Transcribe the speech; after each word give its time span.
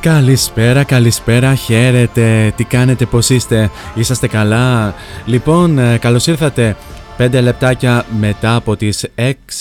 Καλησπέρα, 0.00 0.84
καλησπέρα, 0.84 1.54
χαίρετε, 1.54 2.52
τι 2.56 2.64
κάνετε, 2.64 3.06
πώς 3.06 3.30
είστε, 3.30 3.70
είσαστε 3.94 4.28
καλά; 4.28 4.94
Λοιπόν, 5.24 5.78
ε, 5.78 5.98
καλώς 5.98 6.26
ήρθατε 6.26 6.76
5 7.20 7.42
λεπτάκια 7.42 8.04
μετά 8.18 8.54
από 8.54 8.76
τις 8.76 9.06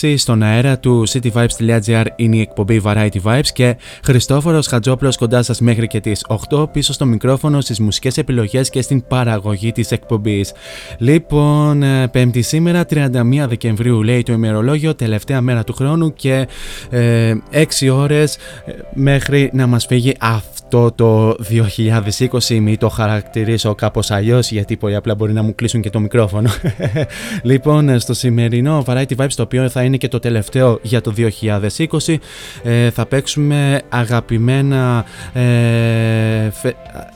6 0.01 0.13
στον 0.17 0.43
αέρα 0.43 0.79
του 0.79 1.07
cityvibes.gr 1.07 2.05
είναι 2.15 2.35
η 2.35 2.39
εκπομπή 2.39 2.81
Variety 2.85 3.21
Vibes 3.23 3.47
και 3.53 3.77
Χριστόφορος 4.03 4.67
Χατζόπλος 4.67 5.17
κοντά 5.17 5.43
σας 5.43 5.59
μέχρι 5.59 5.87
και 5.87 5.99
τις 5.99 6.25
8 6.49 6.71
πίσω 6.71 6.93
στο 6.93 7.05
μικρόφωνο 7.05 7.61
στις 7.61 7.79
μουσικές 7.79 8.17
επιλογές 8.17 8.69
και 8.69 8.81
στην 8.81 9.07
παραγωγή 9.07 9.71
της 9.71 9.91
εκπομπής. 9.91 10.53
Λοιπόν, 10.97 11.83
ε, 11.83 12.07
πέμπτη 12.07 12.41
σήμερα 12.41 12.85
31 12.85 13.47
Δεκεμβρίου 13.47 14.03
λέει 14.03 14.23
το 14.23 14.33
ημερολόγιο, 14.33 14.95
τελευταία 14.95 15.41
μέρα 15.41 15.63
του 15.63 15.73
χρόνου 15.73 16.13
και 16.13 16.47
ε, 16.89 17.33
6 17.51 17.89
ώρες 17.91 18.35
ε, 18.35 18.71
μέχρι 18.93 19.49
να 19.53 19.67
μας 19.67 19.85
φύγει 19.85 20.13
αυτό 20.19 20.91
το 20.91 21.35
2020 22.49 22.59
μη 22.59 22.77
το 22.77 22.89
χαρακτηρίσω 22.89 23.75
κάπως 23.75 24.11
αλλιώς 24.11 24.51
γιατί 24.51 24.77
πολύ 24.77 24.95
απλά 24.95 25.15
μπορεί 25.15 25.33
να 25.33 25.41
μου 25.41 25.55
κλείσουν 25.55 25.81
και 25.81 25.89
το 25.89 25.99
μικρόφωνο 25.99 26.49
λοιπόν 27.47 27.99
στο 27.99 28.13
σημερινό 28.13 28.83
Variety 28.87 29.15
Vibes 29.17 29.31
το 29.35 29.41
οποίο 29.43 29.69
θα 29.69 29.83
είναι 29.83 29.97
και 29.97 30.07
το 30.07 30.19
τελευταίο 30.19 30.79
για 30.81 31.01
το 31.01 31.13
2020 32.07 32.15
ε, 32.63 32.89
θα 32.89 33.05
παίξουμε 33.05 33.81
αγαπημένα 33.89 35.05
ε, 35.33 35.41
φε- 36.51 36.75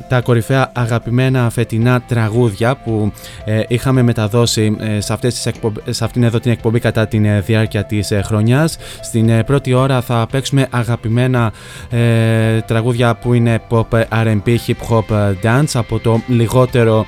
τα 0.10 0.22
κορυφαία 0.22 0.72
αγαπημένα 0.76 1.50
φετινά 1.50 2.02
τραγούδια 2.02 2.76
που 2.76 3.12
ε, 3.46 3.62
είχαμε 3.68 4.02
μεταδώσει 4.02 4.76
ε, 4.80 5.00
σε, 5.00 5.14
αυτές 5.14 5.34
τις 5.34 5.46
εκπομπ- 5.46 5.90
σε 5.90 6.04
αυτήν 6.04 6.24
εδώ 6.24 6.40
την 6.40 6.52
εκπομπή 6.52 6.80
κατά 6.80 7.08
τη 7.08 7.18
διάρκεια 7.40 7.84
της 7.84 8.12
ε, 8.12 8.22
χρονιάς. 8.22 8.78
Στην 9.02 9.30
ε, 9.30 9.44
πρώτη 9.44 9.74
ώρα 9.74 10.02
θα 10.02 10.28
παίξουμε 10.32 10.68
αγαπημένα 10.70 11.52
ε, 11.90 12.62
τραγούδια 12.62 13.16
που 13.16 13.34
είναι 13.34 13.62
pop, 13.70 14.04
R&B, 14.10 14.56
hip 14.68 14.90
hop, 14.90 15.16
ε, 15.16 15.34
dance 15.44 15.72
από 15.74 16.00
το 16.00 16.22
λιγότερο 16.28 17.06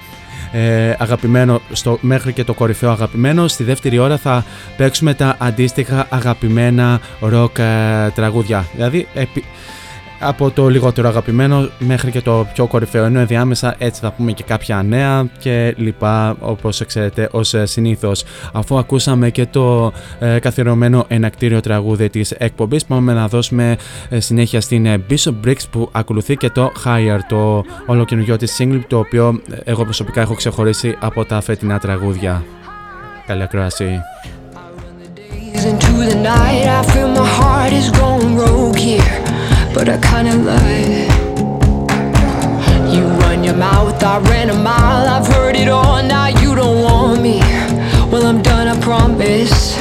ε, 0.56 0.94
αγαπημένο 0.98 1.62
στο, 1.72 1.98
μέχρι 2.02 2.34
και 2.34 2.44
το 2.44 2.54
κορυφαίο 2.54 2.92
αγαπημένο. 2.92 3.48
Στη 3.48 3.64
δεύτερη 3.64 3.98
ώρα 3.98 4.18
θα 4.18 4.46
παίξουμε 4.78 5.14
τα 5.14 5.36
αντίστοιχα 5.40 6.08
αγαπημένα 6.10 7.00
rock 7.22 7.60
ε, 7.60 8.10
τραγούδια. 8.16 8.66
Δηλαδή 8.76 9.08
επί- 9.14 9.46
από 10.24 10.52
το 10.52 10.68
λιγότερο 10.68 11.08
αγαπημένο 11.08 11.70
μέχρι 11.80 12.12
και 12.12 12.22
το 12.22 12.48
πιο 12.54 12.68
κορυφαίο. 12.68 13.04
Ενώ 13.04 13.20
ενδιάμεσα 13.20 13.76
έτσι 13.78 14.02
θα 14.02 14.12
πούμε 14.12 14.32
και 14.32 14.44
κάποια 14.44 14.84
νέα 14.84 15.26
και 15.40 15.74
λοιπά 15.78 16.36
όπως 16.40 16.84
ξέρετε 16.86 17.30
ως 17.32 17.54
ε, 17.54 17.66
συνήθως. 17.66 18.24
Αφού 18.54 18.78
ακούσαμε 18.78 19.30
και 19.30 19.46
το 19.46 19.92
ε, 20.20 20.40
καθιερωμένο 20.40 21.06
ενακτήριο 21.08 21.60
τραγούδι 21.60 22.10
της 22.10 22.32
εκπομπής 22.32 22.86
πάμε 22.86 23.14
να 23.14 23.28
δώσουμε 23.28 23.78
ε, 24.10 24.20
συνέχεια 24.20 24.62
στην 24.62 24.86
ε, 24.86 25.06
Bishop 25.10 25.34
Briggs 25.46 25.64
που 25.72 25.90
ακολουθεί 25.92 26.36
και 26.36 26.50
το 26.50 26.72
Higher 26.86 27.20
το 27.30 27.64
ολοκαινούριο 27.86 28.38
της 28.38 28.58
single 28.60 28.82
το 28.88 28.98
οποίο 28.98 29.42
ε, 29.52 29.72
εγώ 29.72 29.84
προσωπικά 29.84 30.22
έχω 30.22 30.34
ξεχωρίσει 30.34 30.98
από 31.00 31.26
τα 31.26 31.42
φετινά 31.42 31.80
τραγούδια. 31.80 32.44
Καλή 33.28 33.44
ακρόαση. 33.44 34.00
Days 35.16 35.66
into 35.72 35.94
the 36.10 36.18
night. 36.32 36.66
I 36.80 36.82
feel 36.92 37.10
my 37.20 37.28
heart 37.38 37.72
is 37.82 37.88
going 38.02 38.32
rogue 38.42 38.80
here, 38.90 39.18
but 39.74 39.90
I 39.90 39.98
kinda 39.98 40.34
it. 40.66 41.10
You 42.94 43.08
run 43.24 43.44
your 43.44 43.56
mouth, 43.56 44.04
I 44.04 44.20
ran 44.20 44.50
a 44.52 44.54
mile. 44.54 45.08
I've 45.08 45.28
heard 45.28 45.56
it 45.56 45.68
all, 45.68 46.04
now 46.04 46.28
you 46.28 46.56
don't 46.56 46.84
want 46.84 47.22
me. 47.22 47.40
Well, 48.12 48.28
I'm 48.28 48.42
done, 48.44 48.68
I 48.68 48.80
promise. 48.80 49.76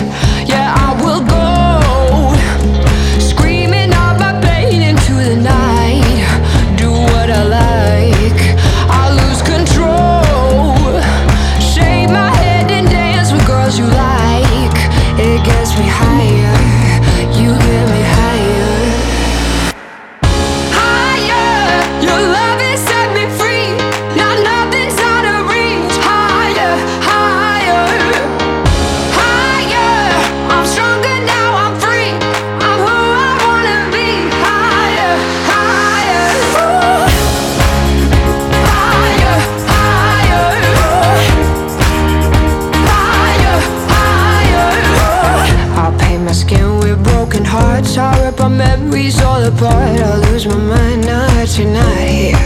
apart 49.64 50.00
I 50.00 50.16
lose 50.30 50.46
my 50.46 50.56
mind. 50.56 51.06
Now 51.06 51.26
that 51.34 51.56
you're 51.58 51.72
not 51.72 51.96
here. 51.98 52.36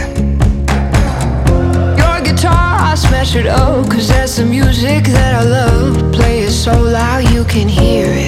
Your 1.97 2.21
guitar, 2.23 2.91
I 2.91 2.95
smash 2.95 3.35
it, 3.35 3.47
oh 3.47 3.85
Cause 3.89 4.07
that's 4.07 4.37
the 4.37 4.45
music 4.45 5.05
that 5.05 5.33
I 5.35 5.43
love. 5.43 6.13
Play 6.13 6.41
it 6.41 6.51
so 6.51 6.79
loud 6.79 7.29
you 7.33 7.43
can 7.45 7.67
hear 7.67 8.07
it. 8.07 8.26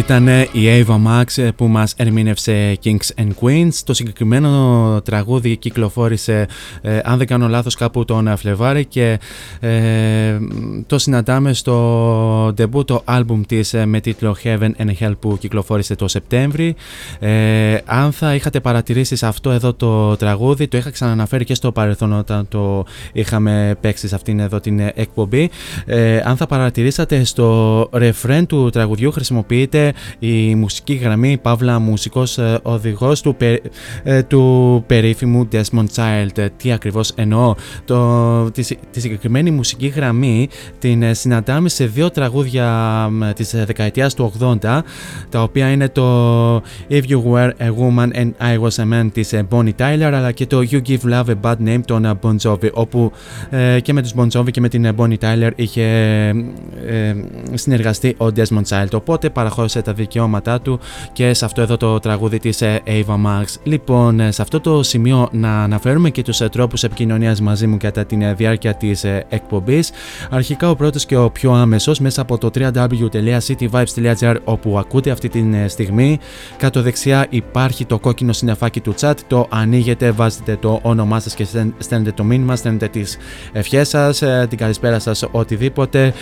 Αυτή 0.00 0.12
ήταν 0.12 0.28
η 0.52 0.84
Ava 0.86 0.96
Max 1.06 1.48
που 1.56 1.66
μας 1.66 1.94
ερμήνευσε 1.96 2.78
Kings 2.84 3.22
and 3.22 3.30
Queens. 3.40 3.74
Το 3.84 3.94
συγκεκριμένο 3.94 5.00
τραγούδι 5.04 5.56
κυκλοφόρησε, 5.56 6.46
ε, 6.82 6.98
αν 7.04 7.18
δεν 7.18 7.26
κάνω 7.26 7.48
λάθος, 7.48 7.74
κάπου 7.74 8.04
τον 8.04 8.36
Φλεβάρη 8.36 8.84
και 8.84 9.18
ε, 9.60 10.38
το 10.86 10.98
συναντάμε 10.98 11.52
στο 11.52 12.46
debut 12.46 12.86
το 12.86 13.02
άλμπουμ 13.04 13.40
της 13.46 13.74
ε, 13.74 13.86
με 13.86 14.00
τίτλο 14.00 14.36
Heaven 14.44 14.70
and 14.78 14.90
Hell 15.00 15.12
που 15.18 15.36
κυκλοφόρησε 15.38 15.94
το 15.94 16.08
Σεπτέμβρη. 16.08 16.74
Ε, 17.18 17.76
αν 17.84 18.12
θα 18.12 18.34
είχατε 18.34 18.60
παρατηρήσεις 18.60 19.18
σε 19.18 19.26
αυτό 19.26 19.50
εδώ 19.50 19.74
το 19.74 20.16
τραγούδι, 20.16 20.68
το 20.68 20.76
είχα 20.76 20.90
ξαναναφέρει 20.90 21.44
και 21.44 21.54
στο 21.54 21.72
παρελθόν 21.72 22.12
όταν 22.12 22.48
το 22.48 22.84
είχαμε 23.12 23.76
παίξει 23.80 24.08
σε 24.08 24.14
αυτήν 24.14 24.40
εδώ 24.40 24.60
την 24.60 24.80
εκπομπή. 24.94 25.50
Ε, 25.86 26.20
αν 26.24 26.36
θα 26.36 26.46
παρατηρήσατε 26.46 27.24
στο 27.24 27.88
ρεφρέν 27.92 28.46
του 28.46 28.70
τραγουδιού 28.70 29.12
χρησιμοποιείται 29.12 29.92
η 30.18 30.54
μουσική 30.54 30.94
γραμμή 30.94 31.38
Παύλα 31.38 31.78
μουσικός 31.78 32.38
ε, 32.38 32.58
οδηγός 32.62 33.20
του, 33.20 33.36
ε, 34.02 34.22
του 34.22 34.84
περίφημου 34.86 35.48
Desmond 35.52 35.86
Child. 35.94 36.48
Τι 36.56 36.72
ακριβώς 36.72 37.10
εννοώ. 37.14 37.54
Το, 37.84 38.50
τη, 38.50 38.62
τη 38.90 39.00
συγκεκριμένη 39.00 39.49
μουσική 39.50 39.86
γραμμή 39.86 40.48
την 40.78 41.02
ε, 41.02 41.14
συναντάμε 41.14 41.68
σε 41.68 41.86
δύο 41.86 42.10
τραγούδια 42.10 43.08
της 43.34 43.54
δεκαετίας 43.64 44.14
του 44.14 44.32
80 44.40 44.80
τα 45.28 45.42
οποία 45.42 45.70
είναι 45.70 45.88
το 45.88 46.56
If 46.88 47.02
You 47.08 47.22
Were 47.32 47.50
a 47.58 47.70
Woman 47.78 48.10
and 48.14 48.30
I 48.40 48.58
Was 48.60 48.84
a 48.84 48.92
Man 48.92 49.08
της 49.12 49.34
Bonnie 49.50 49.74
Tyler 49.78 50.10
αλλά 50.14 50.32
και 50.32 50.46
το 50.46 50.62
You 50.70 50.80
Give 50.88 51.12
Love 51.12 51.24
a 51.24 51.34
Bad 51.42 51.56
Name 51.66 51.80
των 51.84 52.18
Bon 52.22 52.36
Jovi 52.42 52.70
όπου 52.72 53.12
και 53.82 53.92
με 53.92 54.02
τους 54.02 54.12
Bon 54.16 54.28
Jovi 54.32 54.50
και 54.50 54.60
με 54.60 54.68
την 54.68 54.94
Bonnie 54.96 55.18
Tyler 55.20 55.50
είχε 55.54 55.86
συνεργαστεί 57.54 58.16
ο 58.18 58.26
Desmond 58.36 58.64
Child 58.68 58.88
οπότε 58.92 59.30
παραχώρησε 59.30 59.82
τα 59.82 59.92
δικαιώματά 59.92 60.60
του 60.60 60.80
και 61.12 61.34
σε 61.34 61.44
αυτό 61.44 61.60
εδώ 61.60 61.76
το 61.76 61.98
τραγούδι 61.98 62.38
της 62.38 62.62
ε, 62.62 62.82
Ava 62.86 63.14
Max. 63.26 63.44
Λοιπόν, 63.62 64.20
ε, 64.20 64.30
σε 64.30 64.42
αυτό 64.42 64.60
το 64.60 64.82
σημείο 64.82 65.28
να 65.32 65.62
αναφέρουμε 65.62 66.10
και 66.10 66.22
τους 66.22 66.40
ε, 66.40 66.48
τρόπους 66.48 66.82
επικοινωνίας 66.82 67.40
μαζί 67.40 67.66
μου 67.66 67.76
κατά 67.76 68.04
τη 68.04 68.16
διάρκεια 68.36 68.74
της 68.74 69.04
εκπομπής. 69.42 69.90
Αρχικά 70.30 70.70
ο 70.70 70.76
πρώτος 70.76 71.06
και 71.06 71.16
ο 71.16 71.30
πιο 71.30 71.52
άμεσος 71.52 71.98
μέσα 71.98 72.20
από 72.20 72.38
το 72.38 72.50
www.cityvibes.gr 72.54 74.36
όπου 74.44 74.78
ακούτε 74.78 75.10
αυτή 75.10 75.28
τη 75.28 75.44
στιγμή. 75.66 76.18
Κάτω 76.56 76.82
δεξιά 76.82 77.26
υπάρχει 77.30 77.84
το 77.84 77.98
κόκκινο 77.98 78.32
συνεφάκι 78.32 78.80
του 78.80 78.94
chat, 79.00 79.14
το 79.26 79.46
ανοίγετε, 79.50 80.10
βάζετε 80.10 80.56
το 80.56 80.78
όνομά 80.82 81.20
σας 81.20 81.34
και 81.34 81.46
στέλνετε 81.78 82.12
το 82.12 82.24
μήνυμα, 82.24 82.56
στέλνετε 82.56 82.88
τις 82.88 83.16
ευχές 83.52 83.88
σας, 83.88 84.22
την 84.48 84.58
καλησπέρα 84.58 84.98
σας, 84.98 85.24
οτιδήποτε, 85.30 86.12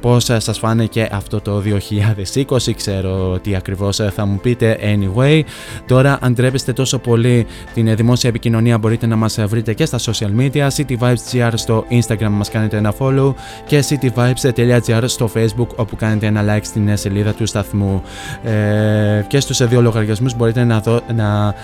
πώς 0.00 0.24
σας 0.24 0.58
φάνηκε 0.58 1.08
αυτό 1.12 1.40
το 1.40 1.60
2020, 1.60 2.74
ξέρω 2.76 3.38
τι 3.42 3.54
ακριβώς 3.54 3.96
θα 3.96 4.26
μου 4.26 4.38
πείτε 4.42 4.78
anyway. 4.82 5.40
Τώρα 5.86 6.18
αν 6.20 6.34
τρέπεστε 6.34 6.72
τόσο 6.72 6.98
πολύ 6.98 7.46
την 7.74 7.96
δημόσια 7.96 8.30
επικοινωνία 8.30 8.78
μπορείτε 8.78 9.06
να 9.06 9.16
μας 9.16 9.38
βρείτε 9.46 9.74
και 9.74 9.84
στα 9.84 9.98
social 9.98 10.30
media, 10.38 10.68
cityvibes.gr 10.76 11.52
στο 11.54 11.84
instagram 11.90 12.40
μας 12.46 12.54
κάνετε 12.54 12.76
ένα 12.76 12.94
follow 12.98 13.34
και 13.66 13.84
cityvibes.gr 13.88 15.02
στο 15.06 15.30
facebook 15.34 15.66
όπου 15.76 15.96
κάνετε 15.96 16.26
ένα 16.26 16.56
like 16.56 16.64
στην 16.64 16.96
σελίδα 16.96 17.32
του 17.32 17.46
σταθμού. 17.46 18.02
Ε, 18.44 19.24
και 19.26 19.40
στους 19.40 19.66
δύο 19.66 19.80
λογαριασμούς 19.82 20.36
μπορείτε 20.36 20.64
να, 20.64 20.80
δω, 20.80 21.00
να 21.14 21.54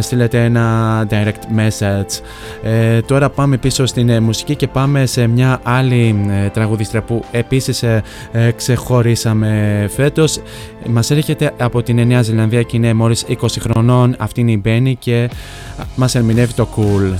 στείλετε 0.00 0.44
ένα 0.44 1.06
direct 1.10 1.58
message. 1.58 2.20
Ε, 2.62 3.00
τώρα 3.00 3.30
πάμε 3.30 3.56
πίσω 3.56 3.86
στην 3.86 4.22
μουσική 4.22 4.56
και 4.56 4.68
πάμε 4.68 5.06
σε 5.06 5.26
μια 5.26 5.60
άλλη 5.62 6.24
ε, 6.44 6.48
τραγουδίστρια 6.48 7.02
που 7.02 7.24
επίσης 7.30 7.82
ε, 7.82 8.02
ε, 8.32 8.50
ξεχωρίσαμε 8.50 9.86
φέτος. 9.94 10.40
Μας 10.88 11.10
έρχεται 11.10 11.52
από 11.58 11.82
την 11.82 12.06
Νέα 12.06 12.22
Ζηλανδία 12.22 12.62
και 12.62 12.76
είναι 12.76 12.94
μόλις 12.94 13.24
20 13.28 13.34
χρονών. 13.60 14.14
Αυτή 14.18 14.40
είναι 14.40 14.50
η 14.50 14.62
Benny 14.64 14.92
και 14.98 15.30
μας 15.96 16.14
ερμηνεύει 16.14 16.52
το 16.52 16.68
Cool. 16.76 17.14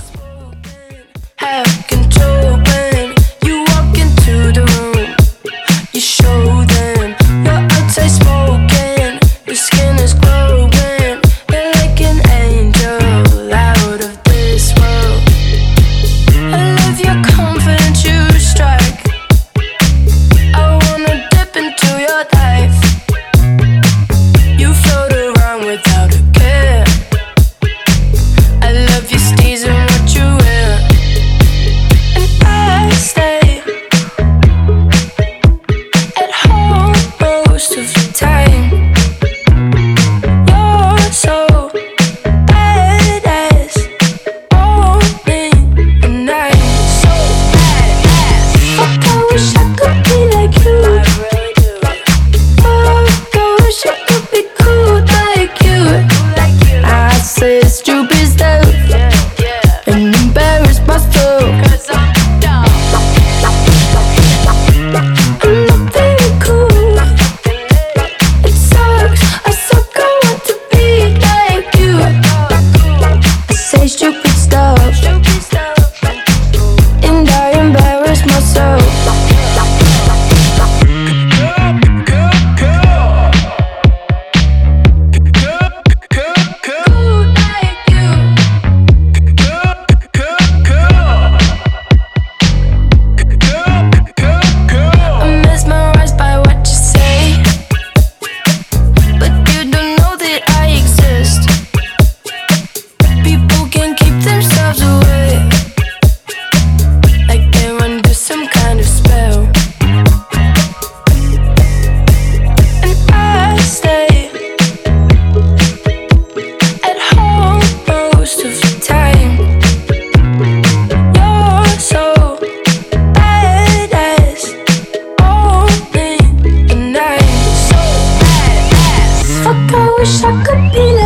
Νιώσω 130.03 130.27
μουσική. 130.27 130.83
The 130.97 131.02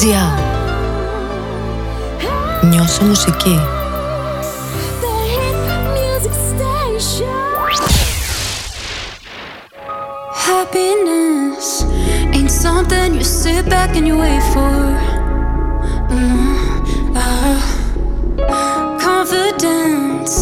Diao. 0.00 0.34
Νιώσω 2.62 3.04
μουσική. 3.04 3.60
Happiness 10.46 11.66
ain't 12.36 12.50
something 12.64 13.08
you 13.18 13.24
sit 13.42 13.62
back 13.74 13.90
and 13.98 14.04
you 14.08 14.16
wait 14.24 14.44
for. 14.54 14.74
Mm-hmm. 16.12 17.16
Uh, 17.24 17.56
confidence 19.08 20.34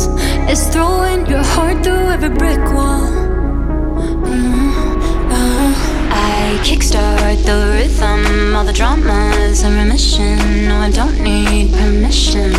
is 0.53 0.61
throwing 0.73 1.21
your 1.33 1.45
heart 1.53 1.77
through 1.85 2.07
every 2.15 2.33
brick 2.41 2.65
wall. 2.77 3.12
Kickstart 6.63 7.45
the 7.45 7.73
rhythm, 7.75 8.55
all 8.55 8.65
the 8.65 8.73
dramas 8.73 9.63
in 9.63 9.75
remission. 9.75 10.69
No, 10.69 10.77
I 10.77 10.91
don't 10.91 11.19
need 11.21 11.73
permission. 11.73 12.53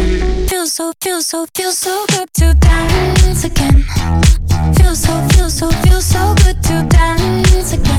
Feels 0.48 0.74
so, 0.74 0.94
feels 1.02 1.28
so, 1.28 1.46
feels 1.56 1.78
so 1.78 2.06
good 2.10 2.34
to 2.34 2.54
dance 2.54 3.44
again. 3.46 3.84
Feels 4.76 5.00
so, 5.00 5.14
feels 5.30 5.54
so, 5.54 5.70
feels 5.84 6.06
so 6.06 6.36
good 6.44 6.62
to 6.64 6.86
dance 6.90 7.74
again. 7.74 7.93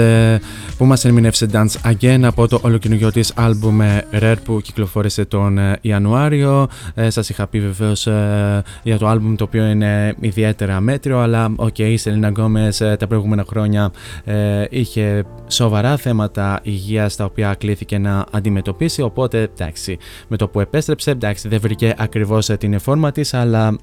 που 0.78 0.84
μας 0.84 1.04
ερμήνευσε 1.04 1.46
Dance 1.52 1.92
Again 1.92 2.20
από 2.22 2.48
το 2.48 2.58
ολοκαινούργιο 2.62 3.12
της 3.12 3.32
άλμπουμ 3.36 3.80
ε, 3.80 4.04
Rare 4.12 4.34
που 4.44 4.60
κυκλοφόρησε 4.62 5.24
τον 5.24 5.58
ε, 5.58 5.78
Ιανουάριο. 5.80 6.68
Ε, 6.94 7.10
σας 7.10 7.28
είχα 7.28 7.46
πει 7.46 7.60
βεβαίως 7.60 8.06
ε, 8.06 8.62
για 8.82 8.98
το 8.98 9.06
άλμπουμ 9.06 9.34
το 9.34 9.44
οποίο 9.44 9.66
είναι 9.66 10.14
ιδιαίτερα 10.20 10.80
μέτριο 10.80 11.18
αλλά 11.18 11.52
οκ, 11.56 11.78
η 11.78 11.96
Σελίνα 11.96 12.28
Γκόμες 12.28 12.80
ε, 12.80 12.96
τα 12.98 13.06
προηγούμενα 13.06 13.44
χρόνια 13.48 13.90
ε, 14.24 14.64
είχε 14.70 15.24
σοβαρά 15.48 15.96
θέματα 15.96 16.60
υγείας 16.62 17.16
τα 17.16 17.24
οποία 17.24 17.54
κλήθηκε 17.54 17.98
να 17.98 18.24
αντιμετωπίσει 18.32 19.02
οπότε 19.02 19.40
εντάξει 19.40 19.98
με 20.28 20.36
το 20.36 20.48
που 20.48 20.60
επέστρεψε 20.60 21.10
εντάξει 21.10 21.48
δεν 21.48 21.60
βρήκε 21.60 21.94
ακριβώς 21.98 22.48
ε, 22.48 22.56
την 22.56 22.78
φόρμα 22.80 23.12
της 23.12 23.34
αλλά 23.34 23.78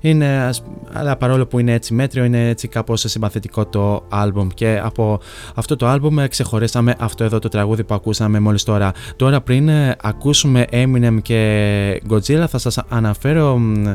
είναι, 0.00 0.26
ας- 0.38 0.62
αλλά 0.92 1.16
παρόλο 1.16 1.46
που 1.46 1.58
είναι 1.58 1.72
έτσι 1.72 1.94
μέτριο, 1.94 2.24
είναι 2.24 2.48
έτσι 2.48 2.68
κάπως 2.68 3.00
συμπαθητικό 3.06 3.66
το 3.66 4.04
άλμπουμ 4.08 4.48
και 4.54 4.80
από 4.82 5.20
αυτό 5.54 5.76
το 5.76 5.86
άλμπουμ 5.86 6.18
ε, 6.18 6.25
ξεχωρίσαμε 6.28 6.94
αυτό 6.98 7.24
εδώ 7.24 7.38
το 7.38 7.48
τραγούδι 7.48 7.84
που 7.84 7.94
ακούσαμε 7.94 8.40
μόλις 8.40 8.62
τώρα. 8.62 8.92
Τώρα 9.16 9.40
πριν 9.40 9.68
ε, 9.68 9.96
ακούσουμε 10.02 10.64
Eminem 10.70 11.16
και 11.22 12.02
Godzilla 12.10 12.44
θα 12.48 12.58
σας 12.58 12.78
αναφέρω 12.88 13.56
μ, 13.56 13.86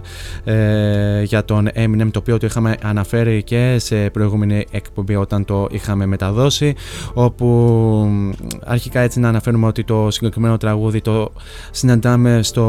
ε, 0.44 1.24
για 1.24 1.46
τον 1.46 1.70
Eminem 1.76 2.08
το 2.12 2.20
οποίο 2.20 2.38
το 2.38 2.46
είχαμε 2.46 2.76
αναφέρει 2.82 3.44
και 3.44 3.76
σε 3.80 4.10
προηγούμενη 4.10 4.66
εκπομπή 4.72 5.16
όταν 5.16 5.46
το 5.46 5.68
είχαμε 5.72 6.06
μεταδώσει 6.06 6.76
όπου 7.14 7.46
μ, 8.12 8.30
αρχικά 8.66 9.00
έτσι 9.00 9.20
να 9.20 9.28
αναφέρουμε 9.28 9.68
ότι 9.68 9.84
το 9.84 10.08
συγκεκριμένο 10.12 10.58
τραγούδι 10.58 11.02
το 11.02 11.32
συναντάμε 11.72 12.40
στο 12.44 12.64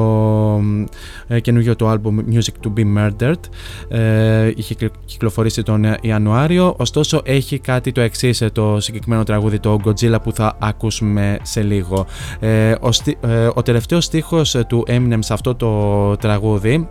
μ, 0.62 0.85
ε, 1.27 1.40
καινούργιο 1.40 1.77
το 1.77 1.88
άλμπουμ 1.88 2.18
Music 2.33 2.66
to 2.66 2.72
be 2.79 2.96
Murdered 2.96 3.40
ε, 3.88 4.51
είχε 4.57 4.75
κυκλο- 4.75 5.01
κυκλοφορήσει 5.05 5.62
τον 5.62 5.85
ε, 5.85 5.98
Ιανουάριο 6.01 6.75
ωστόσο 6.79 7.20
έχει 7.25 7.59
κάτι 7.59 7.92
το 7.92 8.01
εξής 8.01 8.42
το 8.53 8.81
συγκεκριμένο 8.81 9.22
τραγούδι 9.22 9.52
το 9.59 9.79
Godzilla 9.85 10.23
που 10.23 10.33
θα 10.33 10.57
ακούσουμε 10.59 11.38
σε 11.43 11.62
λίγο. 11.62 12.07
Ε, 12.41 12.75
ο, 12.81 12.88
ε, 13.29 13.49
ο 13.55 13.62
τελευταίος 13.62 14.05
στίχος 14.05 14.55
ε, 14.55 14.65
του 14.65 14.85
Eminem 14.88 15.19
σε 15.19 15.33
αυτό 15.33 15.55
το 15.55 16.17
τραγούδι 16.17 16.88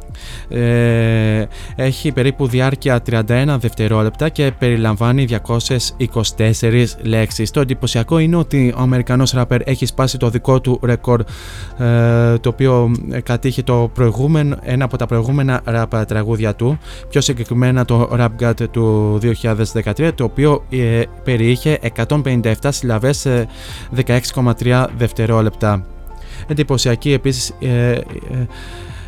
ε, 0.50 1.46
έχει 1.76 2.12
περίπου 2.12 2.48
διάρκεια 2.48 3.02
31 3.10 3.22
δευτερόλεπτα 3.60 4.30
και 4.30 4.52
περιλαμβάνει 4.60 5.28
224 6.28 6.86
λέξεις. 7.02 7.52
Το 7.52 7.60
εντυπωσιακό 7.60 8.18
είναι 8.20 8.36
ότι 8.36 8.74
ο 8.78 8.82
Αμερικανός 8.82 9.32
ράπερ 9.32 9.62
έχει 9.64 9.86
σπάσει 9.86 10.18
το 10.18 10.30
δικό 10.30 10.62
του 10.62 10.80
ρεκόρ 10.84 11.24
το 12.42 12.50
οποίο 12.50 12.92
κατήχε 13.24 13.64
το 13.64 13.92
προηγούμενο, 13.94 14.58
ένα 14.62 14.86
από 14.86 14.98
τα 14.98 15.06
προηγούμενα 15.06 15.62
τραγούδια 16.08 16.56
του, 16.56 16.80
πιο 17.10 17.22
συγκεκριμένα 17.22 17.86
το 17.86 18.10
Rap 18.14 18.30
God 18.42 18.70
του 18.72 19.20
2013 19.74 20.12
το 20.16 20.24
οποίο 20.24 20.64
περιείχε 21.24 21.80
57 22.62 22.70
συλλαβές 22.72 23.18
σε 23.18 23.48
16,3 24.06 24.86
δευτερόλεπτα. 24.98 25.86
Εντυπωσιακή 26.48 27.12
επίσης 27.12 27.54
ε, 27.60 27.92
ε, 27.92 28.02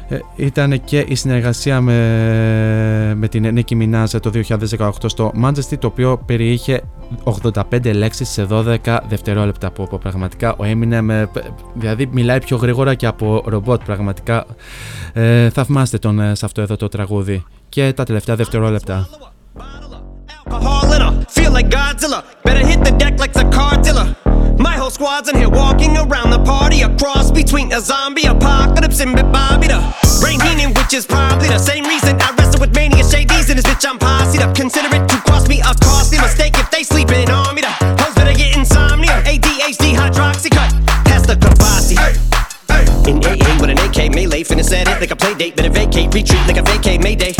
ε, 0.07 0.19
ήταν 0.35 0.83
και 0.83 1.05
η 1.07 1.15
συνεργασία 1.15 1.81
με, 1.81 3.27
την 3.29 3.53
Νίκη 3.53 3.75
μινάζε 3.75 4.19
το 4.19 4.31
2018 4.77 4.89
στο 5.05 5.31
Manchester 5.43 5.77
το 5.79 5.87
οποίο 5.87 6.17
περιείχε 6.25 6.81
85 7.23 7.93
λέξεις 7.93 8.29
σε 8.29 8.47
12 8.49 8.97
δευτερόλεπτα 9.07 9.71
που, 9.71 9.99
πραγματικά 9.99 10.53
ο 10.53 10.59
Eminem 10.59 11.09
ε, 11.09 11.25
δηλαδή 11.73 12.09
μιλάει 12.11 12.39
πιο 12.39 12.57
γρήγορα 12.57 12.95
και 12.95 13.05
από 13.05 13.43
ρομπότ 13.45 13.83
πραγματικά 13.83 14.45
ε, 15.13 15.49
θαυμάστε 15.49 15.97
τον 15.97 16.35
σε 16.35 16.45
αυτό 16.45 16.61
εδώ 16.61 16.75
το 16.75 16.87
τραγούδι 16.87 17.43
και 17.69 17.93
τα 17.93 18.03
τελευταία 18.03 18.35
δευτερόλεπτα. 18.35 19.07
alcohol 20.53 20.93
in 20.93 21.01
her. 21.01 21.25
Feel 21.25 21.51
like 21.51 21.69
Godzilla, 21.69 22.23
better 22.43 22.65
hit 22.65 22.83
the 22.83 22.91
deck 22.91 23.19
like 23.19 23.33
the. 23.33 23.43
My 24.59 24.75
whole 24.77 24.91
squad's 24.91 25.29
in 25.29 25.35
here 25.35 25.49
walking 25.49 25.97
around 25.97 26.29
the 26.29 26.39
party, 26.39 26.81
a 26.81 26.89
cross 26.97 27.31
between 27.31 27.73
a 27.73 27.79
zombie 27.79 28.25
apocalypse 28.25 28.99
and 29.01 29.15
Bobby 29.31 29.67
the 29.67 29.81
brain 30.21 30.39
meaning, 30.39 30.73
which 30.75 30.93
is 30.93 31.05
probably 31.05 31.47
the 31.47 31.57
same 31.57 31.83
reason 31.85 32.19
I 32.21 32.33
wrestle 32.37 32.61
with 32.61 32.73
mania 32.75 33.03
shades 33.03 33.49
in 33.49 33.57
this 33.57 33.65
bitch. 33.65 33.85
I'm 33.87 33.97
posse 33.97 34.39
up, 34.39 34.55
consider 34.55 34.89
it 34.95 35.07
to 35.09 35.17
cross 35.25 35.47
me 35.47 35.59
a 35.59 35.73
costly 35.81 36.19
mistake 36.19 36.53
if 36.57 36.69
they 36.71 36.83
sleeping 36.83 37.29
on 37.29 37.55
me. 37.55 37.61
The 37.61 37.71
hoes 37.99 38.13
better 38.15 38.33
get 38.33 38.55
insomnia, 38.55 39.21
ADHD 39.25 39.95
hydroxy 39.95 40.51
cut 40.51 40.71
past 41.05 41.27
the 41.27 41.35
kabasi. 41.35 41.97
In 43.07 43.17
AA 43.17 43.59
with 43.59 43.69
an 43.69 43.79
AK 43.79 44.13
melee, 44.13 44.43
finna 44.43 44.63
set 44.63 44.87
it 44.87 45.01
like 45.01 45.11
a 45.11 45.15
play 45.15 45.33
date, 45.33 45.55
better 45.55 45.69
vacate, 45.69 46.13
retreat 46.13 46.45
like 46.47 46.57
a 46.57 46.63
vacate 46.63 47.01
mayday. 47.03 47.33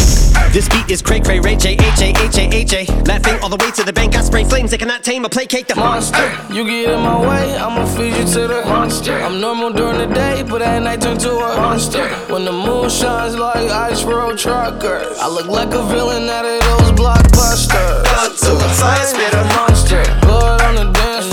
Kavasi. 0.54 0.92
is 0.92 1.02
hey. 1.02 1.22
Ray 1.22 1.40
Ray 1.40 1.56
J 1.56 1.74
H 1.74 2.02
A 2.02 2.10
H 2.10 2.38
A 2.38 2.56
H 2.56 2.74
A. 2.74 2.86
Laughing 3.04 3.40
all 3.42 3.50
the 3.50 3.58
way 3.58 3.72
to 3.72 3.84
the 3.84 3.94
bank. 3.94 4.16
I 4.16 4.22
spray 4.22 4.44
flames 4.44 4.72
they 4.72 4.78
cannot 4.78 5.04
tame 5.04 5.26
or 5.26 5.30
placate 5.30 5.68
the 5.68 5.76
monster. 5.76 6.30
You 6.54 6.64
get 6.64 6.90
in 6.90 7.00
my 7.00 7.20
way, 7.20 7.58
I'ma 7.58 7.86
feed 7.86 8.16
you 8.16 8.26
to 8.34 8.48
the 8.48 8.64
monster. 8.66 9.14
I'm 9.14 9.42
normal 9.42 9.74
during 9.74 9.98
the 9.98 10.14
day, 10.14 10.44
but 10.44 10.62
at 10.62 10.84
night 10.84 11.02
turn 11.02 11.18
to 11.20 11.32
a 11.32 11.58
monster. 11.58 12.08
When 12.32 12.46
the 12.46 12.52
moon 12.52 12.90
shines 12.90 13.36
like 13.36 13.70
ice 13.70 14.04
road 14.04 14.38
truckers, 14.38 15.18
I 15.18 15.28
look 15.28 15.48
like 15.48 15.74
a 15.74 15.84
villain 15.88 16.30
out 16.30 16.46
of 16.46 16.62
those 16.62 16.92
blockbusters. 16.92 18.06
Up 18.22 18.36
to 18.38 18.52
the 18.54 18.70
fire 18.78 19.06
spitter 19.06 19.44
monster. 19.56 20.04
Blood 20.22 20.62
on 20.62 20.76
the 20.76 20.92
dance 20.92 21.33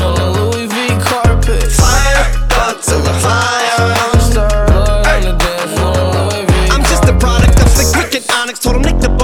Told 8.61 8.77
him 8.77 8.83
nick 8.83 9.01
the 9.01 9.20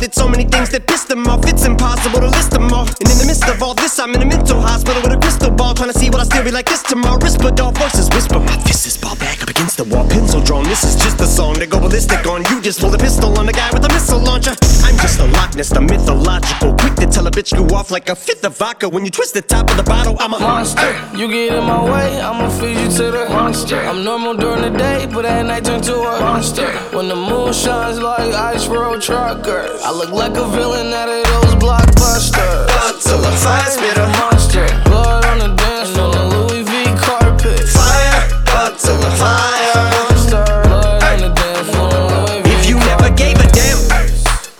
Did 0.00 0.14
so 0.14 0.26
many 0.26 0.44
things 0.44 0.70
that 0.70 0.86
pissed 0.86 1.08
them 1.08 1.26
off. 1.26 1.44
It's 1.44 1.66
impossible 1.66 2.20
to 2.20 2.28
list 2.28 2.52
them 2.52 2.72
all. 2.72 2.88
And 2.88 3.04
in 3.12 3.18
the 3.20 3.26
midst 3.28 3.46
of 3.46 3.62
all 3.62 3.74
this, 3.74 3.98
I'm 3.98 4.14
in 4.14 4.22
a 4.22 4.24
mental 4.24 4.58
hospital 4.58 5.02
with 5.02 5.12
a 5.12 5.20
crystal 5.20 5.50
ball, 5.50 5.74
trying 5.74 5.92
to 5.92 5.98
see 5.98 6.08
what 6.08 6.20
I 6.20 6.24
still 6.24 6.42
be 6.42 6.50
like 6.50 6.64
this 6.64 6.82
tomorrow. 6.82 7.18
Rispadol 7.18 7.76
voices 7.76 8.08
whisper, 8.08 8.40
my 8.40 8.56
fist 8.64 8.86
is 8.86 8.96
ball 8.96 9.14
back 9.16 9.42
up 9.42 9.50
against 9.50 9.76
the 9.76 9.84
wall, 9.84 10.08
pencil 10.08 10.40
drawn. 10.40 10.64
This 10.64 10.84
is 10.84 10.96
just 10.96 11.20
a 11.20 11.26
song 11.26 11.56
to 11.56 11.66
go 11.66 11.78
ballistic 11.78 12.26
on. 12.26 12.44
You 12.48 12.62
just 12.62 12.80
pull 12.80 12.94
a 12.94 12.96
pistol 12.96 13.38
on 13.38 13.44
the 13.44 13.52
guy 13.52 13.68
with 13.74 13.84
a 13.84 13.92
missile 13.92 14.20
launcher. 14.20 14.56
I'm 14.88 14.96
just 15.04 15.20
a 15.20 15.26
Loch 15.36 15.54
Ness, 15.54 15.68
the 15.68 15.82
mythological. 15.82 16.72
Quick 16.80 16.94
to 16.96 17.06
tell 17.06 17.26
a 17.26 17.30
bitch 17.30 17.52
you 17.52 17.68
off 17.76 17.90
like 17.90 18.08
a 18.08 18.16
fifth 18.16 18.44
of 18.46 18.56
vodka. 18.56 18.88
When 18.88 19.04
you 19.04 19.10
twist 19.10 19.34
the 19.34 19.42
top 19.42 19.70
of 19.70 19.76
the 19.76 19.82
bottle, 19.82 20.16
I'm 20.18 20.32
a 20.32 20.40
monster. 20.40 20.96
You 21.14 21.28
get 21.28 21.52
in 21.52 21.64
my 21.64 21.84
way, 21.84 22.18
I'ma 22.22 22.48
feed 22.48 22.78
you 22.78 22.88
to 22.88 23.10
the 23.12 23.28
monster. 23.28 23.76
I'm 23.76 24.02
normal 24.02 24.34
during 24.34 24.62
the 24.62 24.78
day, 24.78 25.06
but 25.12 25.26
at 25.26 25.44
night 25.44 25.66
turn 25.66 25.82
to 25.82 25.94
a 25.94 26.20
monster. 26.20 26.72
When 26.96 27.08
the 27.08 27.16
moon 27.16 27.52
shines 27.52 27.98
like 28.00 28.32
ice 28.32 28.66
road 28.66 29.02
truckers, 29.02 29.89
I 29.90 29.92
look 29.92 30.12
like 30.12 30.36
a 30.36 30.46
villain 30.46 30.94
out 30.94 31.08
of 31.08 31.24
those 31.26 31.54
blockbusters. 31.58 32.70
Up 32.78 33.02
to 33.02 33.16
the 33.18 33.32
fire 33.42 33.70
spit 33.74 33.98
a 33.98 34.06
monster. 34.22 34.64
Blood 34.84 35.24
on 35.26 35.38
the 35.40 35.50
dance 35.56 35.90
floor, 35.90 36.14
the 36.14 36.24
Louis 36.30 36.62
V 36.62 36.84
carpet. 36.94 37.66
Fire 37.66 38.22
up 38.54 38.78
to 38.78 38.92
the 38.94 39.10
fire 39.18 39.90
monster. 39.90 40.46
Blood 40.70 41.02
on 41.02 41.18
the 41.26 41.30
dance 41.34 41.68
floor, 41.74 41.90
Louis 41.90 42.40
V 42.40 42.50
If 42.54 42.68
you 42.70 42.76
never 42.78 43.10
gave 43.10 43.34
a 43.42 43.50
damn, 43.50 43.82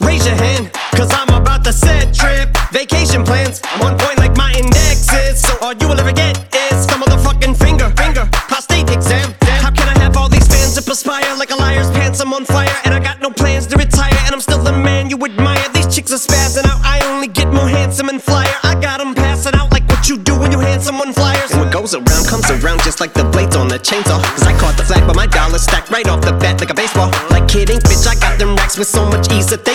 raise 0.02 0.26
your 0.26 0.34
hand. 0.34 0.72
Cause 0.98 1.14
I'm 1.14 1.30
about 1.30 1.62
to 1.62 1.72
set 1.72 2.12
trip. 2.12 2.50
Vacation 2.72 3.22
plans, 3.22 3.60
I'm 3.70 3.82
on 3.82 3.98
point 4.00 4.18
like 4.18 4.36
my 4.36 4.50
index 4.58 5.14
is. 5.14 5.40
So 5.40 5.54
all 5.62 5.74
you 5.74 5.86
will 5.86 6.00
ever 6.00 6.10
get 6.10 6.42
is 6.52 6.90
some 6.90 7.02
motherfucking 7.02 7.54
finger, 7.54 7.88
finger, 7.94 8.26
prostate 8.50 8.90
exam. 8.90 9.32
How 9.62 9.70
can 9.70 9.86
I 9.86 9.96
have 10.02 10.16
all 10.16 10.28
these 10.28 10.48
fans 10.48 10.74
that 10.74 10.86
perspire 10.86 11.36
like 11.38 11.52
a 11.52 11.56
liar's 11.56 11.88
pants? 11.92 12.18
I'm 12.18 12.34
on 12.34 12.44
fire 12.44 12.74
and 12.82 12.92
I 12.92 12.98
got 12.98 13.20
no 13.20 13.30
plans 13.30 13.68
to 13.68 13.79
you 15.10 15.18
admire. 15.24 15.68
These 15.74 15.92
chicks 15.92 16.12
are 16.12 16.22
spazzing 16.22 16.64
out. 16.64 16.80
I 16.86 17.02
only 17.10 17.26
get 17.26 17.52
more 17.52 17.68
handsome 17.68 18.08
and 18.08 18.22
flyer. 18.22 18.54
I 18.62 18.78
got 18.80 18.98
them 18.98 19.12
passing 19.12 19.54
out 19.54 19.72
like 19.72 19.86
what 19.88 20.08
you 20.08 20.16
do 20.16 20.38
when 20.38 20.52
you 20.52 20.60
hand 20.60 20.82
someone 20.82 21.12
flyers. 21.12 21.50
And 21.50 21.60
what 21.60 21.72
goes 21.72 21.94
around 21.94 22.24
comes 22.30 22.48
around 22.48 22.80
just 22.82 23.00
like 23.00 23.12
the 23.12 23.24
blades 23.24 23.56
on 23.56 23.66
the 23.66 23.78
chainsaw. 23.78 24.22
Cause 24.22 24.46
I 24.46 24.56
caught 24.56 24.76
the 24.76 24.84
flag, 24.84 25.04
but 25.06 25.16
my 25.16 25.26
dollar 25.26 25.58
stacked 25.58 25.90
right 25.90 26.06
off 26.06 26.20
the 26.20 26.32
bat 26.32 26.60
like 26.60 26.70
a 26.70 26.74
baseball. 26.74 27.10
Like 27.28 27.48
kidding, 27.48 27.80
bitch, 27.80 28.06
I 28.06 28.14
got 28.14 28.38
them 28.38 28.54
racks 28.54 28.78
with 28.78 28.88
so 28.88 29.04
much 29.04 29.30
ease 29.32 29.46
that 29.48 29.64
they 29.64 29.74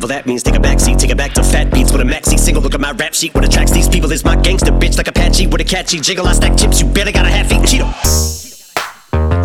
Evil 0.01 0.09
that 0.09 0.25
means 0.25 0.41
take 0.41 0.55
a 0.55 0.59
back 0.59 0.79
seat, 0.79 0.97
take 0.97 1.11
it 1.11 1.17
back 1.17 1.31
to 1.33 1.43
fat 1.43 1.71
beats 1.71 1.91
with 1.91 2.01
a 2.01 2.03
maxi 2.03 2.39
single. 2.39 2.63
Look 2.63 2.73
at 2.73 2.81
my 2.81 2.91
rap 2.93 3.13
sheet. 3.13 3.35
What 3.35 3.45
attracts 3.45 3.71
these 3.71 3.87
people 3.87 4.11
is 4.11 4.25
my 4.25 4.35
gangster 4.35 4.71
bitch 4.71 4.97
like 4.97 5.07
Apache 5.07 5.45
with 5.45 5.61
a 5.61 5.63
catchy 5.63 5.99
jiggle. 5.99 6.25
I 6.25 6.33
stack 6.33 6.57
chips, 6.57 6.81
you 6.81 6.87
better 6.87 7.11
got 7.11 7.27
a 7.27 7.29
half 7.29 7.51
eat 7.51 7.61
Cheeto. 7.61 8.40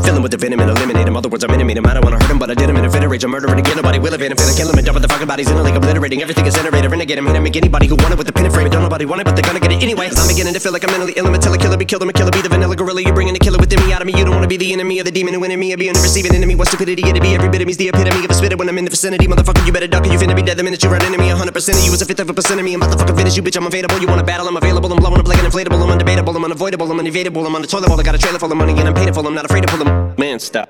Fill 0.07 0.15
him 0.15 0.23
with 0.23 0.31
the 0.31 0.39
venom 0.39 0.61
and 0.61 0.71
eliminate 0.71 1.09
him. 1.09 1.17
Other 1.17 1.29
words, 1.29 1.43
I'm 1.43 1.51
intimate 1.51 1.79
him. 1.79 1.87
I 1.87 1.95
don't 1.95 2.05
wanna 2.05 2.23
hurt 2.23 2.31
him, 2.31 2.39
but 2.39 2.49
I 2.49 2.55
did 2.55 2.71
him 2.71 2.77
in 2.77 2.85
a 2.85 2.91
fit 2.91 3.03
of 3.03 3.11
rage. 3.11 3.25
I'm 3.25 3.33
murdering 3.33 3.59
again. 3.59 3.75
Nobody 3.75 3.99
will 3.99 4.15
evade 4.15 4.31
him. 4.31 4.39
Finna 4.39 4.57
kill 4.57 4.71
him 4.71 4.79
and 4.79 4.87
dump 4.87 5.03
the 5.03 5.09
fucking 5.09 5.27
bodies 5.27 5.51
in 5.51 5.57
a 5.59 5.63
lake, 5.67 5.75
obliterating 5.75 6.23
everything 6.23 6.47
is 6.47 6.55
iterator. 6.55 6.89
Renegade 6.89 7.19
him, 7.19 7.27
and 7.27 7.43
make 7.43 7.57
anybody 7.57 7.89
who 7.89 7.97
wanted 7.97 8.17
with 8.17 8.29
the 8.29 8.33
pin 8.33 8.45
and 8.45 8.55
frame. 8.55 8.71
Don't 8.71 8.83
nobody 8.83 9.05
want 9.05 9.21
it, 9.21 9.25
but 9.25 9.35
they're 9.35 9.43
gonna 9.43 9.59
get 9.59 9.73
it 9.73 9.83
anyway. 9.83 10.07
I'm 10.07 10.29
beginning 10.29 10.55
to 10.55 10.61
feel 10.61 10.71
like 10.71 10.85
I'm 10.85 10.93
mentally 10.93 11.15
ill. 11.17 11.27
I'm 11.27 11.35
a 11.35 11.39
killer, 11.41 11.59
killer, 11.59 11.77
be 11.77 11.85
killed. 11.85 12.03
I'm 12.03 12.11
a 12.11 12.13
killer, 12.13 12.31
be 12.31 12.41
the 12.41 12.49
vanilla 12.49 12.77
gorilla. 12.77 13.03
You're 13.03 13.19
bringing 13.19 13.35
the 13.35 13.43
killer 13.43 13.59
within 13.59 13.83
me 13.85 13.93
out 13.93 14.01
of 14.01 14.07
me. 14.07 14.15
You 14.17 14.25
don't 14.25 14.35
wanna 14.35 14.47
be 14.47 14.57
the 14.57 14.73
enemy 14.73 15.01
of 15.01 15.07
the 15.07 15.11
demon 15.11 15.35
who 15.35 15.43
in 15.43 15.59
me. 15.59 15.75
Or 15.75 15.77
be 15.77 15.89
a 15.89 15.93
receiving 15.93 16.37
enemy. 16.37 16.55
What 16.55 16.69
stupidity 16.69 17.03
it'd 17.03 17.21
be. 17.21 17.35
Every 17.35 17.49
bit 17.49 17.63
of 17.63 17.67
me's 17.67 17.77
the 17.77 17.89
epitome 17.89 18.25
of 18.25 18.31
a 18.31 18.35
spitter 18.35 18.57
when 18.57 18.69
I'm 18.69 18.79
in 18.79 18.85
the 18.85 18.95
vicinity. 18.95 19.27
Motherfucker, 19.27 19.67
you 19.67 19.73
better 19.73 19.91
duck 19.91 20.07
or 20.07 20.13
you 20.13 20.19
finna 20.23 20.37
be 20.37 20.43
dead 20.43 20.57
the 20.57 20.63
minute 20.63 20.85
you 20.85 20.89
run 20.89 21.03
into 21.03 21.19
me. 21.19 21.35
100% 21.35 21.51
of 21.51 21.83
you 21.83 21.93
is 21.93 22.01
a 22.01 22.07
fifth 22.07 22.21
of 22.21 22.31
a 22.31 22.35
percent 22.35 22.61
of 22.61 22.65
me. 22.65 22.75
I'm 22.75 22.81
about 22.81 22.93
to 22.93 22.99
fucking 22.99 23.17
finish 23.17 23.37
you, 23.37 23.43
bitch. 23.43 23.57
I'm 23.57 23.67
available. 23.67 23.99
You 23.99 24.07
wanna 24.07 24.23
battle? 24.23 24.47
I'm 24.47 24.57
available. 24.57 24.93
I'm 24.93 24.99
blowing 25.03 25.19
up 25.19 25.27
like 25.27 25.43
an 25.43 25.51
inflatable. 25.51 25.83
I'm 25.83 25.99
undebatable. 25.99 26.37
I'm 26.37 26.45
unavoidable. 26.45 26.89
I'm 26.93 27.01
unevadable. 27.01 27.45
I'm 27.45 27.57
on 27.57 27.63
the 27.63 27.67
toilet 27.67 27.89
bowl. 27.89 27.99
I 27.99 28.05
got 28.05 28.15
a 28.15 28.19
trailer 28.19 28.39
full 28.39 28.53
of 28.53 28.57
money 28.57 28.79
and 28.79 28.87
I'm 28.87 28.95
paid. 28.95 29.09
I'm 29.17 29.35
not 29.35 29.45
afraid 29.47 29.63
to 29.63 29.69
pull 29.69 29.83
them. 29.83 29.96
Man, 30.19 30.39
stop. 30.39 30.69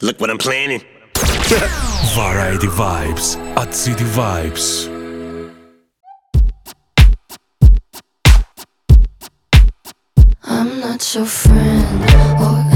Look 0.00 0.20
what 0.20 0.30
I'm 0.30 0.38
planning. 0.38 0.82
Variety 2.14 2.66
Vibes 2.68 3.36
at 3.56 3.74
City 3.74 4.04
Vibes. 4.04 4.88
I'm 10.44 10.80
not 10.80 11.14
your 11.14 11.26
friend 11.26 12.75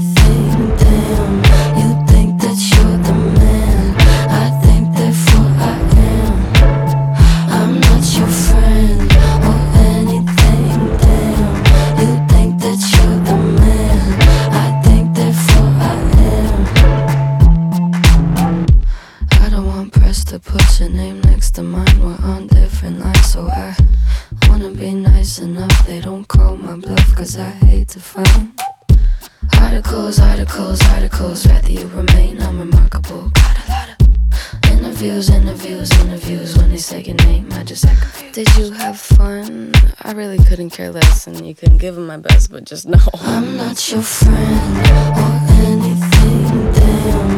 Next 21.61 21.95
mine. 21.95 22.03
We're 22.03 22.25
on 22.27 22.47
different 22.47 22.99
lines, 22.99 23.31
so 23.31 23.47
I 23.47 23.75
wanna 24.47 24.71
be 24.71 24.93
nice 24.93 25.39
enough. 25.39 25.85
They 25.85 26.01
don't 26.01 26.27
call 26.27 26.57
my 26.57 26.75
bluff, 26.75 27.15
cause 27.15 27.37
I 27.37 27.49
hate 27.49 27.89
to 27.89 27.99
find 27.99 28.51
articles, 29.59 30.19
articles, 30.19 30.81
articles. 30.89 31.45
Rather 31.47 31.71
you 31.71 31.87
remain 31.87 32.37
unremarkable. 32.41 33.29
Got 33.29 33.57
a 33.57 33.71
lot 33.71 33.89
of 33.89 34.71
interviews, 34.71 35.29
interviews, 35.29 35.91
interviews. 35.99 36.57
When 36.57 36.69
they 36.69 36.77
say 36.77 37.01
your 37.01 37.15
name, 37.27 37.47
I 37.53 37.63
just 37.63 37.85
act 37.85 38.01
confused. 38.01 38.35
Did 38.35 38.55
you 38.57 38.71
have 38.71 38.99
fun? 38.99 39.73
I 40.01 40.11
really 40.13 40.39
couldn't 40.45 40.71
care 40.71 40.91
less, 40.91 41.27
and 41.27 41.45
you 41.45 41.53
couldn't 41.55 41.77
give 41.79 41.95
them 41.95 42.07
my 42.07 42.17
best, 42.17 42.51
but 42.51 42.63
just 42.65 42.87
know 42.93 42.99
I'm 43.21 43.57
not 43.57 43.91
your 43.91 44.01
friend 44.01 44.87
or 45.17 45.39
anything. 45.67 46.73
Damn, 46.73 47.30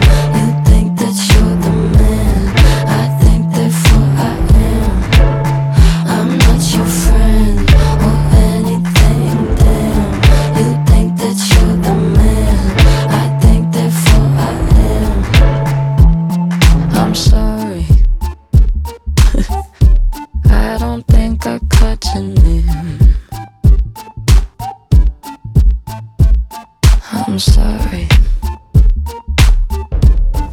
I'm 27.34 27.40
sorry. 27.40 28.08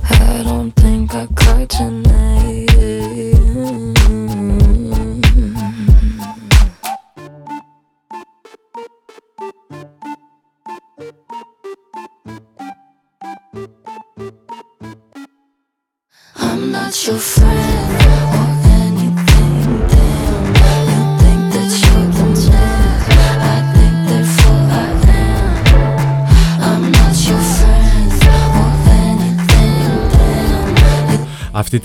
I 0.09 0.43
don't 0.43 0.71
think 0.71 1.15
I 1.15 1.27
cried 1.37 1.69
tonight. 1.69 2.20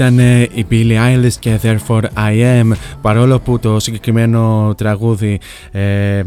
Ήταν 0.05 0.19
ε, 0.19 0.41
η 0.41 0.65
Billie 0.69 0.97
Eilish 0.97 1.33
και 1.39 1.59
Therefore 1.63 2.03
I 2.17 2.61
Am 2.61 2.71
παρόλο 3.01 3.39
που 3.39 3.59
το 3.59 3.79
συγκεκριμένο 3.79 4.73
τραγούδι 4.77 5.39
ε, 5.71 6.21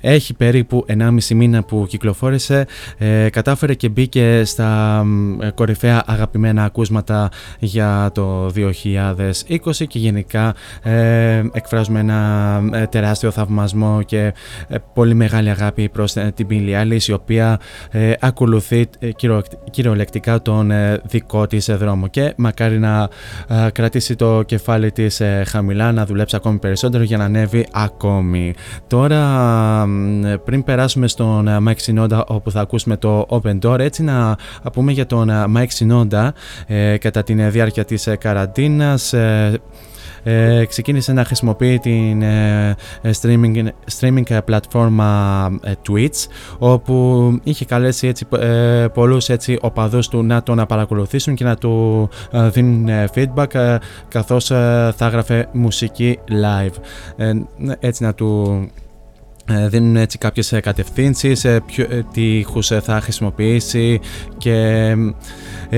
έχει 0.00 0.34
περίπου 0.34 0.86
1,5 0.88 1.34
μήνα 1.34 1.62
που 1.62 1.86
κυκλοφόρησε 1.88 2.66
ε, 2.98 3.28
κατάφερε 3.30 3.74
και 3.74 3.88
μπήκε 3.88 4.42
στα 4.44 5.02
ε, 5.40 5.50
κορυφαία 5.50 6.02
αγαπημένα 6.06 6.64
ακούσματα 6.64 7.28
για 7.58 8.10
το 8.14 8.46
2020 8.46 9.86
και 9.86 9.98
γενικά 9.98 10.54
ε, 10.82 11.42
εκφράζουμε 11.52 12.00
ένα 12.00 12.62
τεράστιο 12.90 13.30
θαυμασμό 13.30 14.02
και 14.02 14.34
πολύ 14.94 15.14
μεγάλη 15.14 15.50
αγάπη 15.50 15.88
προς 15.88 16.12
την 16.12 16.46
Billie 16.50 16.82
Eilish 16.82 17.02
η 17.06 17.12
οποία 17.12 17.60
ακολουθεί 18.20 18.88
κυριολεκτικά 19.70 20.42
τον 20.42 20.72
δικό 21.04 21.46
της 21.46 21.70
δρόμο. 21.70 22.08
Και 22.08 22.32
μακάρι 22.36 22.78
να 22.78 23.08
κρατήσει 23.72 24.16
το 24.16 24.42
κεφάλι 24.42 24.92
της 24.92 25.20
ε, 25.20 25.42
χαμηλά, 25.46 25.92
να 25.92 26.06
δουλέψει 26.06 26.36
ακόμη 26.36 26.58
περισσότερο 26.58 27.02
για 27.02 27.16
να 27.16 27.24
ανέβει 27.24 27.66
ακόμη. 27.72 28.54
Τώρα 28.86 29.22
πριν 30.44 30.64
περάσουμε 30.64 31.08
στον 31.08 31.48
ε, 31.48 31.56
Mike 31.66 31.84
Sinoda 31.86 32.24
όπου 32.26 32.50
θα 32.50 32.60
ακούσουμε 32.60 32.96
το 32.96 33.26
Open 33.28 33.58
Door 33.62 33.78
έτσι 33.78 34.02
να 34.02 34.36
πούμε 34.72 34.92
για 34.92 35.06
τον 35.06 35.28
ε, 35.28 35.44
Mike 35.56 35.78
Sinoda 35.78 36.28
κατά 36.98 37.22
τη 37.22 37.34
διάρκεια 37.34 37.84
της 37.84 38.08
καραντίνας 38.18 39.14
ε, 40.24 40.64
ξεκίνησε 40.64 41.12
να 41.12 41.24
χρησιμοποιεί 41.24 41.78
την 41.78 42.22
ε, 42.22 42.76
ε, 43.02 43.10
streaming, 43.22 43.66
streaming 44.00 44.38
πλατφόρμα 44.44 45.50
Twitch 45.88 46.26
όπου 46.58 47.38
είχε 47.42 47.64
καλέσει 47.64 48.06
έτσι, 48.06 48.26
πολλούς 48.94 49.28
έτσι, 49.28 49.58
οπαδούς 49.60 50.08
του 50.08 50.22
να 50.22 50.42
τον 50.42 50.64
παρακολουθήσουν 50.68 51.34
και 51.34 51.44
να 51.44 51.56
του 51.56 52.08
δίνουν 52.30 52.88
feedback 53.14 53.76
καθώς 54.08 54.46
θα 54.46 54.94
έγραφε 55.00 55.48
μουσική 55.52 56.18
live. 56.28 56.74
Έτσι 57.80 58.02
να 58.02 58.14
του 58.14 58.60
ε, 58.62 58.83
δίνουν 59.46 59.96
έτσι 59.96 60.18
κάποιες 60.18 60.52
ε, 60.52 60.60
κατευθύνσεις, 60.60 61.44
ε, 61.44 61.60
ποιο, 61.66 61.86
τείχους 62.12 62.66
θα 62.66 63.00
χρησιμοποιήσει 63.00 64.00
και 64.38 64.96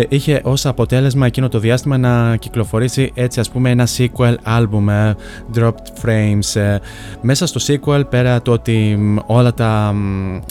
είχε 0.08 0.40
ως 0.44 0.66
αποτέλεσμα 0.66 1.26
εκείνο 1.26 1.48
το 1.48 1.58
διάστημα 1.58 1.98
να 1.98 2.36
κυκλοφορήσει 2.36 3.10
έτσι 3.14 3.40
ας 3.40 3.50
πούμε 3.50 3.70
ένα 3.70 3.86
sequel 3.96 4.34
album 4.44 5.14
Dropped 5.54 6.04
Frames 6.04 6.78
μέσα 7.20 7.46
στο 7.46 7.60
sequel 7.66 8.02
πέρα 8.10 8.42
το 8.42 8.52
ότι 8.52 8.98
όλα 9.26 9.54
τα 9.54 9.94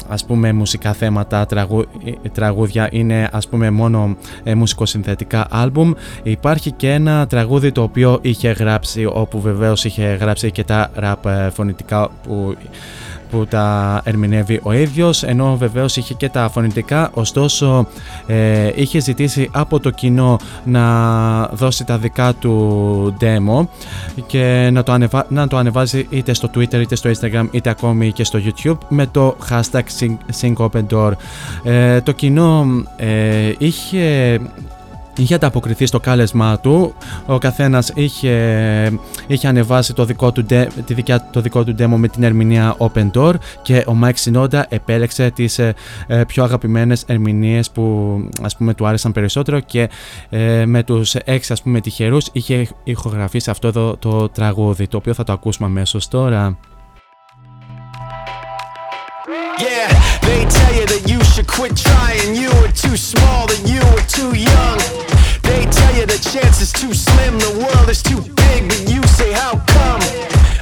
ας 0.09 0.25
πούμε 0.25 0.53
μουσικά 0.53 0.93
θέματα 0.93 1.45
τραγούδια 2.31 2.89
είναι 2.91 3.29
ας 3.31 3.47
πούμε 3.47 3.69
μόνο 3.69 4.17
μουσικοσυνθετικά 4.55 5.47
album 5.51 5.93
υπάρχει 6.23 6.71
και 6.71 6.91
ένα 6.91 7.27
τραγούδι 7.27 7.71
το 7.71 7.81
οποίο 7.81 8.19
είχε 8.21 8.51
γράψει 8.51 9.05
όπου 9.05 9.41
βεβαίως 9.41 9.85
είχε 9.85 10.03
γράψει 10.03 10.51
και 10.51 10.63
τα 10.63 10.91
rap 10.99 11.49
φωνητικά 11.51 12.09
που 12.23 12.55
που 13.29 13.45
τα 13.45 14.01
ερμηνεύει 14.03 14.59
ο 14.63 14.71
ίδιος 14.71 15.23
ενώ 15.23 15.57
βεβαίως 15.57 15.97
είχε 15.97 16.13
και 16.13 16.29
τα 16.29 16.49
φωνητικά 16.49 17.09
ωστόσο 17.13 17.87
ε, 18.27 18.71
είχε 18.75 18.99
ζητήσει 18.99 19.49
από 19.51 19.79
το 19.79 19.89
κοινό 19.89 20.39
να 20.63 21.45
δώσει 21.45 21.85
τα 21.85 21.97
δικά 21.97 22.33
του 22.33 23.17
demo 23.21 23.67
και 24.25 24.69
να 24.71 24.83
το, 24.83 24.91
ανεβα... 24.91 25.25
να 25.29 25.47
το 25.47 25.57
ανεβάζει 25.57 26.07
είτε 26.09 26.33
στο 26.33 26.49
Twitter 26.55 26.79
είτε 26.81 26.95
στο 26.95 27.09
Instagram 27.09 27.47
είτε 27.51 27.69
ακόμη 27.69 28.11
και 28.11 28.23
στο 28.23 28.39
YouTube 28.45 28.77
με 28.87 29.05
το 29.05 29.35
hashtag 29.49 29.83
SyncOpenDoor 30.41 31.11
ε, 31.63 32.01
το 32.01 32.11
κοινό 32.11 32.65
ε, 32.97 33.53
είχε 33.57 34.39
είχε 35.17 35.33
ανταποκριθεί 35.33 35.85
στο 35.85 35.99
κάλεσμά 35.99 36.59
του. 36.59 36.93
Ο 37.25 37.37
καθένας 37.37 37.91
είχε, 37.95 38.99
είχε 39.27 39.47
ανεβάσει 39.47 39.93
το 39.93 40.05
δικό, 40.05 40.31
του, 40.31 40.45
τη 40.85 40.93
δικιά, 40.93 41.29
το 41.31 41.41
δικό 41.41 41.63
του 41.63 41.75
demo 41.79 41.95
με 41.97 42.07
την 42.07 42.23
ερμηνεία 42.23 42.75
Open 42.77 43.11
Door 43.11 43.33
και 43.61 43.85
ο 43.87 43.95
Mike 44.03 44.23
Sinoda 44.23 44.61
επέλεξε 44.69 45.29
τις 45.29 45.59
ε, 45.59 45.73
ε, 46.07 46.23
πιο 46.23 46.43
αγαπημένες 46.43 47.03
ερμηνείες 47.07 47.71
που 47.71 48.17
ας 48.41 48.57
πούμε 48.57 48.73
του 48.73 48.87
άρεσαν 48.87 49.11
περισσότερο 49.11 49.59
και 49.59 49.89
ε, 50.29 50.65
με 50.65 50.83
τους 50.83 51.15
έξι 51.15 51.53
ας 51.53 51.61
πούμε 51.61 51.81
τυχερούς 51.81 52.27
είχε 52.31 52.67
ηχογραφήσει 52.83 53.49
αυτό 53.49 53.71
το, 53.71 53.97
το 53.97 54.29
τραγούδι 54.29 54.87
το 54.87 54.97
οποίο 54.97 55.13
θα 55.13 55.23
το 55.23 55.33
ακούσουμε 55.33 55.67
αμέσως 55.67 56.07
τώρα. 56.07 56.57
Yeah, 59.57 59.87
they 60.19 60.43
tell 60.43 60.73
you 60.75 60.85
that 60.85 61.07
you 61.07 61.23
should 61.23 61.47
quit 61.47 61.77
trying. 61.77 62.35
You 62.35 62.51
were 62.59 62.71
too 62.75 62.97
small, 62.97 63.47
that 63.47 63.63
you 63.63 63.79
were 63.95 64.03
too 64.03 64.35
young. 64.35 64.79
They 65.47 65.63
tell 65.71 65.95
you 65.95 66.05
the 66.05 66.19
chance 66.19 66.59
is 66.59 66.73
too 66.73 66.93
slim, 66.93 67.39
the 67.39 67.63
world 67.63 67.87
is 67.87 68.03
too 68.03 68.19
big, 68.19 68.67
but 68.67 68.83
you 68.91 69.01
say, 69.15 69.31
How 69.31 69.55
come? 69.71 70.03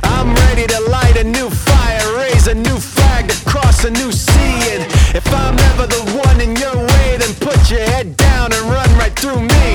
I'm 0.03 0.29
ready 0.45 0.67
to 0.67 0.79
light 0.93 1.17
a 1.17 1.23
new 1.23 1.49
fire, 1.49 2.05
raise 2.17 2.45
a 2.45 2.53
new 2.53 2.77
flag 2.77 3.29
to 3.29 3.49
cross 3.49 3.83
a 3.83 3.89
new 3.89 4.11
sea. 4.11 4.77
And 4.77 4.85
if 5.17 5.25
I'm 5.33 5.57
ever 5.73 5.87
the 5.87 6.03
one 6.13 6.39
in 6.39 6.55
your 6.55 6.77
way, 6.77 7.17
then 7.17 7.33
put 7.41 7.57
your 7.71 7.81
head 7.81 8.15
down 8.15 8.53
and 8.53 8.61
run 8.69 8.89
right 9.01 9.17
through 9.17 9.41
me. 9.41 9.65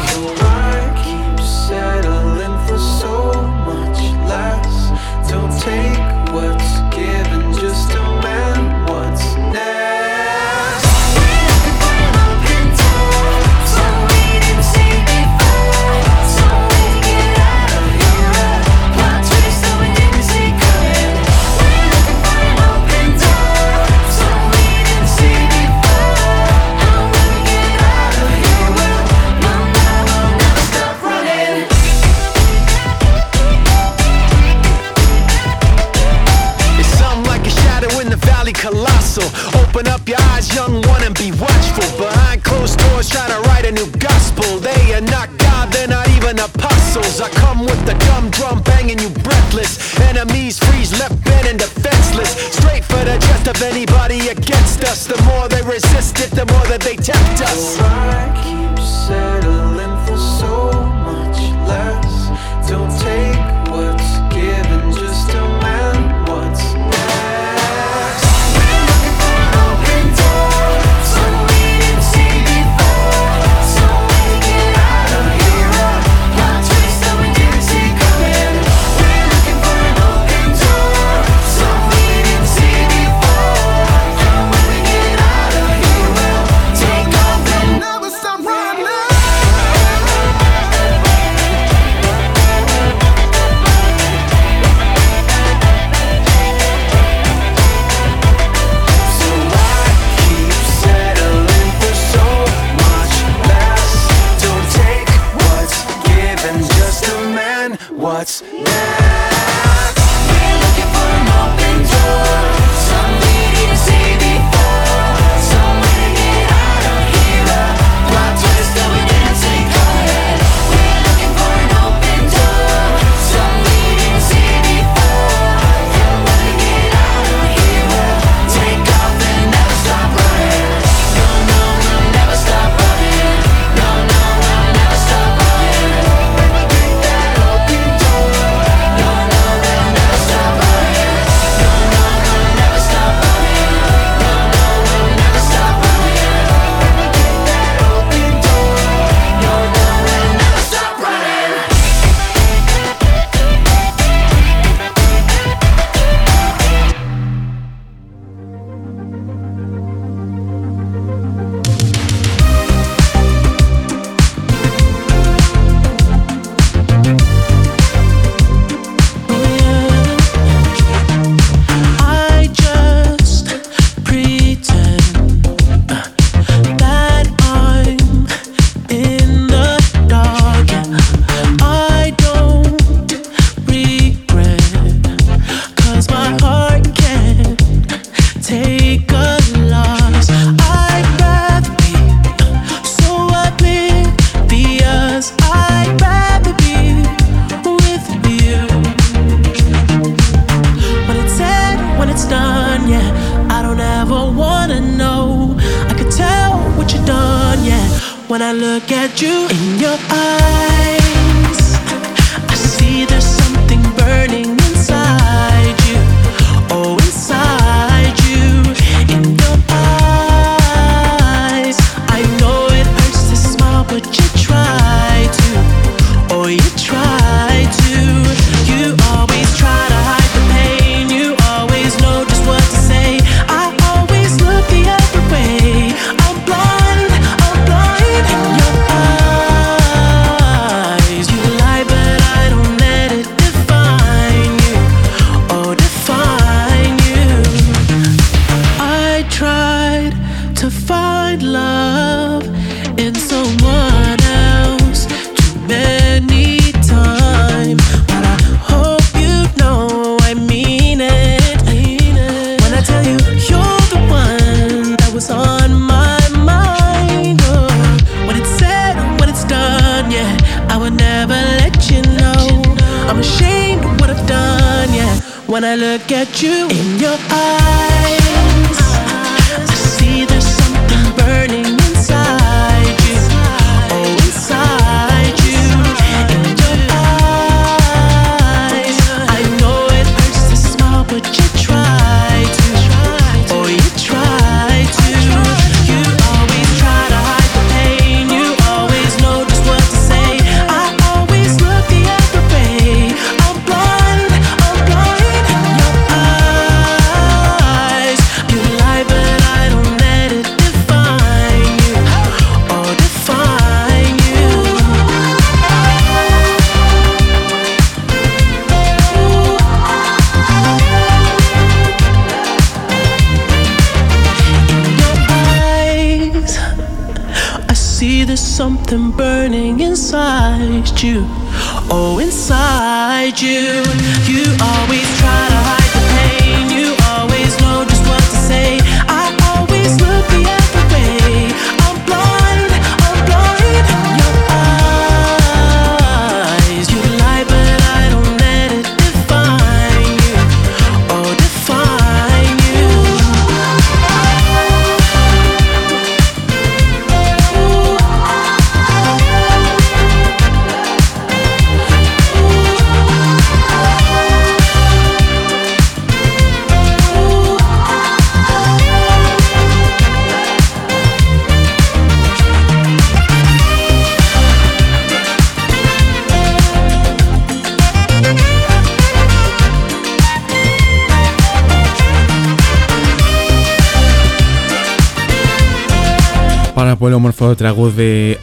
I 0.47 0.95
keep 1.03 1.43
settling 1.43 2.55
for 2.71 2.79
so 2.79 3.35
much 3.67 3.99
less. 4.31 4.95
Don't 5.29 5.51
take 5.59 6.08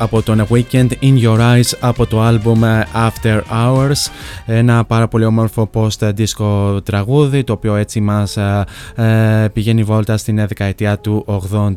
από 0.04 0.22
τον 0.22 0.46
Weekend 0.50 0.88
In 1.02 1.22
Your 1.22 1.38
Eyes 1.38 1.72
από 1.80 2.06
το 2.06 2.28
album 2.28 2.82
After 2.94 3.40
Hours 3.52 4.10
Ένα 4.45 4.85
πάρα 4.85 5.07
πολύ 5.07 5.25
όμορφο 5.25 5.69
post-disco 5.73 6.77
τραγούδι 6.83 7.43
το 7.43 7.53
οποίο 7.53 7.75
έτσι 7.75 7.99
μας 7.99 8.37
ε, 8.37 9.49
πηγαίνει 9.53 9.83
βόλτα 9.83 10.17
στην 10.17 10.35
δεκαετία 10.47 10.97
του 10.97 11.25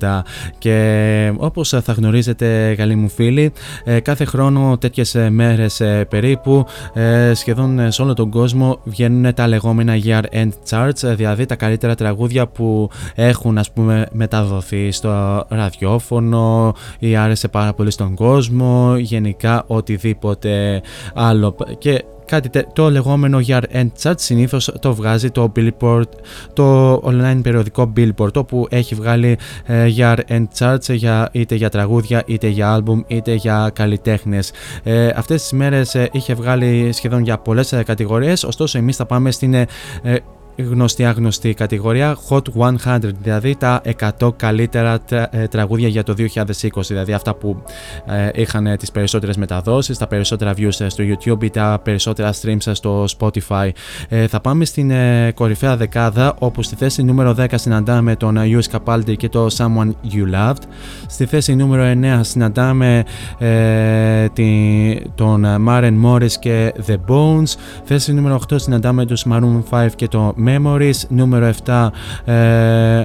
80 0.00 0.20
και 0.58 1.32
όπως 1.36 1.68
θα 1.68 1.92
γνωρίζετε 1.92 2.74
καλοί 2.76 2.94
μου 2.94 3.08
φίλοι 3.08 3.52
ε, 3.84 4.00
κάθε 4.00 4.24
χρόνο 4.24 4.78
τέτοιες 4.78 5.16
μέρες 5.30 5.80
ε, 5.80 6.06
περίπου 6.08 6.66
ε, 6.92 7.32
σχεδόν 7.34 7.92
σε 7.92 8.02
όλο 8.02 8.14
τον 8.14 8.30
κόσμο 8.30 8.80
βγαίνουν 8.84 9.34
τα 9.34 9.46
λεγόμενα 9.46 9.94
Year 10.04 10.22
End 10.32 10.50
Charts 10.70 11.14
δηλαδή 11.16 11.46
τα 11.46 11.54
καλύτερα 11.54 11.94
τραγούδια 11.94 12.46
που 12.46 12.90
έχουν 13.14 13.58
ας 13.58 13.72
πούμε 13.72 14.06
μεταδοθεί 14.12 14.90
στο 14.90 15.44
ραδιόφωνο 15.48 16.74
ή 16.98 17.16
άρεσε 17.16 17.48
πάρα 17.48 17.72
πολύ 17.72 17.90
στον 17.90 18.14
κόσμο, 18.14 18.96
γενικά 18.98 19.64
οτιδήποτε 19.66 20.82
άλλο. 21.14 21.56
Και 21.78 22.04
κάτι 22.28 22.50
το 22.72 22.90
λεγόμενο 22.90 23.38
Year 23.46 23.62
End 23.72 23.88
Chart 24.02 24.14
συνήθως 24.16 24.72
το 24.80 24.94
βγάζει 24.94 25.30
το 25.30 25.52
Billboard, 25.56 26.08
το 26.52 26.94
online 26.94 27.40
περιοδικό 27.42 27.92
Billboard 27.96 28.34
όπου 28.34 28.66
έχει 28.70 28.94
βγάλει 28.94 29.38
ε, 29.64 29.92
Year 29.96 30.16
End 30.28 30.46
Charts 30.58 30.94
για, 30.94 31.28
είτε 31.32 31.54
για 31.54 31.68
τραγούδια 31.68 32.22
είτε 32.26 32.48
για 32.48 32.72
άλμπουμ 32.72 33.00
είτε 33.06 33.34
για 33.34 33.70
καλλιτέχνες. 33.74 34.52
Ε, 34.82 35.08
αυτές 35.16 35.42
τις 35.42 35.52
μέρες 35.52 35.94
ε, 35.94 36.08
είχε 36.12 36.34
βγάλει 36.34 36.92
σχεδόν 36.92 37.22
για 37.22 37.38
πολλές 37.38 37.72
ε, 37.72 37.82
κατηγορίες 37.82 38.44
ωστόσο 38.44 38.78
εμείς 38.78 38.96
θα 38.96 39.06
πάμε 39.06 39.30
στην 39.30 39.54
ε, 40.58 40.62
γνωστή 40.62 41.04
άγνωστη 41.04 41.54
κατηγορία 41.54 42.16
Hot 42.28 42.42
100, 42.84 42.98
δηλαδή 43.22 43.56
τα 43.56 43.80
100 44.20 44.36
καλύτερα 44.36 44.98
ε, 45.30 45.46
τραγούδια 45.46 45.88
για 45.88 46.02
το 46.02 46.14
2020, 46.18 46.44
δηλαδή 46.86 47.12
αυτά 47.12 47.34
που 47.34 47.62
ε, 48.06 48.40
είχαν 48.40 48.76
τις 48.78 48.90
περισσότερες 48.90 49.36
μεταδόσεις, 49.36 49.98
τα 49.98 50.06
περισσότερα 50.06 50.54
views 50.56 50.86
στο 50.86 51.04
YouTube 51.04 51.42
ή 51.42 51.50
τα 51.50 51.80
περισσότερα 51.82 52.32
streams 52.42 52.70
στο 52.72 53.04
Spotify. 53.18 53.70
Ε, 54.08 54.26
θα 54.26 54.40
πάμε 54.40 54.64
στην 54.64 54.92
κορυφαία 55.34 55.76
δεκάδα, 55.76 56.34
όπου 56.38 56.62
στη 56.62 56.76
θέση 56.76 57.02
νούμερο 57.02 57.34
10 57.38 57.46
συναντάμε 57.54 58.16
τον 58.16 58.38
Lewis 58.38 58.78
Capaldi 58.78 59.16
και 59.16 59.28
το 59.28 59.46
Someone 59.56 59.90
You 60.12 60.34
Loved. 60.34 60.62
Στη 61.06 61.26
θέση 61.26 61.54
νούμερο 61.54 62.00
9 62.18 62.20
συναντάμε 62.20 63.04
τον 65.14 65.46
Maren 65.68 65.94
Morris 66.04 66.32
και 66.40 66.74
The 66.86 66.96
Bones. 67.08 67.54
Θέση 67.84 68.12
νούμερο 68.12 68.40
8 68.52 68.54
συναντάμε 68.56 69.06
τους 69.06 69.24
Maroon 69.30 69.62
5 69.70 69.88
και 69.96 70.08
το 70.08 70.34
Memories, 70.48 71.06
νούμερο 71.08 71.50
7 71.64 71.88
ε, 72.24 73.04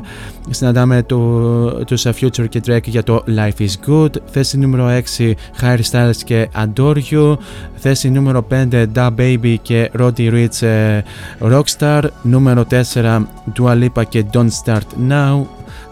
συναντάμε 0.50 1.04
το, 1.04 1.86
τους 1.86 2.06
Future 2.08 2.50
και 2.50 2.62
Drake 2.68 2.88
για 2.88 3.04
το 3.04 3.24
Life 3.38 3.62
is 3.62 3.90
Good, 3.90 4.10
θέση 4.26 4.58
νούμερο 4.58 5.02
6 5.18 5.34
Harry 5.62 5.82
Styles 5.92 6.16
και 6.26 6.50
Adore 6.56 6.98
You, 7.12 7.38
θέση 7.76 8.10
νούμερο 8.10 8.48
5 8.50 8.86
Da 8.96 9.10
Baby 9.18 9.56
και 9.62 9.92
Roddy 10.00 10.32
Rich 10.34 10.68
ε, 10.68 11.02
Rockstar, 11.40 12.02
νούμερο 12.22 12.66
4 12.94 13.22
Dua 13.60 13.84
Lipa 13.84 14.04
και 14.10 14.26
Don't 14.34 14.50
Start 14.66 15.10
Now, 15.10 15.42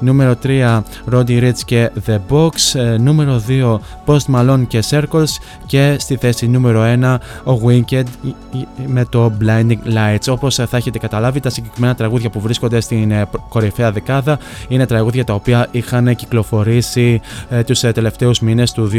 Νούμερο 0.01 0.35
3 0.43 0.81
Roddy 1.11 1.43
Rich 1.43 1.59
και 1.65 1.91
The 2.07 2.17
Box. 2.29 2.79
Ε, 2.79 2.97
νούμερο 2.97 3.41
2 3.47 3.79
Post 4.05 4.35
Malone 4.35 4.63
και 4.67 4.83
Circles. 4.89 5.29
Και 5.65 5.95
στη 5.99 6.15
θέση 6.15 6.47
νούμερο 6.47 6.83
1 7.01 7.17
ο 7.43 7.61
Winked 7.65 8.03
με 8.85 9.05
το 9.05 9.33
Blinding 9.41 9.77
Lights. 9.95 10.27
Όπως 10.27 10.55
θα 10.55 10.77
έχετε 10.77 10.97
καταλάβει, 10.97 11.39
τα 11.39 11.49
συγκεκριμένα 11.49 11.95
τραγούδια 11.95 12.29
που 12.29 12.39
βρίσκονται 12.39 12.79
στην 12.79 13.11
ε, 13.11 13.29
κορυφαία 13.49 13.91
δεκάδα 13.91 14.39
είναι 14.67 14.85
τραγούδια 14.85 15.23
τα 15.23 15.33
οποία 15.33 15.67
είχαν 15.71 16.15
κυκλοφορήσει 16.15 17.21
ε, 17.49 17.63
τους 17.63 17.79
τελευταίους 17.79 18.39
μήνες 18.39 18.71
του 18.71 18.89
2019. 18.89 18.97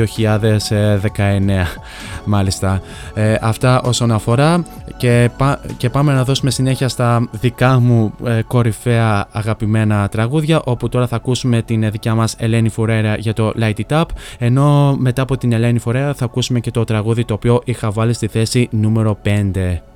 Μάλιστα. 2.25 2.81
αυτά 3.41 3.81
όσον 3.83 4.11
αφορά 4.11 4.65
και, 4.97 5.31
και 5.77 5.91
πάμε 5.91 6.13
να 6.13 6.25
δώσουμε 6.25 6.51
συνέχεια 6.51 6.89
στα 6.89 7.29
δικά 7.31 7.81
μου 7.81 8.13
κορυφαία 8.47 9.27
αγαπημένα 9.33 10.09
τραγούδια 10.09 10.61
όπου 10.65 10.89
τώρα 10.93 11.07
θα 11.07 11.17
ακούσουμε 11.17 11.63
την 11.63 11.91
δικιά 11.91 12.15
μας 12.15 12.35
Ελένη 12.39 12.69
Φουρέρα 12.69 13.17
για 13.17 13.33
το 13.33 13.53
Light 13.61 13.75
It 13.89 14.01
Up 14.01 14.05
ενώ 14.39 14.97
μετά 14.99 15.23
από 15.23 15.37
την 15.37 15.53
Ελένη 15.53 15.79
Φουρέρα 15.79 16.15
θα 16.15 16.25
ακούσουμε 16.25 16.61
και 16.61 16.71
το 16.71 16.85
τραγούδι 16.85 17.25
το 17.25 17.35
οποίο 17.35 17.61
είχα 17.65 17.91
βάλει 17.91 18.13
στη 18.13 18.27
θέση 18.27 18.69
νούμερο 18.71 19.19
5. 19.25 19.92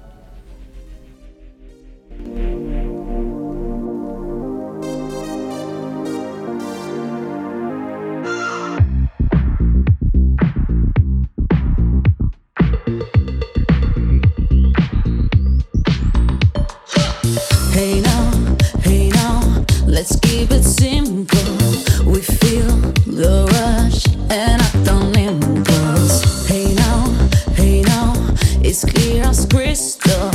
Crystal. 29.50 30.30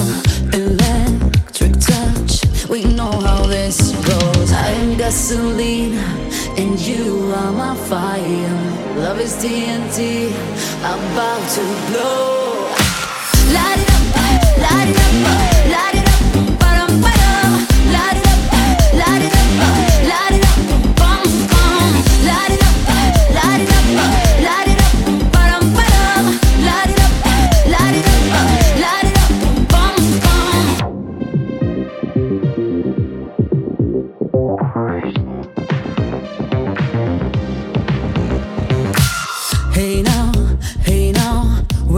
Electric 0.53 1.73
touch, 1.79 2.45
we 2.69 2.83
know 2.83 3.11
how 3.11 3.45
this 3.45 3.91
goes. 4.05 4.51
I'm 4.51 4.97
gasoline 4.97 5.93
and 6.57 6.79
you 6.79 7.31
are 7.35 7.51
my 7.51 7.75
fire. 7.75 8.97
Love 8.97 9.19
is 9.19 9.33
TNT, 9.43 10.29
about 10.83 11.43
to 11.55 11.63
blow. 11.91 12.80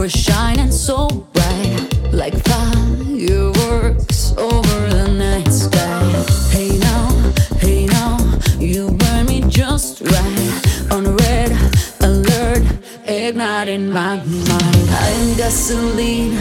We're 0.04 0.10
shining 0.10 0.70
so 0.70 1.08
bright, 1.32 2.12
like 2.12 2.34
fireworks 2.44 4.34
over 4.36 4.88
the 4.90 5.08
night 5.08 5.50
sky. 5.50 6.04
Hey 6.50 6.76
now, 6.76 7.08
hey 7.56 7.86
now, 7.86 8.18
you 8.58 8.90
burn 8.90 9.24
me 9.24 9.40
just 9.48 10.02
right. 10.02 10.92
On 10.92 11.16
red 11.16 11.52
alert, 12.00 12.64
igniting 13.06 13.88
my 13.88 14.16
mind. 14.22 14.90
I'm 14.90 15.36
gasoline, 15.38 16.36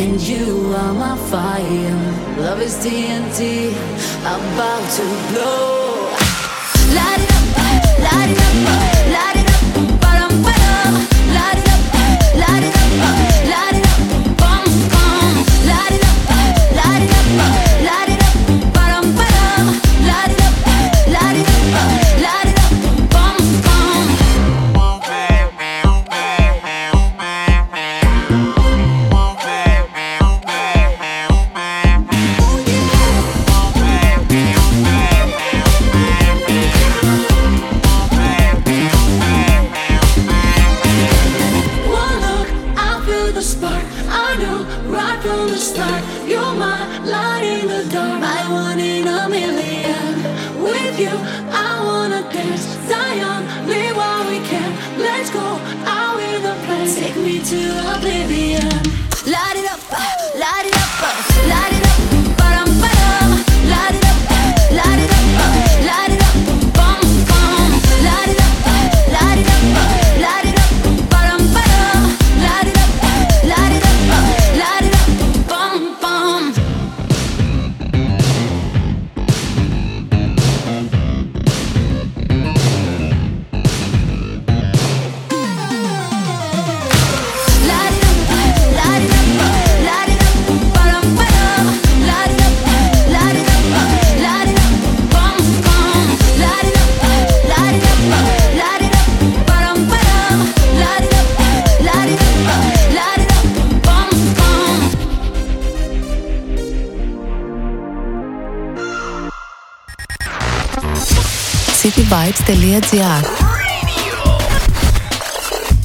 and 0.00 0.20
you 0.20 0.74
are 0.74 0.92
my 0.92 1.16
fire. 1.30 2.40
Love 2.40 2.60
is 2.60 2.74
TNT, 2.74 3.70
about 4.22 4.82
to 4.96 5.04
blow. 5.30 6.10
Light 6.92 7.20
it 7.22 7.30
up, 7.38 7.56
light 8.02 8.30
it 8.30 8.38
up, 8.66 8.85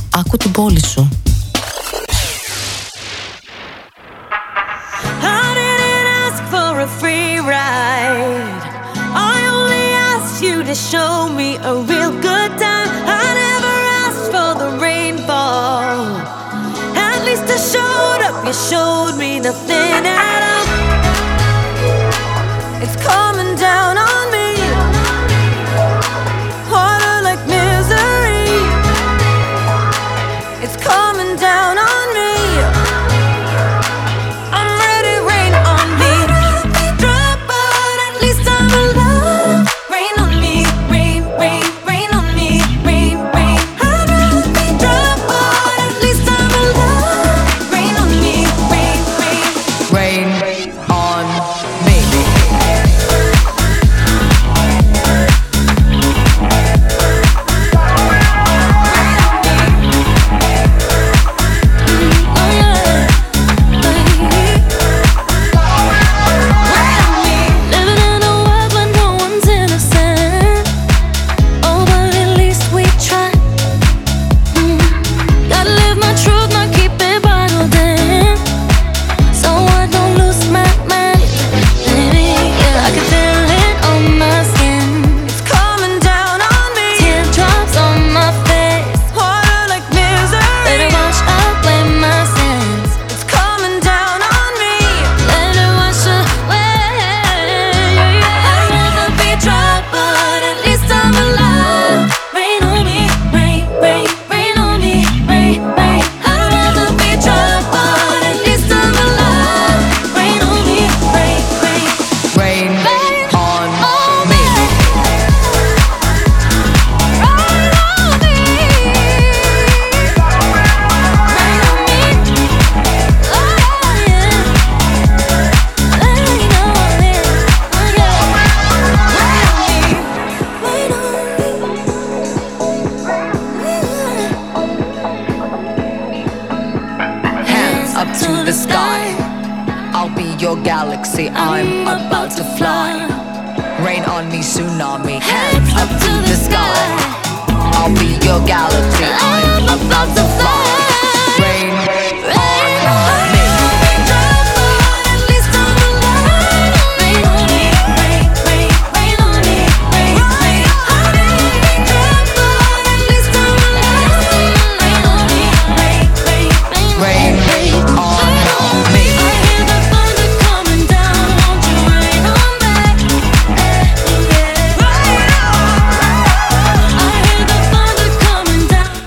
Άκου 0.10 0.38
την 0.38 0.52
πόλη 0.52 0.86
σου. 0.86 1.21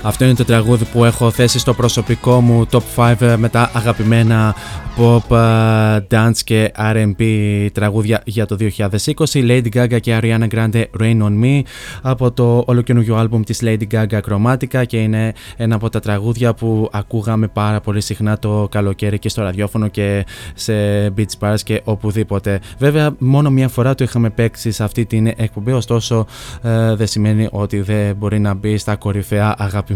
Αυτό 0.07 0.25
είναι 0.25 0.35
το 0.35 0.45
τραγούδι 0.45 0.85
που 0.85 1.05
έχω 1.05 1.31
θέσει 1.31 1.59
στο 1.59 1.75
προσωπικό 1.75 2.41
μου 2.41 2.67
top 2.71 3.15
5 3.21 3.35
με 3.39 3.49
τα 3.49 3.71
αγαπημένα 3.75 4.55
pop, 4.99 5.37
ε, 5.37 6.01
dance 6.11 6.39
και 6.45 6.73
R&B 6.77 7.25
τραγούδια 7.73 8.23
για 8.25 8.47
το 8.47 8.57
2020. 8.57 8.97
Lady 9.33 9.69
Gaga 9.75 10.01
και 10.01 10.19
Ariana 10.23 10.49
Grande 10.49 10.85
Rain 11.01 11.23
On 11.23 11.43
Me 11.45 11.61
από 12.03 12.33
το 12.33 12.65
ολοκαινούργιο 12.67 13.17
άλμπουμ 13.17 13.43
της 13.43 13.61
Lady 13.63 13.87
Gaga 13.93 14.21
Chromatica 14.29 14.87
και 14.87 14.97
είναι 14.97 15.33
ένα 15.57 15.75
από 15.75 15.89
τα 15.89 16.01
τραγούδια 16.01 16.55
που 16.55 16.89
ακούγαμε 16.93 17.49
πάρα 17.49 17.81
πολύ 17.81 18.01
συχνά 18.01 18.39
το 18.39 18.69
καλοκαίρι 18.71 19.19
και 19.19 19.29
στο 19.29 19.43
ραδιόφωνο 19.43 19.89
και 19.89 20.27
σε 20.55 20.73
beach 21.17 21.39
bars 21.41 21.61
και 21.65 21.81
οπουδήποτε. 21.85 22.61
Βέβαια 22.79 23.15
μόνο 23.19 23.51
μία 23.51 23.69
φορά 23.69 23.95
το 23.95 24.05
είχαμε 24.05 24.31
παίξει 24.31 24.71
σε 24.71 24.85
αυτή 24.85 25.05
την 25.05 25.27
εκπομπή 25.27 25.73
ωστόσο 25.73 26.27
ε, 26.63 26.95
δεν 26.95 27.07
σημαίνει 27.07 27.49
ότι 27.51 27.81
δεν 27.81 28.17
μπορεί 28.17 28.39
να 28.39 28.55
μπει 28.55 28.77
στα 28.77 28.97
κορυφαία 28.97 29.55
αγαπημένα 29.59 29.94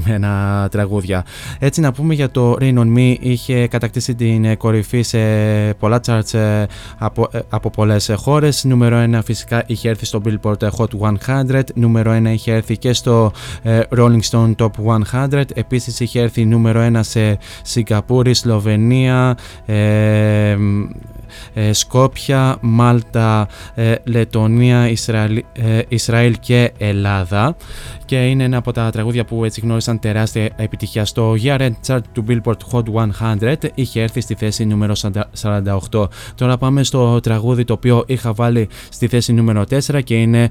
τραγούδια. 0.71 1.25
Έτσι 1.59 1.81
να 1.81 1.93
πούμε 1.93 2.15
για 2.15 2.31
το 2.31 2.57
Rain 2.61 2.79
On 2.79 2.97
Me 2.97 3.17
είχε 3.21 3.67
κατακτήσει 3.67 4.15
την 4.15 4.45
ε, 4.45 4.55
κορυφή 4.55 5.03
σε 5.03 5.19
πολλά 5.75 6.01
charts 6.07 6.35
ε, 6.35 6.65
από, 6.99 7.29
ε, 7.33 7.39
από 7.49 7.71
πολλές 7.71 8.13
χώρες. 8.17 8.65
Νούμερο 8.65 9.05
1 9.17 9.21
φυσικά 9.25 9.63
είχε 9.67 9.89
έρθει 9.89 10.05
στο 10.05 10.21
Billboard 10.25 10.69
Hot 10.77 11.11
100, 11.27 11.61
νούμερο 11.75 12.17
1 12.23 12.25
είχε 12.25 12.53
έρθει 12.53 12.77
και 12.79 12.93
στο 12.93 13.33
ε, 13.63 13.81
Rolling 13.97 14.21
Stone 14.31 14.55
Top 14.55 14.71
100, 15.13 15.43
επίσης 15.55 16.01
είχε 16.01 16.21
έρθει 16.21 16.45
νούμερο 16.45 16.91
1 16.93 17.01
σε 17.01 17.39
Σιγκαπούρη, 17.63 18.35
Σλοβενία, 18.35 19.37
ε, 19.67 19.77
ε, 19.79 20.57
Σκόπια, 21.71 22.57
Μάλτα, 22.61 23.49
ε, 23.75 23.95
Λετωνία, 24.05 24.89
Ισραήλ, 24.89 25.45
ε, 25.53 25.81
Ισραήλ 25.89 26.35
και 26.41 26.73
Ελλάδα. 26.79 27.57
Και 28.05 28.27
είναι 28.27 28.45
ένα 28.45 28.57
από 28.57 28.73
τα 28.73 28.91
τραγούδια 28.91 29.25
που 29.25 29.45
έτσι 29.45 29.61
γνώρισαν 29.61 29.99
τεράστια 29.99 30.49
επιτυχία 30.57 31.05
στο 31.05 31.35
Year 31.43 31.59
End 31.59 31.75
Chart 31.87 32.01
του 32.13 32.25
Billboard 32.29 32.57
Hot 32.73 32.83
100 33.41 33.55
είχε 33.75 34.03
έρθει 34.03 34.21
στη 34.21 34.35
θέση 34.35 34.65
νούμερο 34.65 34.95
48 35.91 36.07
τώρα 36.35 36.57
πάμε 36.57 36.83
στο 36.83 37.21
τραγούδι 37.21 37.65
το 37.65 37.73
οποίο 37.73 38.05
είχα 38.07 38.33
βάλει 38.33 38.69
στη 38.89 39.07
θέση 39.07 39.33
νούμερο 39.33 39.65
4 39.71 40.03
και 40.05 40.15
είναι 40.21 40.49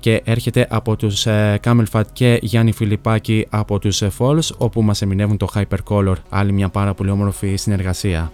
και 0.00 0.22
έρχεται 0.24 0.66
από 0.70 0.96
τους 0.96 1.26
ε, 1.26 1.60
Camel 1.64 1.84
Fat 1.92 2.02
και 2.12 2.38
Γιάννη 2.42 2.72
Φιλιππάκη 2.72 3.46
από 3.50 3.78
τους 3.78 4.02
ε, 4.02 4.10
Falls 4.18 4.48
όπου 4.58 4.82
μας 4.82 5.02
εμεινεύουν 5.02 5.36
το 5.36 5.48
Hypercolor. 5.54 6.14
Άλλη 6.28 6.52
μια 6.52 6.68
πάρα 6.68 6.94
πολύ 6.94 7.10
όμορφη 7.10 7.56
συνεργασία 7.56 8.32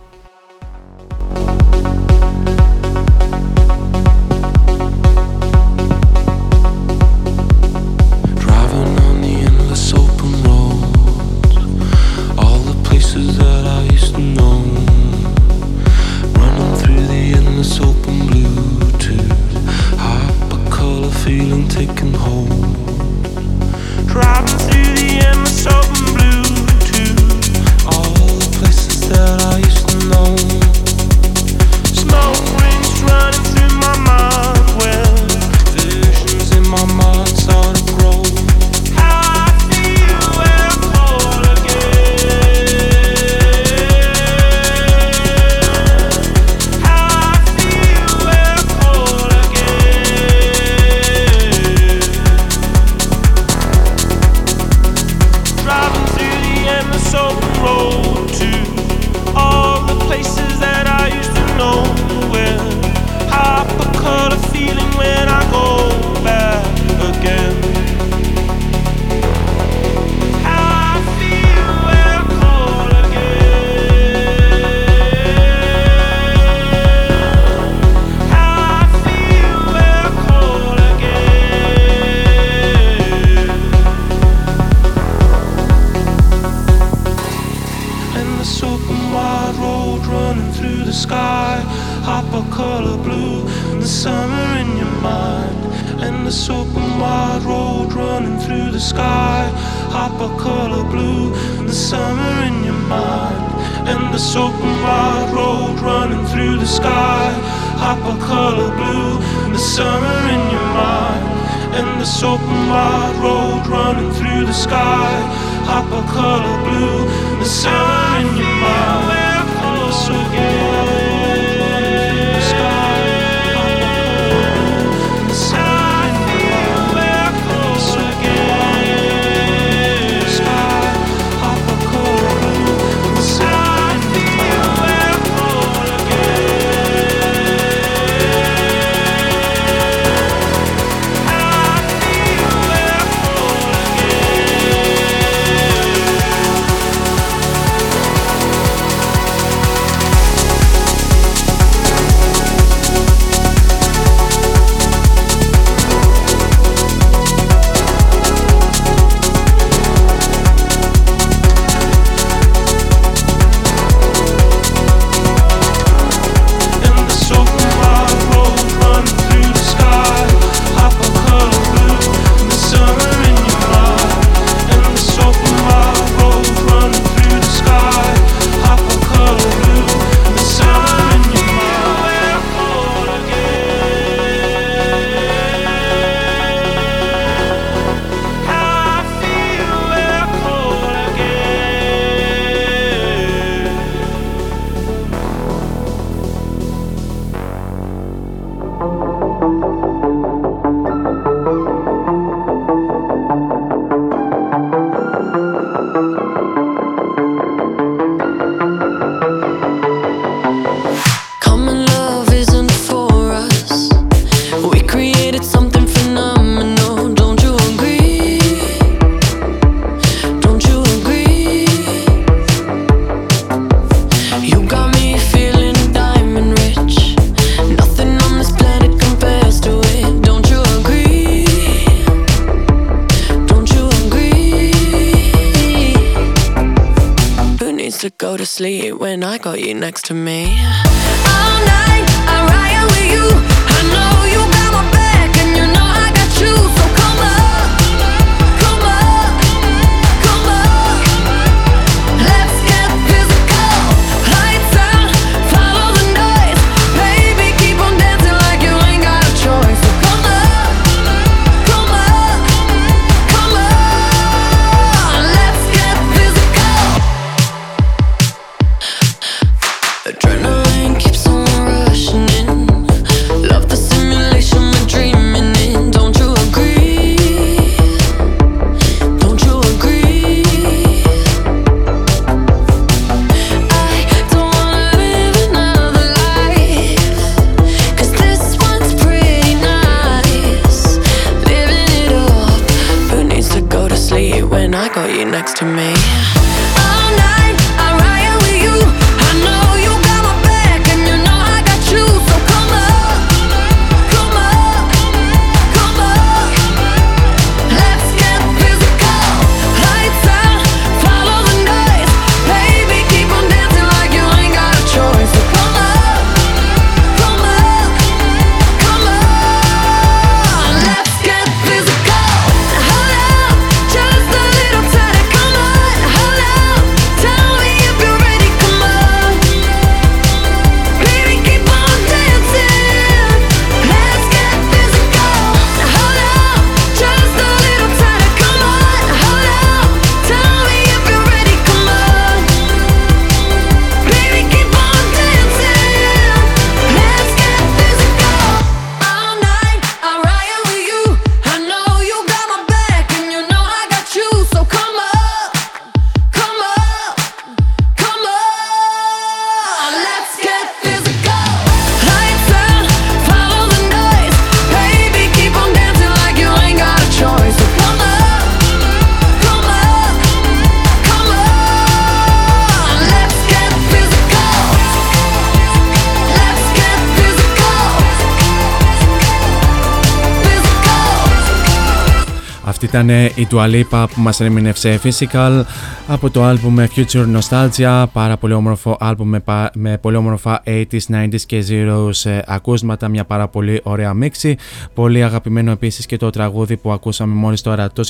ήταν 382.89 383.09
η 383.35 383.47
Τουαλίπα 383.49 384.09
που 384.09 384.21
μας 384.21 384.41
ερμηνεύσε 384.41 385.01
Physical 385.03 385.63
από 386.07 386.31
το 386.31 386.45
άλμπουμ 386.45 386.77
Future 386.97 387.27
Nostalgia, 387.39 388.05
πάρα 388.13 388.37
πολύ 388.37 388.53
όμορφο 388.53 388.97
άλμπουμ 389.01 389.35
με, 389.75 389.99
πολύ 389.99 390.17
όμορφα 390.17 390.63
80s, 390.67 390.99
90s 391.13 391.41
και 391.47 391.65
0s 391.69 392.31
ε, 392.31 392.39
ακούσματα, 392.47 393.09
μια 393.09 393.25
πάρα 393.25 393.49
πολύ 393.49 393.81
ωραία 393.83 394.15
μίξη. 394.15 394.57
Πολύ 394.95 395.23
αγαπημένο 395.23 395.71
επίσης 395.71 396.07
και 396.07 396.17
το 396.17 396.31
τραγούδι 396.31 396.77
που 396.77 396.93
ακούσαμε 396.93 397.35
μόλις 397.35 397.61
τώρα, 397.61 397.93
το 397.93 398.05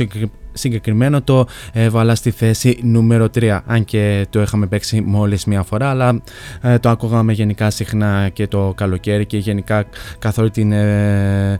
συγκεκριμένο 0.52 1.22
το 1.22 1.46
έβαλα 1.72 2.14
στη 2.14 2.30
θέση 2.30 2.78
νούμερο 2.82 3.24
3, 3.34 3.60
αν 3.66 3.84
και 3.84 4.26
το 4.30 4.40
είχαμε 4.40 4.66
παίξει 4.66 5.00
μόλις 5.00 5.44
μια 5.44 5.62
φορά, 5.62 5.90
αλλά 5.90 6.20
ε, 6.60 6.78
το 6.78 6.88
ακούγαμε 6.88 7.32
γενικά 7.32 7.70
συχνά 7.70 8.28
και 8.28 8.46
το 8.46 8.72
καλοκαίρι 8.76 9.26
και 9.26 9.38
γενικά 9.38 9.84
καθ' 10.18 10.38
όλη 10.38 10.50
την 10.50 10.72
ε, 10.72 11.58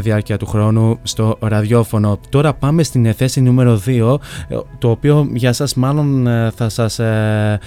διάρκεια 0.00 0.36
του 0.36 0.46
χρόνου 0.46 0.98
στο 1.02 1.38
ραδιόφωνο 1.40 2.18
τώρα 2.46 2.58
πάμε 2.58 2.82
στην 2.82 3.14
θέση 3.14 3.40
νούμερο 3.40 3.80
2, 3.86 4.18
ε, 4.48 4.56
το 4.78 4.90
οποίο 4.90 5.28
για 5.32 5.52
σας 5.52 5.74
μάλλον 5.74 6.26
ε, 6.26 6.50
θα 6.56 6.68
σας 6.68 6.98
ε, 6.98 7.60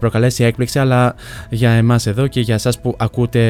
προκαλέσει 0.00 0.44
έκπληξη, 0.44 0.78
αλλά 0.78 1.14
για 1.50 1.70
εμάς 1.70 2.06
εδώ 2.06 2.26
και 2.26 2.40
για 2.40 2.58
σας 2.58 2.80
που 2.80 2.94
ακούτε 2.98 3.40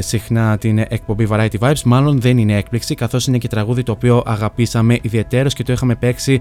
συχνά 0.00 0.58
την 0.58 0.78
εκπομπή 0.78 1.28
Variety 1.30 1.58
Vibes, 1.58 1.82
μάλλον 1.84 2.20
δεν 2.20 2.38
είναι 2.38 2.56
έκπληξη, 2.56 2.94
καθώς 2.94 3.26
είναι 3.26 3.38
και 3.38 3.48
τραγούδι 3.48 3.82
το 3.82 3.92
οποίο 3.92 4.22
αγαπήσαμε 4.26 4.98
ιδιαίτερος 5.02 5.54
και 5.54 5.62
το 5.62 5.72
είχαμε 5.72 5.94
παίξει 5.94 6.40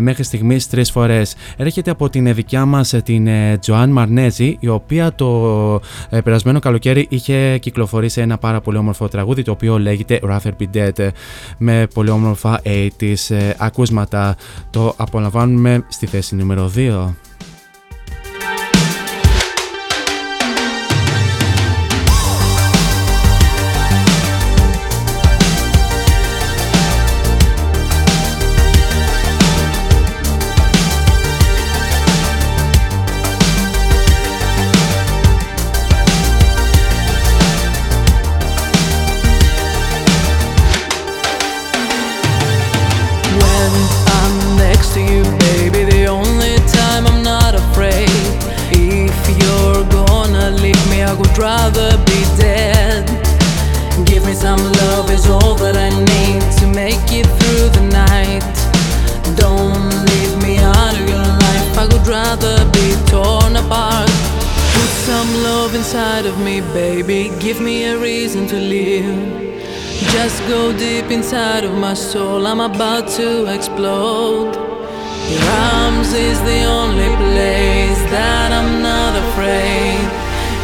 μέχρι 0.00 0.22
στιγμής 0.22 0.68
τρεις 0.68 0.90
φορές. 0.90 1.34
Έρχεται 1.56 1.90
από 1.90 2.08
την 2.08 2.34
δικιά 2.34 2.64
μας 2.64 2.94
την 3.04 3.28
Τζοάν 3.60 3.90
Μαρνέζη, 3.90 4.56
η 4.60 4.68
οποία 4.68 5.14
το 5.14 5.80
περασμένο 6.24 6.58
καλοκαίρι 6.58 7.06
είχε 7.10 7.58
κυκλοφορήσει 7.58 8.20
ένα 8.20 8.38
πάρα 8.38 8.60
πολύ 8.60 8.78
όμορφο 8.78 9.08
τραγούδι, 9.08 9.42
το 9.42 9.50
οποίο 9.50 9.78
λέγεται 9.78 10.20
Rather 10.22 10.50
Be 10.60 10.76
Dead, 10.76 11.08
με 11.58 11.86
πολύ 11.94 12.10
όμορφα 12.10 12.60
8 12.64 12.95
τι 12.96 13.12
ε, 13.28 13.50
Ακούσματα. 13.58 14.36
Το 14.70 14.94
απολαμβάνουμε 14.96 15.84
στη 15.88 16.06
θέση 16.06 16.34
νούμερο 16.34 16.72
2. 16.76 17.08
give 67.46 67.60
me 67.60 67.84
a 67.84 67.96
reason 67.96 68.44
to 68.44 68.56
live. 68.56 69.62
Just 70.10 70.40
go 70.48 70.76
deep 70.76 71.12
inside 71.12 71.62
of 71.62 71.72
my 71.74 71.94
soul, 71.94 72.44
I'm 72.44 72.58
about 72.58 73.06
to 73.20 73.46
explode. 73.54 74.52
Your 75.30 75.48
arms 75.74 76.12
is 76.12 76.40
the 76.40 76.64
only 76.64 77.12
place 77.22 78.02
that 78.16 78.50
I'm 78.50 78.82
not 78.82 79.12
afraid. 79.24 80.02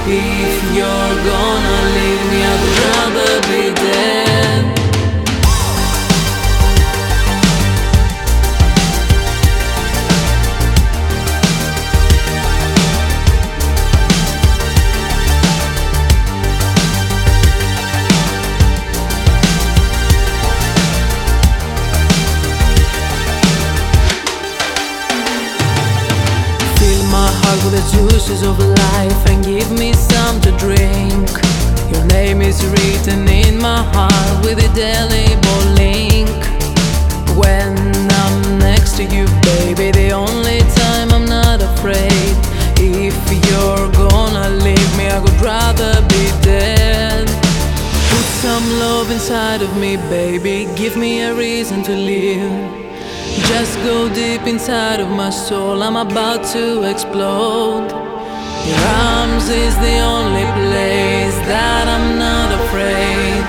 If 0.09 0.55
you're 0.77 1.17
gonna 1.31 1.79
leave 1.97 2.25
me, 2.33 2.41
I'd 2.53 2.65
rather 2.83 3.33
be 3.53 3.63
dead. 3.81 4.22
for 27.63 27.71
the 27.71 27.83
juices 27.95 28.43
of 28.43 28.59
life 28.59 29.27
and 29.31 29.45
give 29.45 29.71
me 29.71 29.93
some 29.93 30.41
to 30.41 30.51
drink. 30.59 31.29
Your 31.93 32.05
name 32.07 32.43
is 32.43 32.59
written 32.67 33.29
in 33.29 33.57
my 33.57 33.83
heart 33.95 34.45
with 34.45 34.59
a 34.59 34.67
indelible 34.67 35.63
link. 35.79 36.29
When 37.39 37.73
I'm 38.23 38.59
next 38.59 38.97
to 38.97 39.05
you, 39.05 39.27
baby, 39.55 39.93
the 39.93 40.11
only 40.11 40.61
time 40.83 41.13
I'm 41.13 41.25
not 41.25 41.63
afraid. 41.63 42.35
If 42.79 43.17
you're 43.47 43.89
gonna 43.93 44.49
leave 44.67 44.91
me, 44.99 45.07
I 45.09 45.21
would 45.23 45.41
rather 45.41 45.95
be 46.09 46.25
dead. 46.43 47.29
Put 48.11 48.27
some 48.43 48.67
love 48.81 49.09
inside 49.13 49.63
of 49.63 49.77
me, 49.77 49.97
baby, 50.11 50.67
give 50.75 50.97
me 50.97 51.23
a 51.23 51.33
reason 51.33 51.85
to 51.85 51.93
live. 51.93 52.92
Just 53.49 53.77
go 53.79 54.09
deep 54.13 54.47
inside 54.47 55.01
of 55.01 55.09
my 55.11 55.31
soul, 55.31 55.83
I'm 55.83 55.97
about 55.97 56.45
to 56.53 56.83
explode. 56.83 57.89
Your 58.69 58.85
arms 59.11 59.49
is 59.49 59.75
the 59.77 59.99
only 59.99 60.47
place 60.59 61.37
that 61.47 61.85
I'm 61.95 62.19
not 62.19 62.49
afraid. 62.61 63.43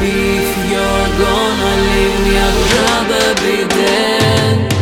If 0.00 0.48
you're 0.70 1.10
gonna 1.24 1.74
leave 1.92 2.18
me, 2.24 2.34
I'd 2.46 2.58
rather 2.84 3.26
be 3.44 3.56
dead. 3.74 4.75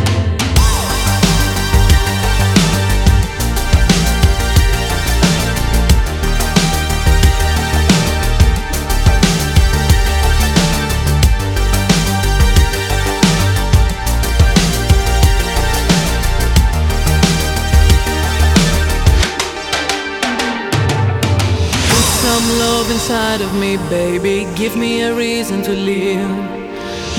inside 23.05 23.41
of 23.41 23.53
me, 23.59 23.77
baby. 23.87 24.47
Give 24.55 24.75
me 24.75 25.03
a 25.03 25.13
reason 25.13 25.61
to 25.61 25.73
live. 25.73 26.31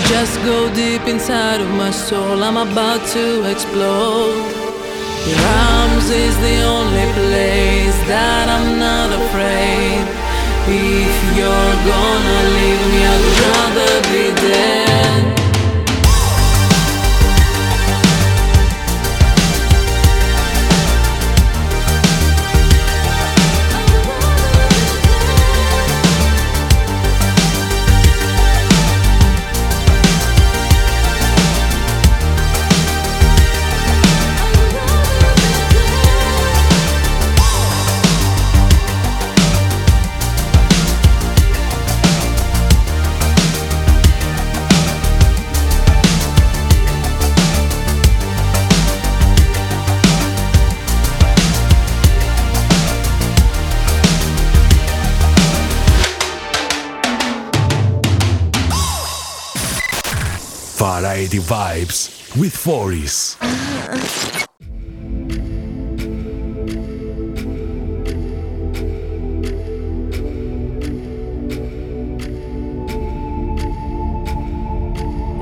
Just 0.08 0.34
go 0.42 0.68
deep 0.74 1.02
inside 1.06 1.60
of 1.60 1.70
my 1.70 1.92
soul, 1.92 2.42
I'm 2.42 2.56
about 2.56 3.06
to 3.10 3.48
explode. 3.48 4.50
Your 5.28 5.42
arms 5.70 6.10
is 6.10 6.36
the 6.38 6.58
only 6.64 7.06
place 7.20 7.98
that 8.10 8.46
I'm 8.48 8.80
not 8.80 9.10
afraid. 9.22 10.02
If 10.66 11.16
you're 11.38 11.76
gonna 11.92 12.40
leave 12.56 12.82
me, 12.92 13.00
I'd 13.14 13.26
rather 13.46 13.92
be 14.10 14.24
dead. 14.42 15.35
vibes 61.34 62.36
with 62.38 62.54
Foris. 62.54 63.36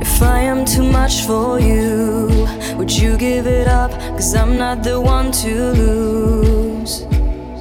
If 0.01 0.22
I 0.22 0.41
am 0.41 0.64
too 0.64 0.82
much 0.82 1.22
for 1.22 1.61
you, 1.61 2.47
would 2.76 2.91
you 2.91 3.16
give 3.16 3.47
it 3.47 3.68
up? 3.68 3.91
Cause 4.16 4.35
I'm 4.35 4.57
not 4.57 4.82
the 4.82 5.01
one 5.01 5.32
to 5.32 5.72
lose. 5.72 7.05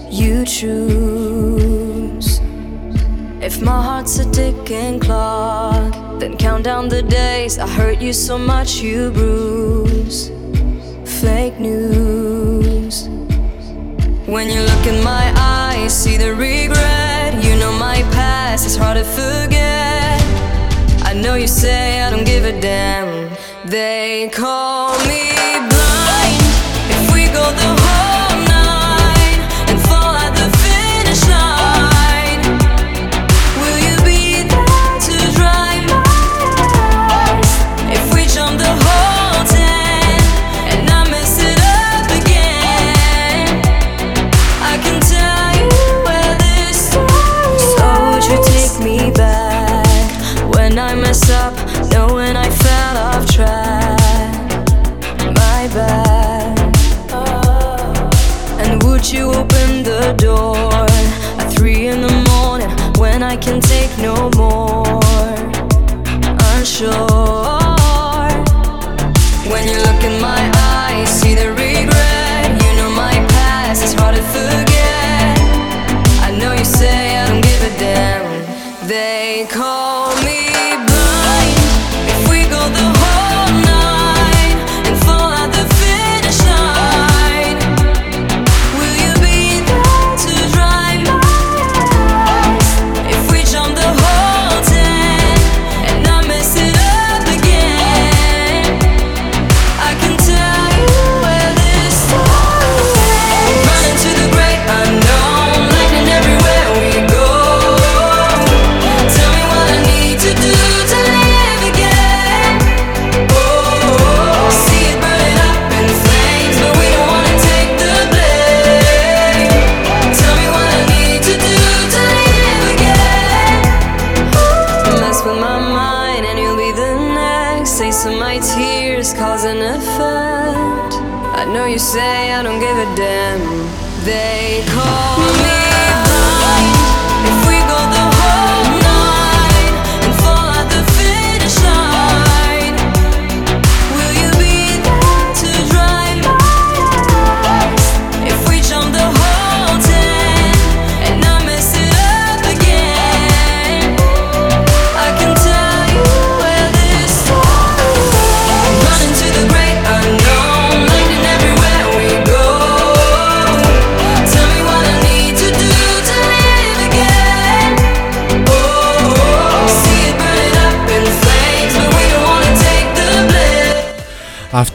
You 0.09 0.45
choose. 0.45 2.39
If 3.41 3.61
my 3.61 3.81
heart's 3.81 4.19
a 4.19 4.31
ticking 4.31 4.99
clock 4.99 6.02
then 6.19 6.37
count 6.37 6.63
down 6.63 6.89
the 6.89 7.01
days. 7.01 7.57
I 7.59 7.67
hurt 7.67 8.01
you 8.01 8.13
so 8.13 8.37
much 8.37 8.81
you 8.81 9.11
bruise. 9.11 10.29
Fake 11.21 11.59
news. 11.59 13.07
When 14.25 14.49
you 14.49 14.61
look 14.61 14.85
in 14.85 15.03
my 15.03 15.33
eyes, 15.37 15.93
see 15.93 16.17
the 16.17 16.33
regret. 16.33 17.43
You 17.43 17.55
know 17.55 17.71
my 17.71 18.01
past 18.13 18.65
is 18.65 18.75
hard 18.75 18.97
to 18.97 19.03
forget. 19.03 20.21
I 21.05 21.13
know 21.13 21.35
you 21.35 21.47
say 21.47 22.01
I 22.01 22.09
don't 22.09 22.25
give 22.25 22.45
a 22.45 22.59
damn. 22.59 23.29
They 23.65 24.29
call 24.33 24.97
me 25.07 25.22
door 60.35 60.85
at 61.41 61.47
three 61.55 61.87
in 61.93 62.01
the 62.07 62.15
morning 62.31 62.71
when 63.01 63.19
I 63.33 63.35
can 63.45 63.57
take 63.73 63.93
no 64.09 64.15
more? 64.41 65.01
Unsure. 66.51 66.91
When 69.51 69.63
you 69.71 69.77
look 69.87 70.01
in 70.09 70.15
my 70.29 70.41
eyes, 70.79 71.09
see 71.19 71.35
the 71.41 71.49
regret. 71.63 72.47
You 72.63 72.71
know 72.79 72.91
my 73.05 73.15
past 73.35 73.79
is 73.87 73.93
hard 73.99 74.15
to 74.15 74.23
forget. 74.35 75.35
I 76.27 76.29
know 76.39 76.51
you 76.59 76.67
say 76.81 76.97
I 77.21 77.23
don't 77.29 77.43
give 77.49 77.61
a 77.69 77.73
damn. 77.83 78.23
They 78.87 79.47
call 79.57 79.92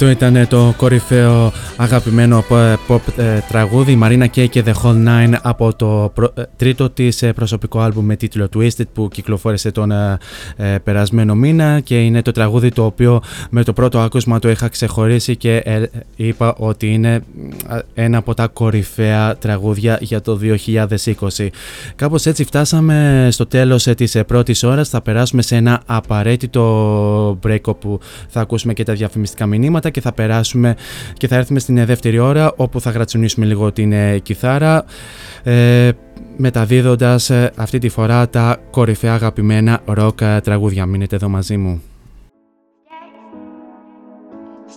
Αυτό 0.00 0.10
ήταν 0.10 0.48
το 0.48 0.74
κορυφαίο 0.76 1.52
αγαπημένο 1.76 2.44
pop 2.48 2.74
pop, 2.88 3.00
ε, 3.16 3.38
τραγούδι 3.48 3.98
Marina 4.02 4.26
Kay 4.34 4.48
και 4.48 4.62
The 4.66 4.72
Whole 4.82 5.06
Nine 5.06 5.32
από 5.42 5.74
το 5.76 6.10
προ- 6.14 6.38
ε, 6.38 6.42
τρίτο 6.56 6.90
της 6.90 7.22
ε, 7.22 7.32
προσωπικό 7.32 7.80
άλμπουμ 7.80 8.04
με 8.04 8.16
τίτλο 8.16 8.48
Twisted 8.56 8.84
που 8.92 9.08
κυκλοφόρησε 9.08 9.70
τον 9.70 9.90
ε, 9.90 10.18
ε, 10.56 10.78
περασμένο 10.84 11.34
μήνα 11.34 11.80
και 11.80 12.00
είναι 12.04 12.22
το 12.22 12.32
τραγούδι 12.32 12.68
το 12.68 12.84
οποίο 12.84 13.22
με 13.50 13.64
το 13.64 13.72
πρώτο 13.72 13.98
άκουσμα 13.98 14.38
το 14.38 14.50
είχα 14.50 14.68
ξεχωρίσει 14.68 15.36
και 15.36 15.56
ε, 15.56 15.82
είπα 16.16 16.54
ότι 16.58 16.92
είναι 16.92 17.14
ε, 17.94 18.02
ένα 18.04 18.18
από 18.18 18.34
τα 18.34 18.46
κορυφαία 18.46 19.36
τραγούδια 19.36 19.98
για 20.00 20.20
το 20.20 20.38
2020. 21.36 21.48
Κάπως 21.96 22.26
έτσι 22.26 22.44
φτάσαμε 22.44 23.28
στο 23.30 23.46
τέλος 23.46 23.86
ε, 23.86 23.94
της 23.94 24.14
ε, 24.14 24.24
πρώτης 24.24 24.62
ώρας 24.62 24.88
θα 24.88 25.00
περάσουμε 25.00 25.42
σε 25.42 25.56
ένα 25.56 25.82
απαραίτητο 25.86 27.38
break 27.46 27.60
όπου 27.64 28.00
θα 28.28 28.40
ακούσουμε 28.40 28.72
και 28.72 28.82
τα 28.84 28.92
διαφημιστικά 28.92 29.46
μηνύματα 29.46 29.87
και 29.90 30.00
θα 30.00 30.12
περάσουμε 30.12 30.76
και 31.12 31.28
θα 31.28 31.36
έρθουμε 31.36 31.58
στην 31.58 31.78
ε, 31.78 31.84
δεύτερη 31.84 32.18
ώρα 32.18 32.52
όπου 32.56 32.80
θα 32.80 32.90
γρατσουνίσουμε 32.90 33.46
λίγο 33.46 33.72
την 33.72 33.92
ε, 33.92 34.18
κιθάρα 34.18 34.84
ε, 35.42 35.90
μεταδίδοντας 36.36 37.30
ε, 37.30 37.52
αυτή 37.56 37.78
τη 37.78 37.88
φορά 37.88 38.28
τα 38.28 38.60
κορυφαία 38.70 39.14
αγαπημένα 39.14 39.80
ροκ 39.84 40.20
ε, 40.20 40.40
τραγούδια. 40.40 40.86
Μείνετε 40.86 41.16
εδώ 41.16 41.28
μαζί 41.28 41.56
μου. 41.56 41.82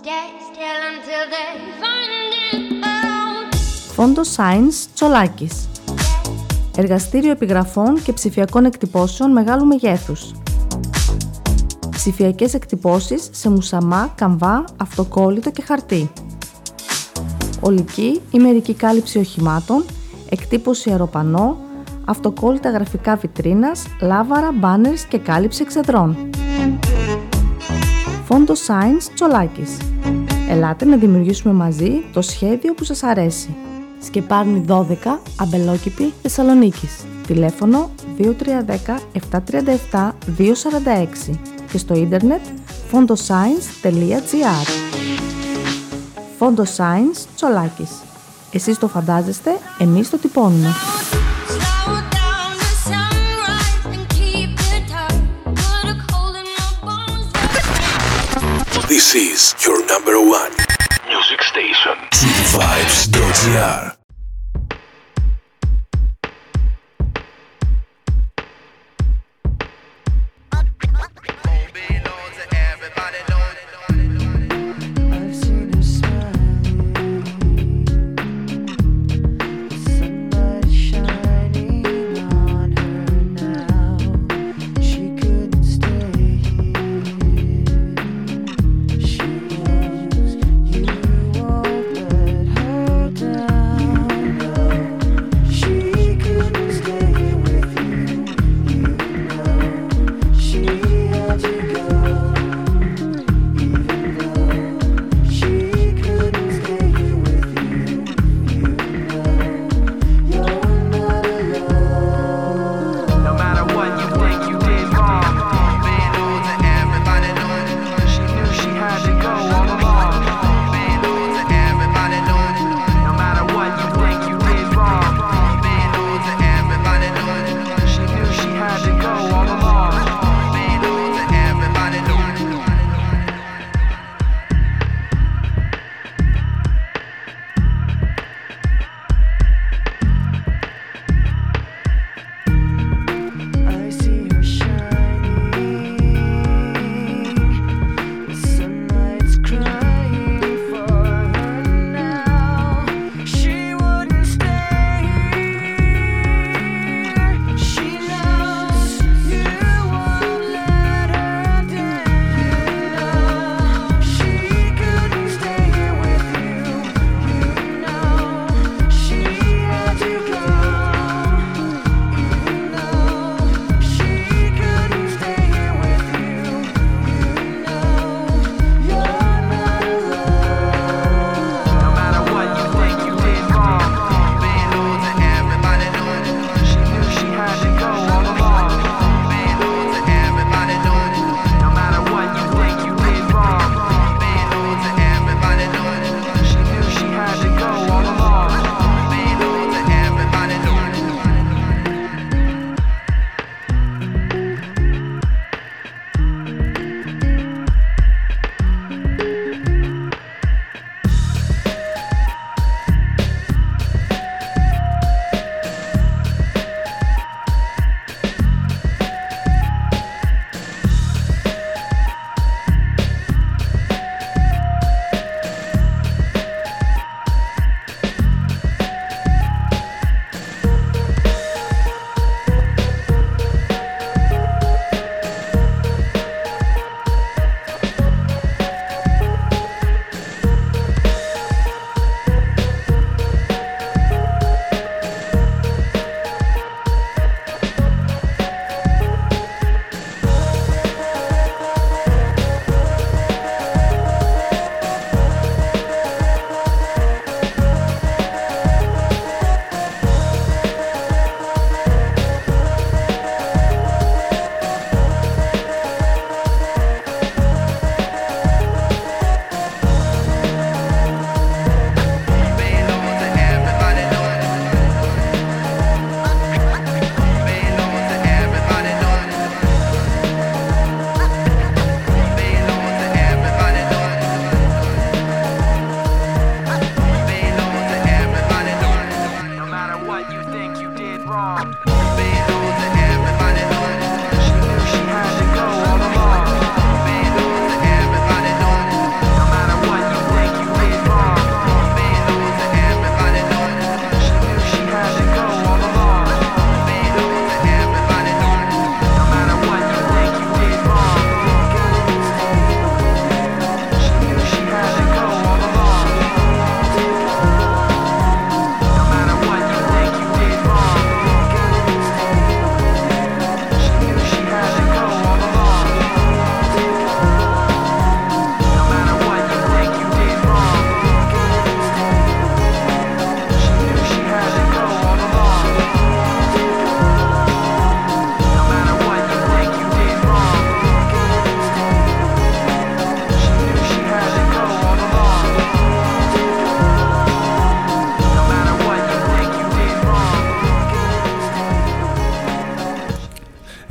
Stay 0.00 0.28
still 0.48 0.80
until 0.92 1.22
they 1.34 1.48
find 1.82 2.32
it 2.52 2.84
out. 2.84 3.56
Φόντο 3.94 4.22
Science 4.36 4.86
Τσολάκης. 4.94 5.68
Εργαστήριο 6.76 7.30
επιγραφών 7.30 8.02
και 8.02 8.12
ψηφιακών 8.12 8.64
εκτυπώσεων 8.64 9.32
μεγάλου 9.32 9.66
μεγέθους. 9.66 10.41
Ψηφιακές 12.02 12.54
εκτυπώσεις 12.54 13.28
σε 13.32 13.50
μουσαμά, 13.50 14.12
καμβά, 14.14 14.64
αυτοκόλλητο 14.76 15.50
και 15.50 15.62
χαρτί. 15.62 16.10
Ολική 17.60 18.20
ή 18.30 18.38
μερική 18.38 18.74
κάλυψη 18.74 19.18
οχημάτων, 19.18 19.84
εκτύπωση 20.28 20.90
αεροπανό, 20.90 21.56
αυτοκόλλητα 22.04 22.70
γραφικά 22.70 23.16
βιτρίνας, 23.16 23.86
λάβαρα, 24.00 24.52
μπάνερς 24.52 25.04
και 25.04 25.18
κάλυψη 25.18 25.62
εξεδρών. 25.62 26.16
Φόντο 28.24 28.52
Science 28.52 29.10
Τσολάκης. 29.14 29.76
Ελάτε 30.48 30.84
να 30.84 30.96
δημιουργήσουμε 30.96 31.54
μαζί 31.54 31.90
το 32.12 32.22
σχέδιο 32.22 32.74
που 32.74 32.84
σας 32.84 33.02
αρέσει. 33.02 33.56
Σκεπάρνη 34.00 34.64
12, 34.68 35.20
Αμπελόκηπη, 35.36 36.12
Θεσσαλονίκης. 36.22 37.04
Τηλέφωνο 37.26 37.90
2310 38.18 38.98
737 39.12 40.12
246 40.38 41.61
και 41.72 41.78
στο 41.78 41.94
ίντερνετ 41.94 42.40
fondoscience.gr 42.92 44.66
Φόντο 46.38 46.64
Science 46.76 47.26
Τσολάκης. 47.36 47.90
Εσείς 48.52 48.78
το 48.78 48.88
φαντάζεστε, 48.88 49.58
εμείς 49.78 50.10
το 50.10 50.18
τυπώνουμε. 50.18 50.74
Slow 51.48 51.96
down 52.18 52.52
the 52.62 52.70
sunrise 52.88 53.84
and 53.94 54.04
keep 54.18 54.52
it 54.76 54.84
tight. 54.92 55.22
Put 55.62 55.84
a 55.92 55.96
cold 56.10 56.34
in 56.40 56.46
my 56.58 56.70
bones. 56.86 57.26
This 58.94 59.08
is 59.28 59.40
your 59.64 59.78
number 59.92 60.16
one 60.40 60.52
music 61.12 61.40
station. 61.52 61.96
Vibes.gr 62.56 64.01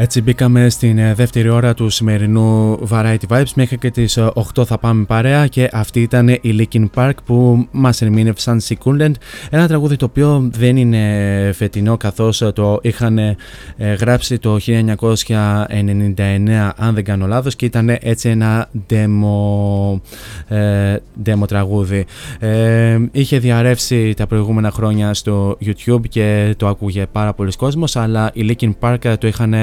Έτσι 0.04 0.22
μπήκαμε 0.22 0.70
στην 0.70 0.98
ε, 0.98 1.14
δεύτερη 1.14 1.50
ώρα 1.50 1.74
του 1.74 1.90
σημερινού 1.90 2.80
Variety 2.90 3.28
Vibes. 3.28 3.52
Μέχρι 3.56 3.78
και 3.78 3.92
τις 3.92 4.20
8 4.56 4.66
θα 4.66 4.78
πάμε 4.78 5.04
παρέα 5.04 5.48
και 5.48 5.70
αυτή 5.72 6.02
ήταν 6.02 6.28
η 6.28 6.40
Linkin 6.44 6.86
Park 6.96 7.12
που 7.26 7.68
μας 7.72 8.02
ερμήνευσαν 8.02 8.62
Secundant. 8.68 9.12
Ένα 9.50 9.68
τραγούδι 9.68 9.96
το 9.96 10.06
οποίο 10.06 10.50
δεν 10.52 10.78
είναι 10.78 11.52
φετινό 11.56 11.98
καθώς 11.98 12.44
το 12.54 12.80
είχαν 12.82 13.18
ε, 13.18 13.36
γράψει 13.78 14.38
το 14.38 14.58
1999 14.66 16.72
αν 16.76 16.94
δεν 16.94 17.04
κάνω 17.04 17.28
λάθος 17.28 17.56
και 17.56 17.66
ήταν 17.66 17.98
έτσι 18.02 18.30
ένα 18.30 18.70
demo, 18.90 20.00
ε, 20.48 20.96
demo 21.26 21.48
τραγούδι. 21.48 22.06
Ε, 22.40 22.98
είχε 23.12 23.40
διαρρεύσει 23.40 24.14
τα 24.14 24.28
προηγούμενα 24.28 24.72
χρόνια 24.72 25.14
στο 25.14 25.58
YouTube 25.66 26.02
και 26.10 26.54
το 26.58 26.68
άκουγε 26.68 27.06
πάρα 27.12 27.34
πολλοί 27.34 27.52
κόσμος 27.52 27.96
αλλά 27.96 28.32
η 28.34 28.56
Linkin 28.60 28.72
Park 28.80 29.16
το 29.20 29.28
είχαν 29.28 29.54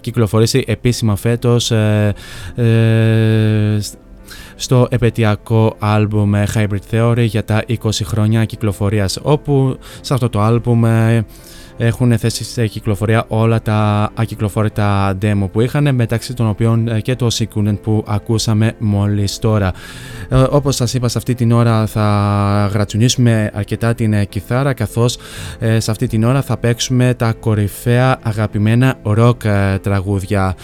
κυκλοφορήσει 0.00 0.64
επίσημα 0.66 1.16
φέτος 1.16 1.70
ε, 1.70 2.14
ε, 2.54 3.78
στο 4.56 4.86
επαιτειακό 4.90 5.76
άλμπουμ 5.78 6.32
Hybrid 6.54 6.90
Theory 6.90 7.24
για 7.24 7.44
τα 7.44 7.64
20 7.68 7.74
χρόνια 8.04 8.44
κυκλοφορίας 8.44 9.18
όπου 9.22 9.78
σε 10.00 10.14
αυτό 10.14 10.28
το 10.28 10.40
άλμπουμ 10.40 10.84
ε, 10.84 11.24
έχουν 11.76 12.18
θέσει 12.18 12.44
σε 12.44 12.66
κυκλοφορία 12.66 13.24
όλα 13.28 13.62
τα 13.62 14.10
ακυκλοφόρητα 14.14 15.18
demo 15.22 15.48
που 15.52 15.60
είχαν 15.60 15.94
μεταξύ 15.94 16.34
των 16.34 16.48
οποίων 16.48 16.88
ε, 16.88 17.00
και 17.00 17.16
το 17.16 17.28
Sequent 17.32 17.78
που 17.82 18.04
ακούσαμε 18.06 18.72
μόλις 18.78 19.38
τώρα. 19.38 19.72
Ε, 20.28 20.44
όπως 20.50 20.76
σας 20.76 20.94
είπα 20.94 21.08
σε 21.08 21.18
αυτή 21.18 21.34
την 21.34 21.52
ώρα 21.52 21.86
θα 21.86 22.70
γρατσουνίσουμε 22.72 23.50
αρκετά 23.54 23.94
την 23.94 24.12
ε, 24.12 24.24
κιθάρα 24.24 24.72
καθώς 24.72 25.18
σε 25.78 25.90
αυτή 25.90 26.06
την 26.06 26.24
ώρα 26.24 26.42
θα 26.42 26.56
παίξουμε 26.56 27.14
τα 27.14 27.32
κορυφαία 27.32 28.18
αγαπημένα 28.22 28.94
rock 29.04 29.34
τραγούδια 29.82 30.56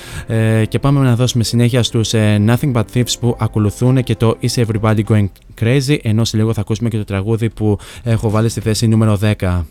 και 0.69 0.79
πάμε 0.79 1.01
να 1.01 1.17
δώσουμε 1.17 1.45
συνέχεια 1.45 1.83
στους 1.83 2.11
Nothing 2.47 2.73
But 2.73 2.85
Thieves 2.95 3.15
που 3.21 3.37
ακολουθούν 3.39 4.03
και 4.03 4.15
το 4.15 4.37
Is 4.43 4.65
Everybody 4.65 5.01
Going 5.09 5.29
Crazy 5.61 5.97
ενώ 6.03 6.25
σε 6.25 6.37
λίγο 6.37 6.53
θα 6.53 6.61
ακούσουμε 6.61 6.89
και 6.89 6.97
το 6.97 7.05
τραγούδι 7.05 7.51
που 7.51 7.79
έχω 8.03 8.31
βάλει 8.31 8.49
στη 8.49 8.61
θέση 8.61 8.87
νούμερο 8.87 9.19
10. 9.39 9.63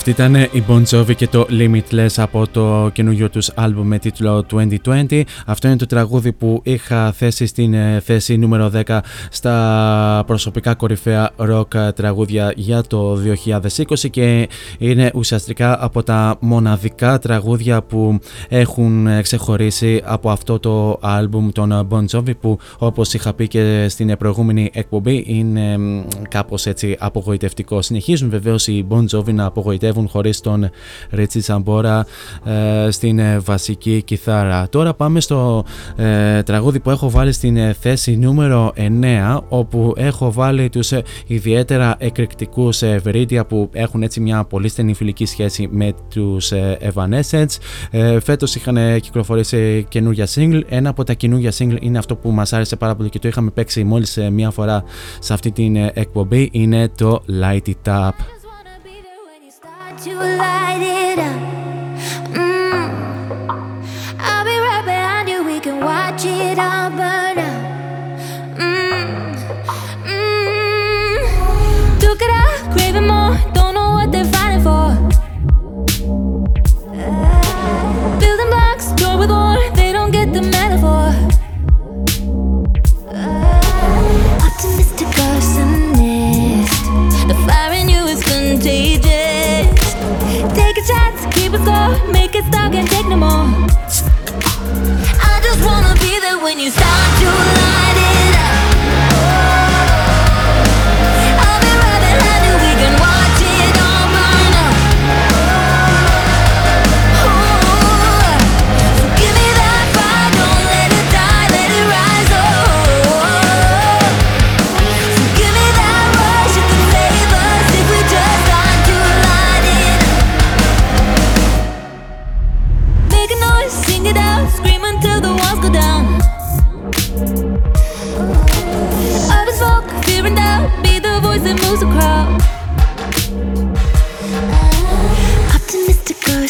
Αυτή 0.00 0.10
ήταν 0.10 0.34
η 0.34 0.64
Bon 0.68 0.82
Jovi 0.90 1.14
και 1.16 1.26
το 1.26 1.46
Limitless 1.50 2.14
από 2.16 2.46
το 2.48 2.90
καινούριο 2.92 3.30
τους 3.30 3.50
άλμπουμ 3.54 3.86
με 3.86 3.98
τίτλο 3.98 4.44
2020. 4.84 5.22
Αυτό 5.46 5.68
είναι 5.68 5.76
το 5.76 5.86
τραγούδι 5.86 6.32
που 6.32 6.60
είχα 6.64 7.12
θέσει 7.12 7.46
στην 7.46 7.74
ε, 7.74 8.00
θέση 8.04 8.36
νούμερο 8.36 8.70
10 8.86 8.98
στα 9.30 10.24
προσωπικά 10.26 10.74
κορυφαία 10.74 11.30
rock 11.36 11.94
τραγούδια 11.94 12.52
για 12.56 12.82
το 12.82 13.18
2020 13.46 14.10
και 14.10 14.48
είναι 14.78 15.10
ουσιαστικά 15.14 15.84
από 15.84 16.02
τα 16.02 16.36
μοναδικά 16.40 17.18
τραγούδια 17.18 17.82
που 17.82 18.18
έχουν 18.48 19.06
ε, 19.06 19.22
ξεχωρίσει 19.22 20.02
από 20.04 20.30
αυτό 20.30 20.58
το 20.58 20.98
άλμπουμ 21.00 21.48
των 21.52 21.88
Bon 21.90 22.04
Jovi 22.16 22.36
που 22.40 22.58
όπως 22.78 23.14
είχα 23.14 23.32
πει 23.32 23.48
και 23.48 23.86
στην 23.88 24.16
προηγούμενη 24.16 24.70
εκπομπή 24.72 25.24
είναι 25.26 25.78
μ, 25.78 26.02
κάπως 26.28 26.66
έτσι 26.66 26.96
απογοητευτικό. 26.98 27.82
Συνεχίζουν 27.82 28.30
βεβαίως 28.30 28.66
οι 28.66 28.86
Bon 28.90 29.04
Jovi 29.16 29.32
να 29.32 29.44
απογοητεύουν 29.44 29.88
χωρίς 30.08 30.40
τον 30.40 30.70
Ρίτσι 31.10 31.40
Τσαμπόρα 31.40 32.06
ε, 32.44 32.90
στην 32.90 33.18
ε, 33.18 33.38
βασική 33.38 34.02
κιθάρα. 34.02 34.68
Τώρα 34.68 34.94
πάμε 34.94 35.20
στο 35.20 35.64
ε, 35.96 36.42
τραγούδι 36.42 36.80
που 36.80 36.90
έχω 36.90 37.10
βάλει 37.10 37.32
στην 37.32 37.56
ε, 37.56 37.72
θέση 37.80 38.16
νούμερο 38.16 38.72
9 38.76 39.38
όπου 39.48 39.92
έχω 39.96 40.32
βάλει 40.32 40.68
τους 40.68 40.92
ε, 40.92 41.02
ιδιαίτερα 41.26 41.94
εκρηκτικούς 41.98 42.82
ε, 42.82 43.00
Veridia 43.06 43.42
που 43.48 43.68
έχουν 43.72 44.02
έτσι 44.02 44.20
μια 44.20 44.44
πολύ 44.44 44.68
στενή 44.68 44.94
φιλική 44.94 45.24
σχέση 45.26 45.68
με 45.70 45.92
τους 46.10 46.52
ε, 46.52 46.78
Evanescence. 46.94 47.56
Ε, 47.90 48.20
φέτος 48.20 48.54
είχαν 48.54 48.76
ε, 48.76 48.98
κυκλοφορήσει 48.98 49.86
καινούργια 49.88 50.26
single. 50.34 50.60
Ένα 50.68 50.88
από 50.88 51.04
τα 51.04 51.12
καινούργια 51.12 51.52
single 51.58 51.76
είναι 51.80 51.98
αυτό 51.98 52.16
που 52.16 52.30
μας 52.30 52.52
άρεσε 52.52 52.76
πάρα 52.76 52.94
πολύ 52.94 53.08
και 53.08 53.18
το 53.18 53.28
είχαμε 53.28 53.50
παίξει 53.50 53.84
μόλις 53.84 54.16
ε, 54.16 54.30
μία 54.30 54.50
φορά 54.50 54.84
σε 55.18 55.32
αυτή 55.32 55.50
την 55.50 55.76
ε, 55.76 55.90
εκπομπή 55.94 56.48
είναι 56.52 56.88
το 56.96 57.22
Light 57.42 57.68
It 57.68 58.08
Up. 58.08 58.39
To 60.02 60.14
light 60.14 60.80
it 60.80 61.18
up. 61.18 61.40
Mm. 62.32 62.88
I'll 64.18 64.44
be 64.46 64.58
right 64.58 64.82
behind 64.82 65.28
you. 65.28 65.44
We 65.44 65.60
can 65.60 65.84
watch 65.84 66.24
it 66.24 66.58
all 66.58 66.88
burn 66.88 67.19
keep 91.50 91.60
it 91.60 91.64
slow, 91.64 92.12
make 92.12 92.34
it 92.34 92.44
stop, 92.44 92.72
can't 92.72 92.88
take 92.88 93.06
no 93.08 93.16
more. 93.16 93.28
I 95.28 95.40
just 95.42 95.64
wanna 95.64 95.94
be 95.98 96.20
there 96.20 96.38
when 96.38 96.60
you 96.60 96.70
start 96.70 97.18
to 97.20 97.26
light 97.26 97.69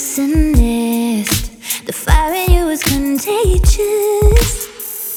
The 0.01 1.93
fire 1.93 2.33
in 2.33 2.51
you 2.53 2.69
is 2.71 2.83
contagious. 2.83 4.67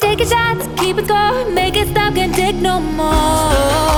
Take 0.02 0.20
a 0.20 0.26
shot, 0.26 0.58
keep 0.78 0.98
it 0.98 1.08
going, 1.08 1.56
make 1.56 1.78
it 1.78 1.88
stop, 1.88 2.16
can't 2.16 2.36
take 2.36 2.58
no 2.58 2.82
more. 2.82 3.93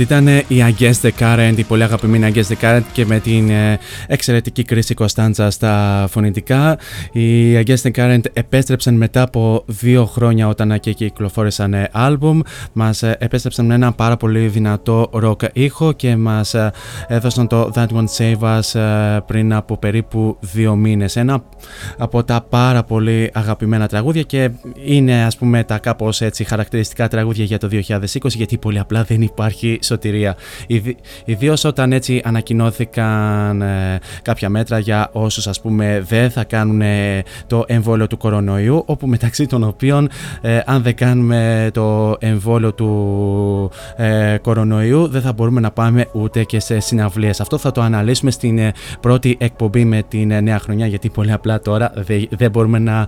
Αυτή 0.00 0.14
ήταν 0.14 0.28
η 0.28 0.74
Against 0.78 1.00
the 1.02 1.10
Current, 1.18 1.54
η 1.56 1.62
πολύ 1.62 1.82
αγαπημένη 1.82 2.32
Against 2.34 2.54
the 2.54 2.64
Current 2.64 2.82
και 2.92 3.06
με 3.06 3.18
την 3.20 3.50
ε, 3.50 3.78
εξαιρετική 4.06 4.64
κρίση 4.64 4.94
Κωνσταντζα 4.94 5.50
στα 5.50 6.06
φωνητικά. 6.10 6.78
Οι 7.12 7.56
Against 7.56 7.82
the 7.82 7.90
Current 7.94 8.20
επέστρεψαν 8.32 8.94
μετά 8.94 9.22
από 9.22 9.64
δύο 9.66 10.04
χρόνια 10.04 10.48
όταν 10.48 10.80
και 10.80 10.92
κυκλοφόρησαν 10.92 11.74
άλμπουμ. 11.92 12.40
Μας 12.72 13.02
ε, 13.02 13.16
επέστρεψαν 13.20 13.66
με 13.66 13.74
ένα 13.74 13.92
πάρα 13.92 14.16
πολύ 14.16 14.46
δυνατό 14.46 15.10
rock 15.12 15.52
ήχο 15.52 15.92
και 15.92 16.16
μας 16.16 16.54
ε, 16.54 16.72
έδωσαν 17.06 17.46
το 17.46 17.70
That 17.74 17.86
Won't 17.86 18.16
Save 18.18 18.58
Us 18.58 19.20
πριν 19.26 19.54
από 19.54 19.78
περίπου 19.78 20.36
δύο 20.40 20.74
μήνες. 20.74 21.16
Ένα 21.16 21.44
από 21.98 22.24
τα 22.24 22.46
πάρα 22.48 22.82
πολύ 22.82 23.30
αγαπημένα 23.34 23.88
τραγούδια 23.88 24.22
και 24.22 24.50
είναι 24.84 25.24
ας 25.24 25.36
πούμε 25.36 25.64
τα 25.64 25.78
κάπως 25.78 26.20
έτσι 26.20 26.44
χαρακτηριστικά 26.44 27.08
τραγούδια 27.08 27.44
για 27.44 27.58
το 27.58 27.68
2020 27.72 28.06
γιατί 28.22 28.58
πολύ 28.58 28.78
απλά 28.78 29.02
δεν 29.02 29.22
υπάρχει 29.22 29.78
σωτηρία. 29.88 30.36
Ιδίως 31.24 31.64
όταν 31.64 31.92
έτσι 31.92 32.22
ανακοινώθηκαν 32.24 33.62
ε, 33.62 33.98
κάποια 34.22 34.48
μέτρα 34.48 34.78
για 34.78 35.08
όσους 35.12 35.46
ας 35.46 35.60
πούμε 35.60 36.04
δεν 36.08 36.30
θα 36.30 36.44
κάνουν 36.44 36.80
ε, 36.80 37.22
το 37.46 37.64
εμβόλιο 37.66 38.06
του 38.06 38.16
κορονοϊού 38.16 38.82
όπου 38.86 39.06
μεταξύ 39.06 39.46
των 39.46 39.62
οποίων 39.62 40.08
ε, 40.40 40.60
αν 40.66 40.82
δεν 40.82 40.94
κάνουμε 40.94 41.70
το 41.72 42.16
εμβόλιο 42.20 42.72
του 42.72 43.70
κορονοϊού 44.42 45.08
δεν 45.08 45.20
θα 45.20 45.32
μπορούμε 45.32 45.60
να 45.60 45.70
πάμε 45.70 46.06
ούτε 46.12 46.44
και 46.44 46.60
σε 46.60 46.80
συναυλίες. 46.80 47.40
Αυτό 47.40 47.58
θα 47.58 47.72
το 47.72 47.80
αναλύσουμε 47.80 48.30
στην 48.30 48.60
πρώτη 49.00 49.36
εκπομπή 49.40 49.84
με 49.84 50.02
την 50.08 50.42
νέα 50.42 50.58
χρονιά 50.58 50.86
γιατί 50.86 51.10
πολύ 51.10 51.32
απλά 51.32 51.60
τώρα 51.60 51.92
δεν 52.30 52.50
μπορούμε 52.50 52.78
να 52.78 53.06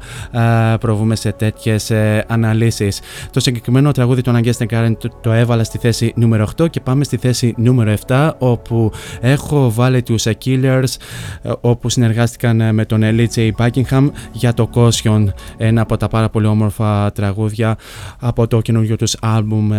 προβούμε 0.80 1.16
σε 1.16 1.32
τέτοιες 1.32 1.92
αναλύσεις. 2.26 3.00
Το 3.30 3.40
συγκεκριμένο 3.40 3.92
τραγούδι 3.92 4.22
του 4.22 4.30
Αναγκέστεν 4.30 4.66
Κάρεν 4.66 4.98
το 5.20 5.32
έβαλα 5.32 5.64
στη 5.64 5.78
θέση 5.78 6.12
νούμερο 6.16 6.48
8 6.56 6.69
και 6.70 6.80
πάμε 6.80 7.04
στη 7.04 7.16
θέση 7.16 7.54
νούμερο 7.56 7.94
7 8.06 8.30
όπου 8.38 8.92
έχω 9.20 9.70
βάλει 9.70 10.02
τους 10.02 10.26
Killers 10.44 10.96
ε, 11.42 11.52
όπου 11.60 11.88
συνεργάστηκαν 11.88 12.60
ε, 12.60 12.72
με 12.72 12.84
τον 12.84 13.00
L.J. 13.02 13.50
Buckingham 13.58 14.10
για 14.32 14.54
το 14.54 14.70
Caution 14.74 15.24
ένα 15.56 15.80
από 15.82 15.96
τα 15.96 16.08
πάρα 16.08 16.28
πολύ 16.28 16.46
όμορφα 16.46 17.12
τραγούδια 17.12 17.78
από 18.20 18.46
το 18.46 18.60
καινούργιο 18.60 18.96
τους 18.96 19.16
άλμπουμ 19.20 19.70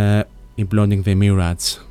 Imploding 0.58 1.04
the 1.06 1.16
Mirage. 1.22 1.91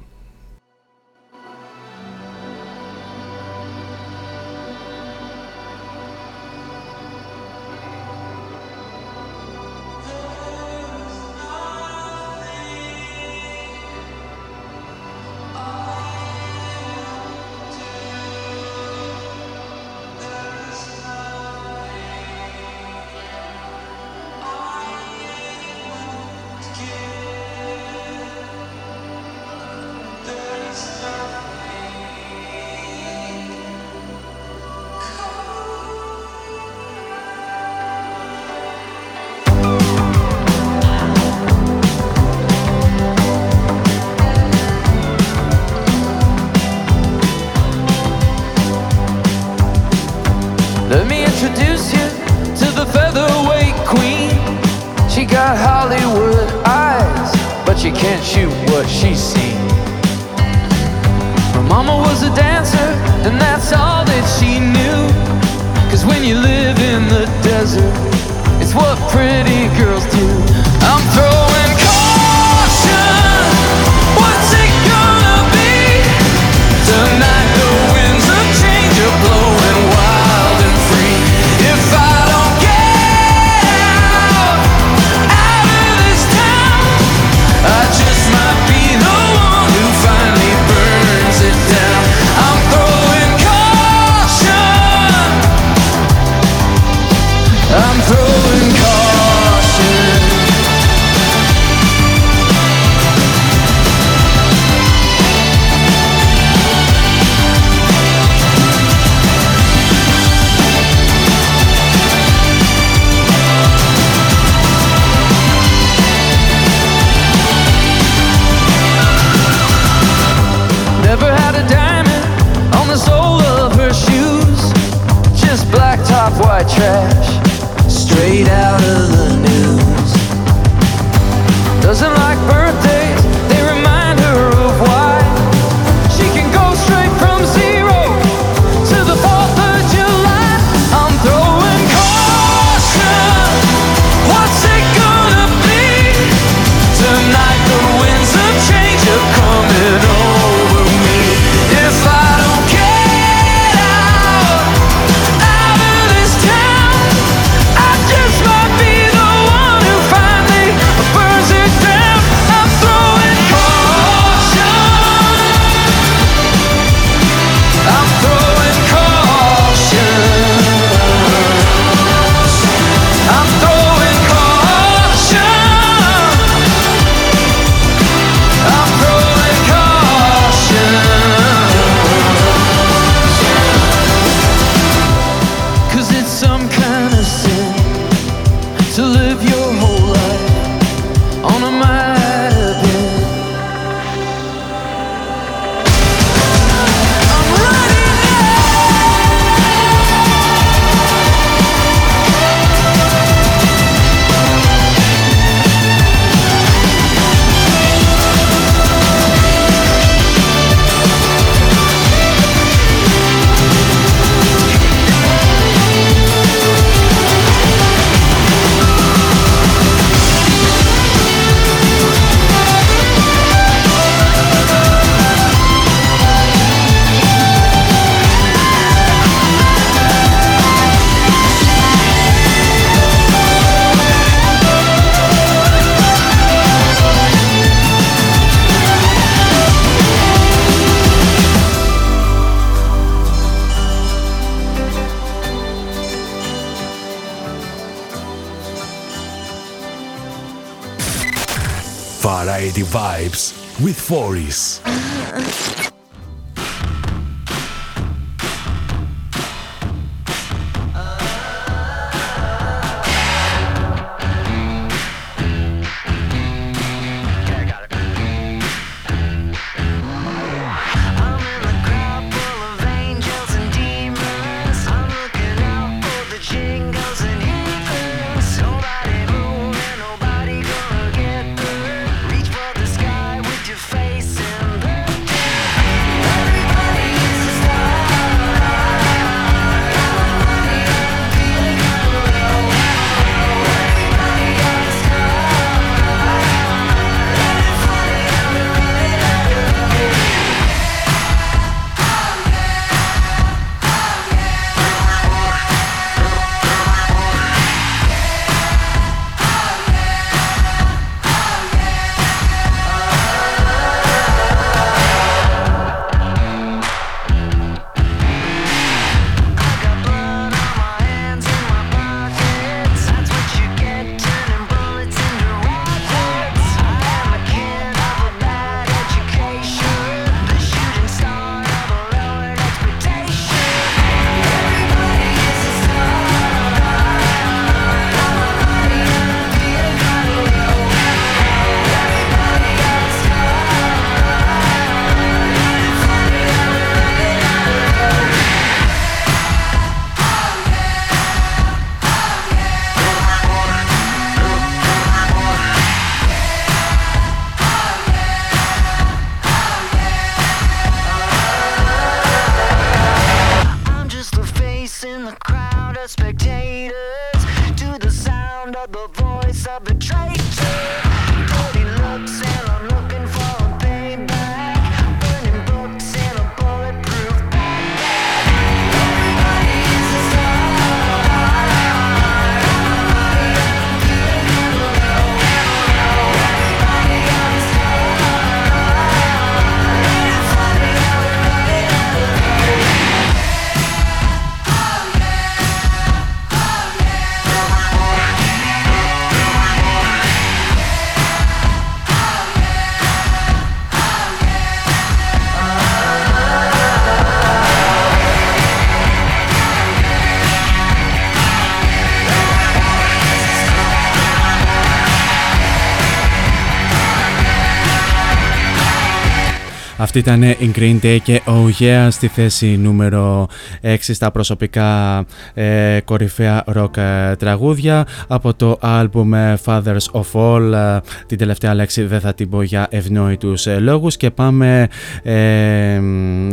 Αυτή 420.12 420.23
ήταν 420.31 420.43
η 420.43 420.73
Green 420.74 420.99
Day 421.03 421.19
και 421.23 421.43
Oh 421.47 421.82
Yeah 421.82 422.09
στη 422.11 422.28
θέση 422.28 422.77
νούμερο 422.77 423.49
6 423.82 423.97
στα 424.01 424.31
προσωπικά 424.31 425.24
ε, 425.55 425.99
κορυφαία 426.05 426.65
rock 426.77 426.97
ε, 426.97 427.37
τραγούδια. 427.37 428.07
Από 428.28 428.55
το 428.55 428.78
album 428.82 429.32
ε, 429.35 429.55
Fathers 429.65 430.05
of 430.12 430.24
All 430.32 430.73
ε, 430.73 430.99
την 431.27 431.39
τελευταία 431.39 431.74
λέξη 431.74 432.03
δεν 432.03 432.20
θα 432.20 432.35
την 432.35 432.49
πω 432.49 432.62
για 432.62 432.87
ευνόητους 432.91 433.66
ε, 433.66 433.78
λόγους. 433.78 434.16
Και 434.16 434.31
πάμε 434.31 434.89
ε, 435.23 436.01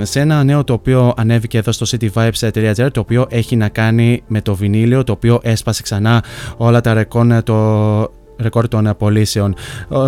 σε 0.02 0.20
ένα 0.20 0.44
νέο 0.44 0.64
το 0.64 0.74
οποίο 0.74 1.14
ανέβηκε 1.18 1.58
εδώ 1.58 1.72
στο 1.72 1.86
cityvibes.gr 1.90 2.88
το 2.92 3.00
οποίο 3.00 3.26
έχει 3.30 3.56
να 3.56 3.70
κάνει 3.70 4.24
με 4.28 4.42
το 4.42 4.56
βινίλιο 4.56 5.04
το 5.04 5.12
οποίο 5.12 5.40
έσπασε 5.44 5.82
ξανά 5.82 6.24
όλα 6.58 6.82
τα 6.82 6.94
ρεκόρ 6.94 7.44
το 7.44 7.56
ρεκόρ 8.40 8.68
των 8.68 8.94
πωλήσεων. 8.98 9.56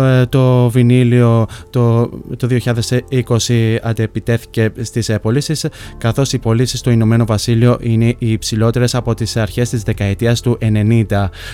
Ε, 0.02 0.26
Το 0.26 0.68
βινίλιο 0.70 1.46
το, 1.70 2.08
το 2.36 2.48
2020 2.50 3.76
αντεπιτέθηκε 3.82 4.72
στις 4.80 5.10
πωλήσει, 5.22 5.68
καθώς 5.98 6.32
οι 6.32 6.38
πωλήσεις 6.38 6.78
στο 6.78 6.90
Ηνωμένο 6.90 7.24
Βασίλειο 7.24 7.78
είναι 7.80 8.14
οι 8.18 8.32
υψηλότερες 8.32 8.94
από 8.94 9.14
τις 9.14 9.36
αρχές 9.36 9.68
της 9.68 9.82
δεκαετίας 9.82 10.40
του 10.40 10.58
90. 10.60 11.04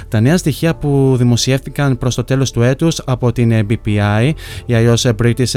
Τα 0.08 0.20
νέα 0.20 0.36
στοιχεία 0.36 0.74
που 0.74 1.14
δημοσιεύτηκαν 1.18 1.98
προς 1.98 2.14
το 2.14 2.24
τέλος 2.24 2.50
του 2.50 2.62
έτους 2.62 3.00
από 3.04 3.32
την 3.32 3.66
BPI, 3.70 4.30
η 4.66 4.74
αλλιώς 4.74 5.06
British 5.22 5.52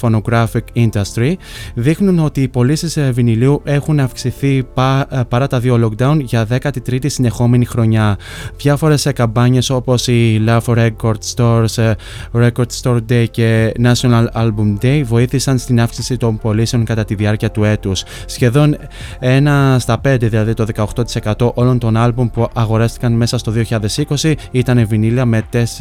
Phonographic 0.00 0.64
Industry, 0.74 1.32
δείχνουν 1.74 2.18
ότι 2.18 2.42
οι 2.42 2.48
πωλήσεις 2.48 2.98
βινιλίου 3.12 3.60
έχουν 3.64 4.00
αυξηθεί 4.00 4.62
πα- 4.74 5.26
παρά 5.28 5.46
τα 5.46 5.60
δύο 5.60 5.90
lockdown 5.98 6.18
για 6.20 6.46
13η 6.50 7.06
συνεχόμενη 7.10 7.64
χρονιά. 7.64 8.16
Διάφορες 8.56 9.08
καμπάνιες 9.14 9.70
όπως 9.70 10.06
η 10.06 10.37
Love 10.46 10.60
Record 10.64 11.18
Stores, 11.36 11.78
ε, 11.82 11.92
Record 12.32 12.66
Store 12.82 12.98
Day 13.10 13.24
και 13.30 13.72
National 13.82 14.24
Album 14.34 14.76
Day 14.82 15.02
βοήθησαν 15.04 15.58
στην 15.58 15.80
αύξηση 15.80 16.16
των 16.16 16.38
πωλήσεων 16.38 16.84
κατά 16.84 17.04
τη 17.04 17.14
διάρκεια 17.14 17.50
του 17.50 17.64
έτους. 17.64 18.04
Σχεδόν 18.26 18.76
ένα 19.18 19.76
στα 19.80 20.00
5, 20.04 20.16
δηλαδή 20.28 20.54
το 20.54 20.64
18% 20.64 21.50
όλων 21.54 21.78
των 21.78 21.96
άλμπουμ 21.96 22.28
που 22.28 22.48
αγοράστηκαν 22.54 23.12
μέσα 23.12 23.38
στο 23.38 23.52
2020 23.52 24.34
ήταν 24.50 24.86
βινίλια 24.86 25.24
με 25.24 25.42
τεσ- 25.50 25.80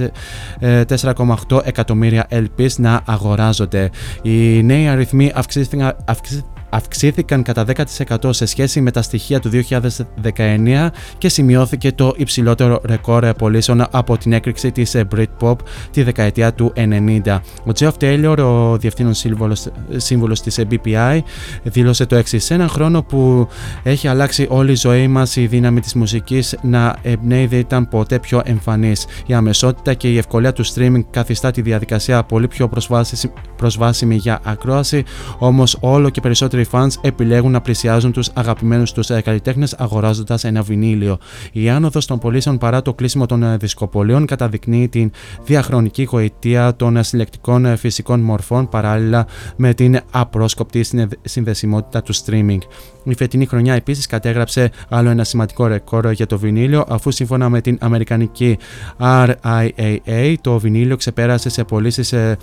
ε, 0.60 0.84
4,8 0.86 1.62
εκατομμύρια 1.64 2.28
LPs 2.32 2.72
να 2.78 3.02
αγοράζονται. 3.06 3.90
Οι 4.22 4.64
νέοι 4.64 4.88
αριθμοί 4.88 5.32
αυξήθηκαν, 5.36 5.96
αυξή- 6.06 6.44
αυξήθηκαν 6.70 7.44
κατά 7.44 7.66
10% 8.10 8.30
σε 8.30 8.46
σχέση 8.46 8.82
με 8.82 8.92
τα 8.92 9.02
στοιχεία 9.02 9.40
του 9.40 9.50
2019 9.70 10.88
και 11.18 11.30
σημειώθηκε 11.30 11.92
το 11.92 12.14
υψηλότερο 12.18 12.82
ρεκόρ 12.86 13.34
πωλήσεων 13.34 13.86
από 13.92 14.18
την 14.18 14.34
έκρηξη 14.34 14.72
της 14.72 14.96
ε, 14.96 15.08
Britpop 15.16 15.56
τη 15.92 16.04
δεκαετία 16.04 16.54
του 16.54 16.74
90. 16.76 17.40
Ο 17.66 17.72
Geoff 17.80 17.92
Taylor, 18.00 18.38
ο 18.38 18.78
διευθύνων 18.78 19.14
σύμβολος, 19.14 19.68
σύμβουλος 19.96 20.42
της 20.42 20.58
ε, 20.58 20.68
BPI, 20.72 21.20
δήλωσε 21.64 22.06
το 22.06 22.16
εξής. 22.16 22.46
Σε 22.46 22.54
έναν 22.54 22.70
χρόνο 22.70 23.04
που 23.04 23.48
έχει 23.84 24.08
αλλάξει 24.08 24.48
όλη 24.50 24.72
η 24.72 24.76
ζωή 24.76 25.08
μας, 25.08 25.36
η 25.36 25.46
δύναμη 25.46 25.80
της 25.80 25.94
μουσικής 25.94 26.56
να 26.62 26.96
εμπνέει 27.02 27.46
δεν 27.46 27.60
ήταν 27.60 27.88
ποτέ 27.88 28.20
πιο 28.20 28.42
εμφανής. 28.46 29.06
Η 29.26 29.34
αμεσότητα 29.34 29.94
και 29.94 30.12
η 30.12 30.18
ευκολία 30.18 30.54
του 30.54 30.66
streaming 30.66 31.02
καθιστά 31.10 31.52
τη 31.52 31.62
διαδικασία 31.62 32.24
πολύ 32.24 32.48
πιο 32.48 32.68
προσβάσιμη, 32.68 33.34
προσβάσιμη 33.56 34.16
για 34.16 34.40
ακρόαση, 34.44 35.04
όμως 35.38 35.78
όλο 35.80 36.10
και 36.10 36.22
περισσότεροι 36.22 36.57
περισσότεροι 36.58 36.68
fans 36.72 37.06
επιλέγουν 37.06 37.52
να 37.52 37.62
πλησιάζουν 37.62 38.12
τους 38.12 38.30
αγαπημένους 38.34 38.92
τους 38.92 39.08
καλλιτέχνες 39.24 39.74
αγοράζοντας 39.74 40.44
ένα 40.44 40.62
βινίλιο. 40.62 41.18
Η 41.52 41.70
άνοδος 41.70 42.06
των 42.06 42.20
πωλήσεων 42.20 42.58
παρά 42.58 42.82
το 42.82 42.94
κλείσιμο 42.94 43.26
των 43.26 43.44
ε, 43.44 43.58
δισκοπολίων 43.58 44.26
καταδεικνύει 44.26 44.88
την 44.88 45.12
διαχρονική 45.46 46.04
γοητεία 46.04 46.76
των 46.76 47.04
συλλεκτικών 47.04 47.66
ε, 47.66 47.76
φυσικών 47.76 48.20
μορφών 48.20 48.70
παράλληλα 48.70 49.28
με 49.56 49.74
την 49.74 50.00
απρόσκοπτη 50.12 50.86
συνδεσιμότητα 51.24 52.02
του 52.02 52.16
streaming. 52.16 52.60
Η 53.04 53.16
φετινή 53.16 53.46
χρονιά 53.46 53.74
επίσης 53.74 54.06
κατέγραψε 54.06 54.72
άλλο 54.90 55.10
ένα 55.10 55.24
σημαντικό 55.24 55.68
ρεκόρ 55.68 56.12
για 56.12 56.26
το 56.26 56.38
βινίλιο, 56.38 56.86
αφού 56.88 57.12
σύμφωνα 57.12 57.50
με 57.50 57.62
την 57.62 57.78
Αμερικανική 57.82 58.58
RIAA 59.00 60.34
το 60.42 60.60
βινίλιο 60.60 60.96
ξεπέρασε 60.96 61.50
σε 61.50 61.64
πωλήσεις 61.64 62.14
ε, 62.14 62.38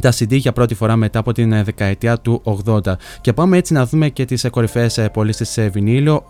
τα 0.00 0.12
CD 0.12 0.36
για 0.36 0.52
πρώτη 0.52 0.74
φορά 0.74 0.96
μετά 0.96 1.18
από 1.18 1.32
την 1.32 1.52
ε, 1.52 1.62
δεκαετία 1.62 2.18
του 2.18 2.42
80. 2.66 2.92
Και 3.20 3.32
πάμε 3.32 3.56
έτσι 3.56 3.72
να 3.72 3.86
δούμε 3.86 4.08
και 4.08 4.24
τις 4.24 4.44
ε, 4.44 4.48
κορυφαίες 4.48 5.08
πωλήσεις 5.12 5.48
σε 5.48 5.68
βινίλιο 5.68 6.22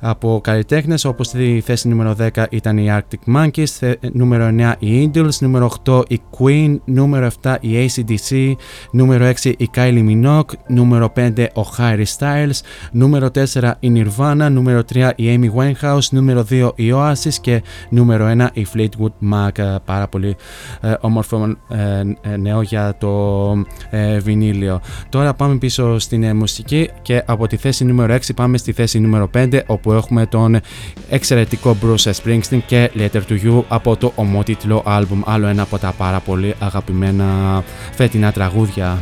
από 0.00 0.40
καλλιτέχνες 0.42 1.04
όπως 1.04 1.26
στη 1.26 1.62
θέση 1.64 1.88
νούμερο 1.88 2.16
10 2.34 2.44
ήταν 2.50 2.78
η 2.78 2.86
Arctic 2.90 3.36
Monkeys, 3.36 3.92
νούμερο 4.12 4.48
9 4.58 4.72
η 4.78 5.10
Eagles, 5.14 5.38
νούμερο 5.40 5.70
8 5.84 6.02
η 6.08 6.20
Queen, 6.38 6.76
νούμερο 6.84 7.30
7 7.42 7.56
η 7.60 7.86
ACDC, 7.86 8.52
νούμερο 8.90 9.32
6 9.42 9.52
η 9.58 9.70
Kylie 9.74 10.08
Minogue, 10.08 10.52
νούμερο 10.66 11.12
5 11.16 11.46
ο 11.54 11.62
Harry 11.78 12.04
Styles, 12.18 12.60
νούμερο 12.92 13.30
4 13.52 13.72
η 13.80 13.92
Nirvana, 13.94 14.48
νούμερο 14.50 14.82
3 14.92 15.10
η 15.16 15.38
Amy 15.38 15.60
Winehouse, 15.60 16.08
νούμερο 16.10 16.46
2 16.50 16.70
η 16.74 16.92
Oasis 16.94 17.34
και 17.40 17.62
νούμερο 17.88 18.34
1 18.38 18.46
η 18.52 18.66
Fleetwood 18.74 19.32
Mac. 19.32 19.76
Πάρα 19.84 20.08
πολύ 20.08 20.36
ε, 20.80 20.94
όμορφο 21.00 21.56
ε, 21.68 22.36
νέο 22.36 22.62
για 22.62 22.96
το 22.98 23.05
το 23.06 23.64
ε, 23.90 24.18
βινίλιο. 24.18 24.80
Τώρα 25.08 25.34
πάμε 25.34 25.56
πίσω 25.56 25.98
στην 25.98 26.22
ε, 26.22 26.34
μουσική 26.34 26.90
και 27.02 27.22
από 27.26 27.46
τη 27.46 27.56
θέση 27.56 27.84
νούμερο 27.84 28.14
6 28.14 28.18
πάμε 28.34 28.58
στη 28.58 28.72
θέση 28.72 29.00
νούμερο 29.00 29.30
5 29.34 29.60
όπου 29.66 29.92
έχουμε 29.92 30.26
τον 30.26 30.60
εξαιρετικό 31.08 31.76
Bruce 31.82 32.12
Springsteen 32.12 32.60
και 32.66 32.90
Letter 32.96 33.20
to 33.28 33.44
You 33.44 33.62
από 33.68 33.96
το 33.96 34.12
ομότιτλο 34.14 34.82
άλμπουμ. 34.86 35.20
Άλλο 35.24 35.46
ένα 35.46 35.62
από 35.62 35.78
τα 35.78 35.94
πάρα 35.96 36.20
πολύ 36.20 36.54
αγαπημένα 36.58 37.62
φετινά 37.94 38.32
τραγούδια. 38.32 38.98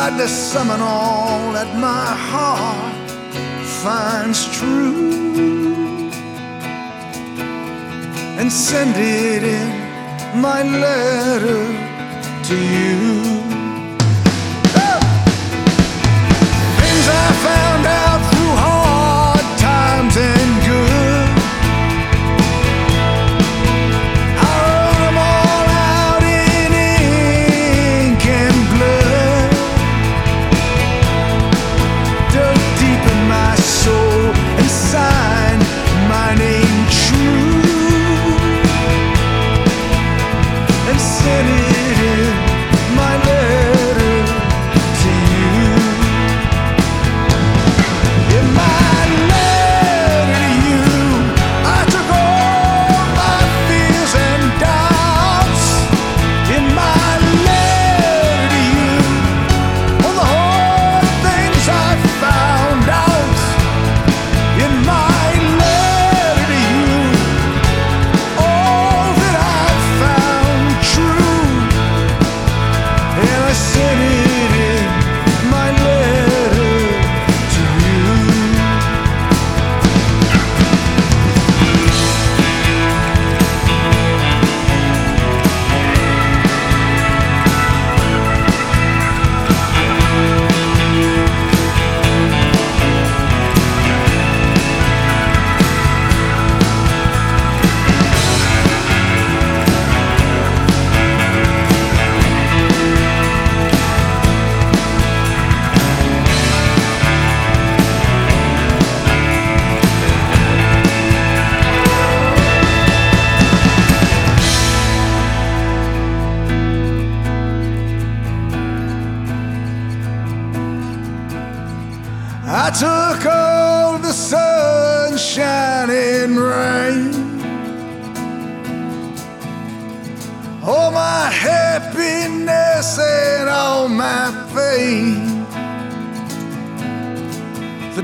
Tried 0.00 0.16
to 0.16 0.28
summon 0.28 0.80
all 0.80 1.52
that 1.52 1.76
my 1.76 2.06
heart 2.30 3.10
finds 3.84 4.50
true 4.56 6.08
and 8.40 8.50
send 8.50 8.94
it 8.96 9.42
in 9.42 10.40
my 10.40 10.62
letter 10.62 11.66
to 12.48 12.56
you. 12.56 13.59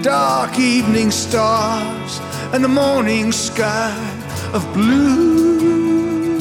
Dark 0.06 0.56
evening 0.60 1.10
stars 1.10 2.20
and 2.52 2.62
the 2.62 2.68
morning 2.68 3.32
sky 3.32 3.92
of 4.52 4.62
blue, 4.72 6.38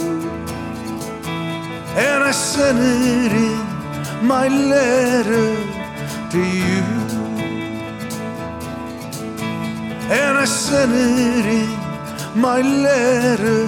and 1.97 2.23
I 2.23 2.29
sent 2.29 2.77
it 2.77 3.31
in 3.31 4.27
my 4.27 4.47
letter 4.47 5.55
to 6.33 6.41
you. 6.59 6.83
and 10.11 10.37
I 10.37 10.45
sent 10.45 10.91
it 10.93 11.45
in 11.61 12.39
my 12.39 12.61
letter 12.61 13.65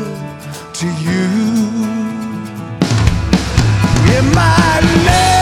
to 0.79 0.87
you. 1.07 1.27
In 4.15 4.25
my 4.35 4.79
letter 5.05 5.36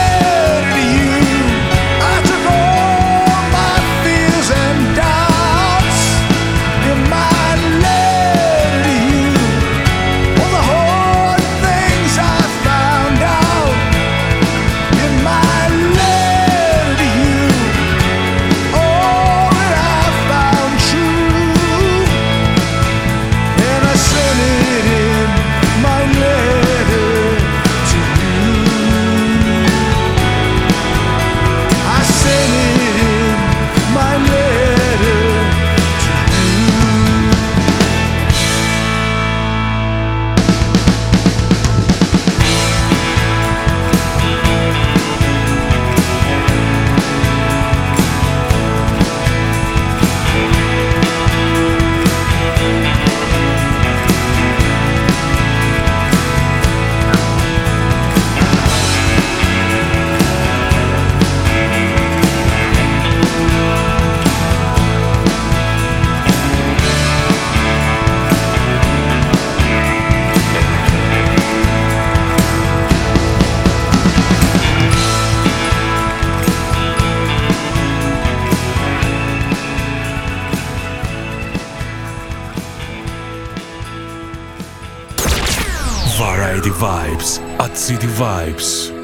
City 87.86 88.08
Vibes. 88.08 88.95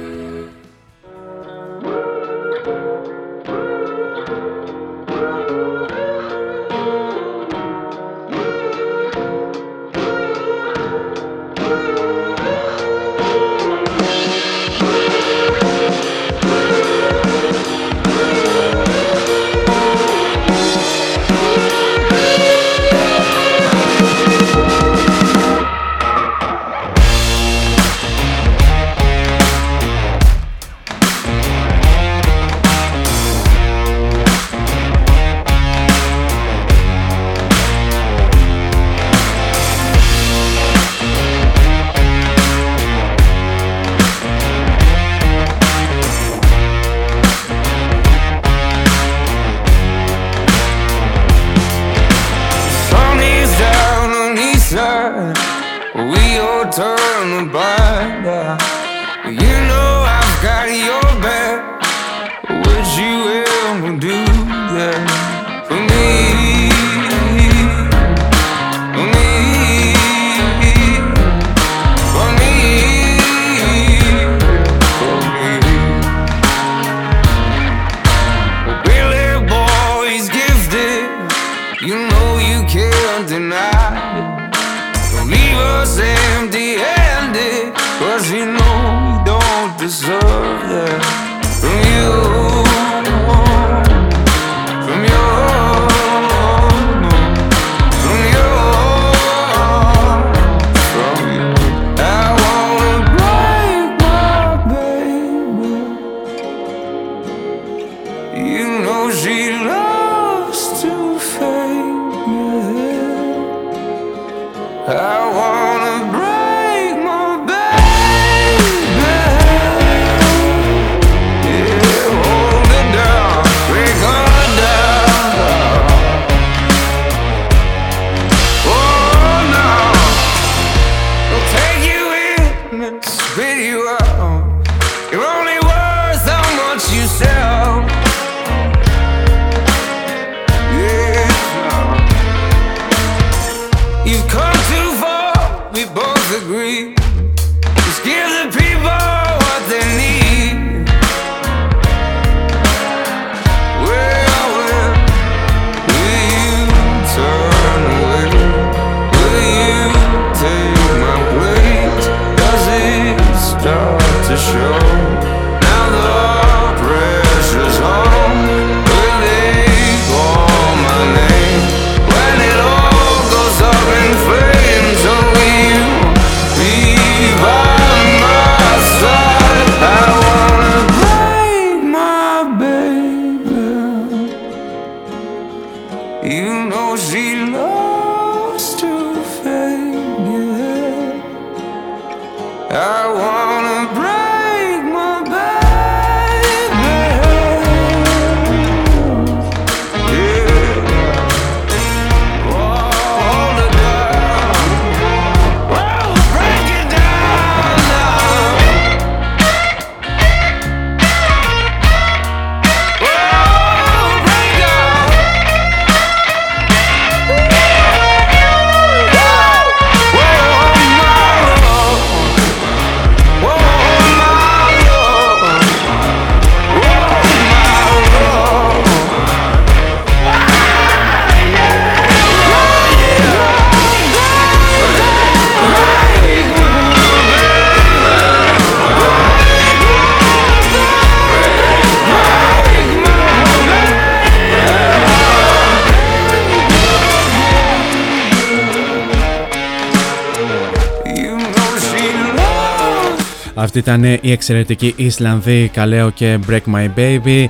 Αυτή 253.74 253.90
ήταν 253.90 254.05
η 254.20 254.31
εξαιρετική 254.32 254.94
Ισλανδή 254.97 255.70
Καλέο 255.73 256.11
και 256.11 256.39
Break 256.49 256.61
My 256.74 256.89
Baby. 256.97 257.47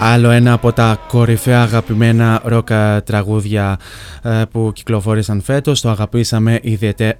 Άλλο 0.00 0.30
ένα 0.30 0.52
από 0.52 0.72
τα 0.72 0.98
κορυφαία 1.08 1.62
αγαπημένα 1.62 2.40
ρόκα 2.44 3.02
τραγούδια 3.02 3.78
ε, 4.22 4.42
που 4.50 4.70
κυκλοφόρησαν 4.74 5.40
φέτος. 5.42 5.80
Το 5.80 5.90
αγαπήσαμε 5.90 6.60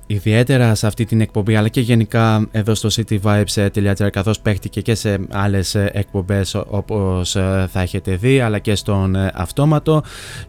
ιδιαίτερα 0.06 0.74
σε 0.74 0.86
αυτή 0.86 1.05
την 1.05 1.20
εκπομπή 1.20 1.56
αλλά 1.56 1.68
και 1.68 1.80
γενικά 1.80 2.48
εδώ 2.50 2.74
στο 2.74 2.88
cityvibes.gr 2.92 4.09
καθώς 4.12 4.40
παίχτηκε 4.40 4.80
και 4.80 4.94
σε 4.94 5.18
άλλες 5.30 5.74
εκπομπές 5.74 6.55
όπως 6.55 7.36
ε, 7.36 7.68
θα 7.72 7.80
έχετε 7.80 8.16
δει 8.16 8.40
αλλά 8.40 8.59
και 8.59 8.74
στον 8.74 9.14
ε, 9.14 9.30
αυτόματο 9.34 10.02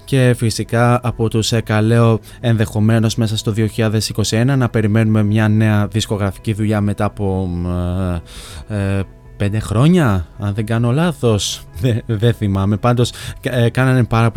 και 0.05 0.33
φυσικά 0.37 0.99
από 1.03 1.29
τους 1.29 1.53
καλέω 1.63 2.19
ενδεχομένως 2.39 3.15
μέσα 3.15 3.37
στο 3.37 3.53
2021 4.29 4.53
να 4.57 4.69
περιμένουμε 4.69 5.23
μια 5.23 5.47
νέα 5.47 5.87
δισκογραφική 5.87 6.53
δουλειά 6.53 6.81
μετά 6.81 7.05
από 7.05 7.49
πέντε 9.39 9.59
χρόνια, 9.59 10.25
αν 10.39 10.53
δεν 10.53 10.65
κάνω 10.65 10.91
λάθος. 10.91 11.61
δεν 12.05 12.33
θυμάμαι. 12.33 12.77
Πάντως 12.77 13.11
ε, 13.41 13.69
κάνανε, 13.69 14.03
πάρα 14.03 14.31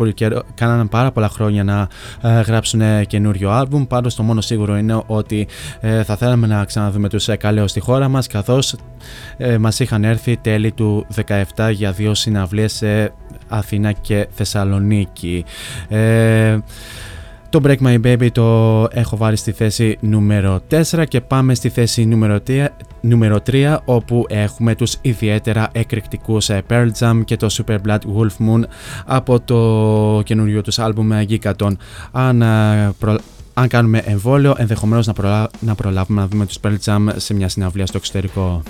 κάνανε 0.55 0.85
πάρα 0.85 1.11
πολλά 1.11 1.29
χρόνια 1.29 1.63
να 1.63 1.87
ε, 2.21 2.41
γράψουν 2.41 2.81
ε, 2.81 3.05
καινούριο 3.05 3.49
άλμπουμ, 3.49 3.87
πάντως 3.87 4.15
το 4.15 4.23
μόνο 4.23 4.41
σίγουρο 4.41 4.77
είναι 4.77 5.01
ότι 5.05 5.47
ε, 5.79 6.03
θα 6.03 6.15
θέλαμε 6.15 6.47
να 6.47 6.65
ξαναδούμε 6.65 7.09
τους 7.09 7.27
ε, 7.27 7.35
καλέως 7.35 7.69
στη 7.69 7.79
χώρα 7.79 8.07
μας, 8.07 8.27
καθώς 8.27 8.75
μας 9.59 9.79
είχαν 9.79 10.03
έρθει 10.03 10.37
τέλη 10.37 10.71
του 10.71 11.05
17 11.55 11.71
για 11.71 11.91
δύο 11.91 12.13
συναυλίες 12.13 12.73
σε 12.73 13.13
Αθήνα 13.47 13.91
και 13.91 14.27
Θεσσαλονίκη. 14.31 15.45
Το 17.53 17.61
Break 17.63 17.77
My 17.77 18.01
Baby 18.05 18.27
το 18.31 18.43
έχω 18.91 19.17
βάλει 19.17 19.35
στη 19.35 19.51
θέση 19.51 19.97
νούμερο 19.99 20.61
4 20.91 21.03
και 21.07 21.21
πάμε 21.21 21.55
στη 21.55 21.69
θέση 21.69 22.05
νούμερο 22.05 22.39
3, 22.47 22.65
νούμερο 23.01 23.37
3 23.51 23.77
όπου 23.85 24.25
έχουμε 24.29 24.75
τους 24.75 24.97
ιδιαίτερα 25.01 25.69
εκρηκτικούς 25.71 26.49
ε, 26.49 26.63
Pearl 26.69 26.87
Jam 26.99 27.21
και 27.25 27.37
το 27.37 27.47
Super 27.51 27.77
Blood 27.87 27.99
Wolf 27.99 28.47
Moon 28.47 28.61
από 29.05 29.39
το 29.39 30.21
καινούριο 30.25 30.61
τους 30.61 30.79
άλμπουμ 30.79 31.11
ε, 31.11 31.25
Gigaton. 31.29 31.71
Αν 32.11 32.41
ε, 32.41 32.91
αν 33.53 33.67
κάνουμε 33.67 34.01
εμβόλιο, 34.05 34.55
ενδεχομένως 34.57 35.07
να, 35.07 35.49
να 35.59 35.75
προλάβουμε 35.75 36.21
να 36.21 36.27
δούμε 36.27 36.45
τους 36.45 36.57
Pearl 36.63 36.75
Jam 36.85 37.07
σε 37.15 37.33
μια 37.33 37.49
συναυλία 37.49 37.85
στο 37.85 37.97
εξωτερικό. 37.97 38.61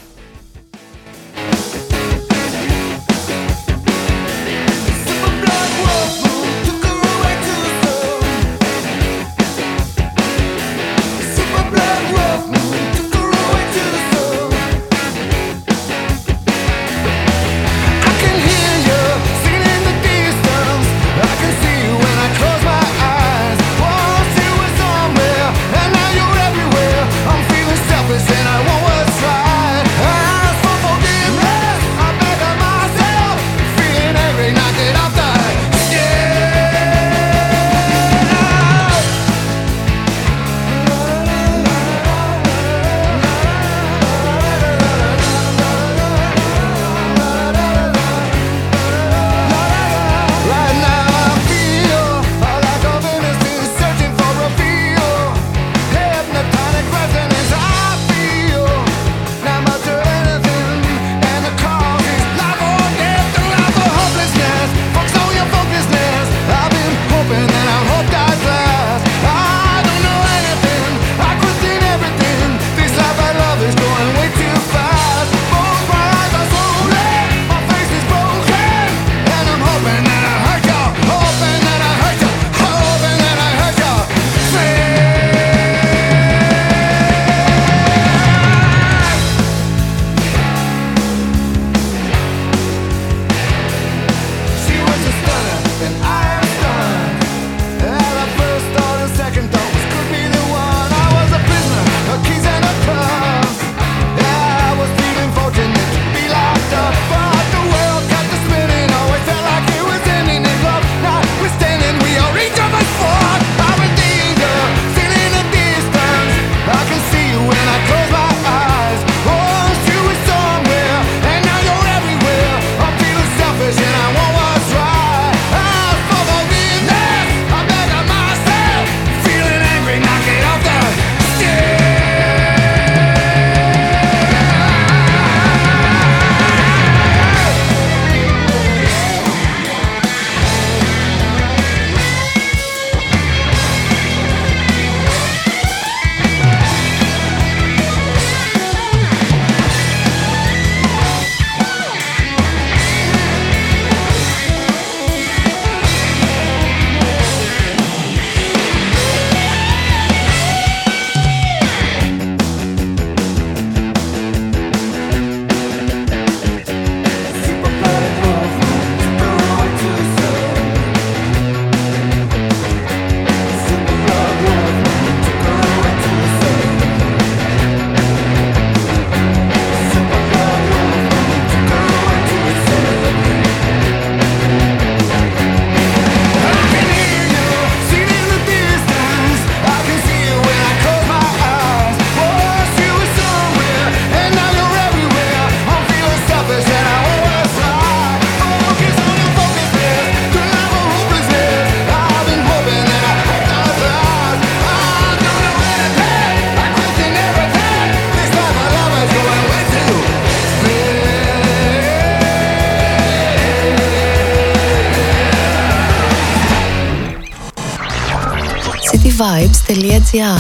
radiovibes.gr 219.23 220.39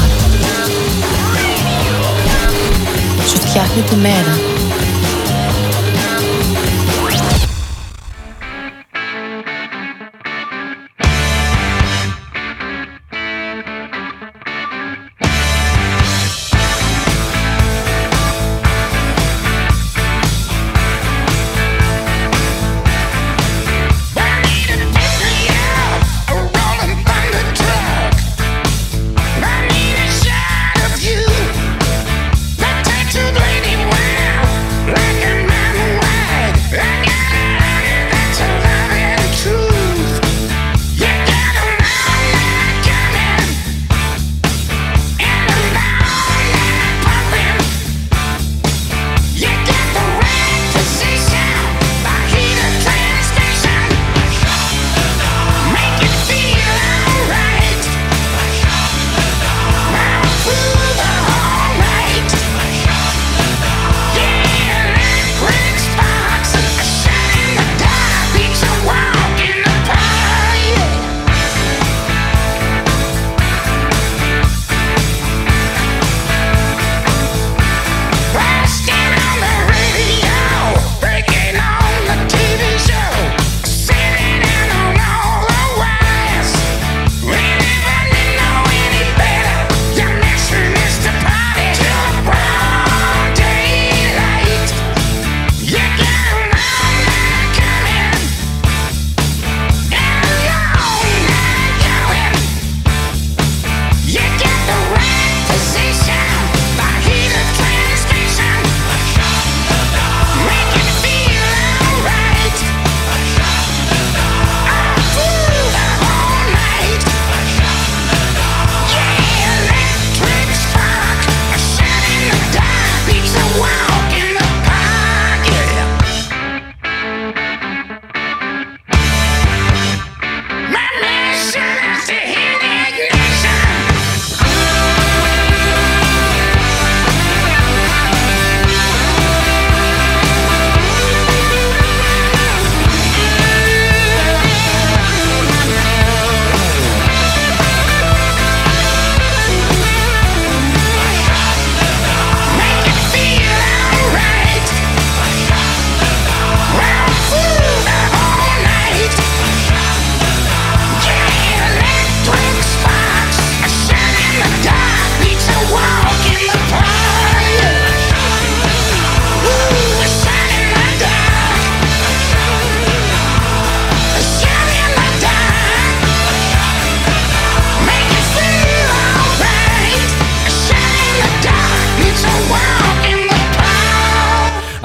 Σου 3.27 3.37
φτιάχνει 3.37 3.81
τη 3.81 3.95
μέρα. 3.95 4.52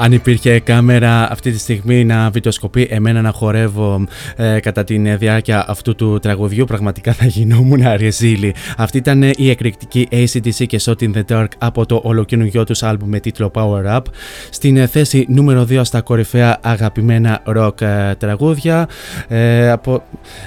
Αν 0.01 0.11
υπήρχε 0.11 0.59
κάμερα 0.59 1.31
αυτή 1.31 1.51
τη 1.51 1.59
στιγμή 1.59 2.05
να 2.05 2.29
βιντεοσκοπεί 2.29 2.87
εμένα 2.89 3.21
να 3.21 3.31
χορεύω 3.31 4.07
ε, 4.35 4.59
κατά 4.59 4.83
τη 4.83 5.15
διάρκεια 5.15 5.65
αυτού 5.67 5.95
του 5.95 6.19
τραγουδιού, 6.19 6.65
πραγματικά 6.65 7.13
θα 7.13 7.25
γινόμουν 7.25 7.81
αρεζίλη. 7.81 8.55
Αυτή 8.77 8.97
ήταν 8.97 9.21
η 9.21 9.49
εκρηκτική 9.49 10.07
ACDC 10.11 10.65
και 10.67 10.81
Shot 10.85 11.01
in 11.01 11.11
the 11.13 11.21
Dark 11.31 11.47
από 11.57 11.85
το 11.85 12.01
ολοκαινούργιο 12.03 12.63
τους 12.63 12.83
άλμπουμ 12.83 13.09
με 13.09 13.19
τίτλο 13.19 13.51
Power 13.53 13.95
Up. 13.95 14.01
Στην 14.49 14.77
ε, 14.77 14.87
θέση 14.87 15.25
νούμερο 15.29 15.67
2 15.69 15.81
στα 15.83 16.01
κορυφαία 16.01 16.57
αγαπημένα 16.61 17.41
rock 17.55 17.81
ε, 17.81 18.15
τραγούδια. 18.15 18.87
Ε, 19.27 19.71
από, 19.71 20.03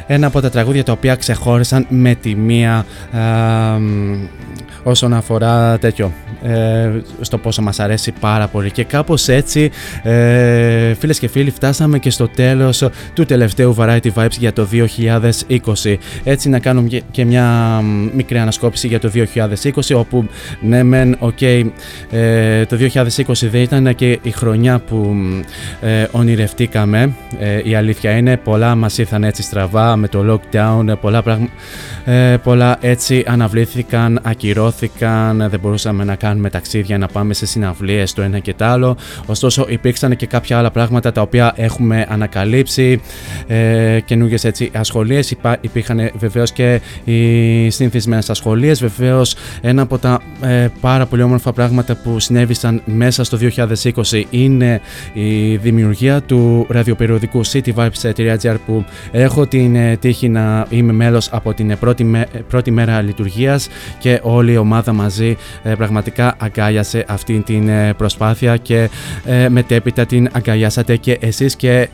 ένα 0.07 0.27
από 0.27 0.41
τα 0.41 0.51
τραγούδια 0.51 0.85
τα 0.85 0.93
οποία 0.93 1.15
ξεχώρισαν 1.15 1.87
με 1.89 2.15
τη 2.15 2.35
μία 2.35 2.87
ε, 3.12 3.19
μ, 3.79 4.27
όσον 4.83 5.15
αφορά 5.15 5.79
τέτοιο 5.79 6.07
ε, 6.07 6.32
στο 7.20 7.39
πόσο 7.39 7.62
μας 7.62 7.81
αρέσει 7.81 8.12
πάρα 8.20 8.47
πολύ. 8.48 8.70
Και 8.70 8.85
κάπως 8.85 9.28
έτσι 9.28 9.70
ε, 10.02 10.94
φίλες 10.94 11.19
και 11.19 11.28
φίλοι 11.28 11.51
φτάσαμε 11.51 11.98
και 11.98 12.10
στο 12.10 12.28
τέλος 12.28 12.85
του 13.14 13.24
τελευταίου 13.24 13.74
Variety 13.78 14.12
Vibes 14.14 14.36
για 14.39 14.52
το 14.52 14.69
2020 14.73 15.94
έτσι 16.24 16.48
να 16.48 16.59
κάνουμε 16.59 16.89
και- 16.89 17.02
και 17.10 17.24
μια 17.24 17.44
μ, 17.82 18.09
μικρή 18.14 18.39
ανασκόπηση 18.39 18.86
για 18.86 19.01
το 19.01 19.10
2020 19.14 19.94
όπου 19.94 20.28
ναι 20.60 20.82
μεν 20.82 21.16
οκ 21.19 21.40
ε, 21.43 22.64
το 22.66 22.77
2020 22.94 23.23
δεν 23.51 23.60
ήταν 23.62 23.94
και 23.94 24.19
η 24.23 24.31
χρονιά 24.31 24.78
που 24.78 24.97
μ, 24.97 25.40
ε, 25.86 26.09
ονειρευτήκαμε. 26.10 27.12
Ε, 27.39 27.60
η 27.64 27.74
αλήθεια 27.74 28.10
είναι 28.10 28.36
πολλά 28.36 28.74
μας 28.74 28.98
ήρθαν 28.98 29.24
έτσι 29.24 29.43
στραβά 29.43 29.97
με 29.97 30.09
το 30.09 30.24
lockdown 30.52 30.89
ε, 30.89 30.94
πολλά, 30.94 31.23
πραγμα... 31.23 31.48
ε, 32.05 32.36
πολλά 32.36 32.77
έτσι 32.81 33.24
αναβλήθηκαν, 33.27 34.20
ακυρώθηκαν 34.23 35.47
δεν 35.51 35.60
μπορούσαμε 35.60 36.05
να 36.05 36.14
κάνουμε 36.14 36.31
ταξίδια 36.51 36.99
να 36.99 37.07
πάμε 37.07 37.35
σε 37.35 37.47
συναυλίες 37.47 38.13
το 38.13 38.23
ένα 38.23 38.39
και 38.39 38.55
το 38.55 38.65
άλλο. 38.65 38.97
Ωστόσο 39.27 39.67
υπήρξαν 39.69 40.17
και 40.17 40.27
κάποια 40.27 40.59
άλλα 40.59 40.71
πράγματα 40.71 41.13
τα 41.13 41.21
οποία 41.21 41.53
έχουμε 41.57 42.07
ανακαλύψει 42.09 43.01
ε, 43.47 44.01
καινούργιες 44.05 44.45
έτσι 44.45 44.71
ασχολίες. 44.75 45.31
Υπά, 45.31 45.57
υπήρχαν 45.61 46.11
βεβαίως 46.19 46.53
και 46.53 46.81
οι 47.05 47.71
συνηθισμένες 47.71 48.31
ασχολίες. 48.31 48.81
Βεβαίως 48.81 49.35
ένα 49.61 49.83
από 49.83 49.99
τα 49.99 50.21
ε, 50.41 50.69
πάρα 50.81 51.07
πολύ 51.07 51.23
όμορφα 51.23 51.53
πράγματα 51.53 51.95
που 51.95 52.19
συνέβησαν 52.21 52.83
μέσα 52.85 53.25
στο 53.25 53.39
2020 53.41 54.23
είναι 54.31 54.81
η 55.13 55.57
δημιουργία 55.57 56.21
του 56.23 56.67
ραδιοπεριοδικού 56.69 57.47
cityvibes.gr 57.47 58.57
που 58.67 58.85
έχω 59.11 59.47
την 59.47 59.77
ε, 59.77 59.97
τύχη 59.97 60.29
να 60.29 60.67
είμαι 60.71 60.93
μέλος 60.93 61.29
από 61.33 61.55
την 61.55 61.71
ε, 61.71 61.77
πρώτη, 61.77 62.05
με- 62.05 62.27
ε, 62.33 62.39
πρώτη 62.39 62.71
μέρα 62.71 63.01
λειτουργίας 63.01 63.69
και 63.99 64.21
όλη 64.23 64.53
η 64.53 64.57
ομάδα 64.57 64.93
μαζί 64.93 65.37
ε, 65.63 65.75
πραγματικά 66.23 66.35
αγκάλιασε 66.39 67.05
αυτή 67.09 67.43
την 67.47 67.69
ε, 67.69 67.94
προσπάθεια 67.94 68.57
και 68.57 68.90
ε, 69.24 69.49
μετέπειτα 69.49 70.07
την 70.07 70.28
αγκαλιάσατε 70.32 70.97
και 70.97 71.19
εσείς 71.20 71.57
και 71.57 71.89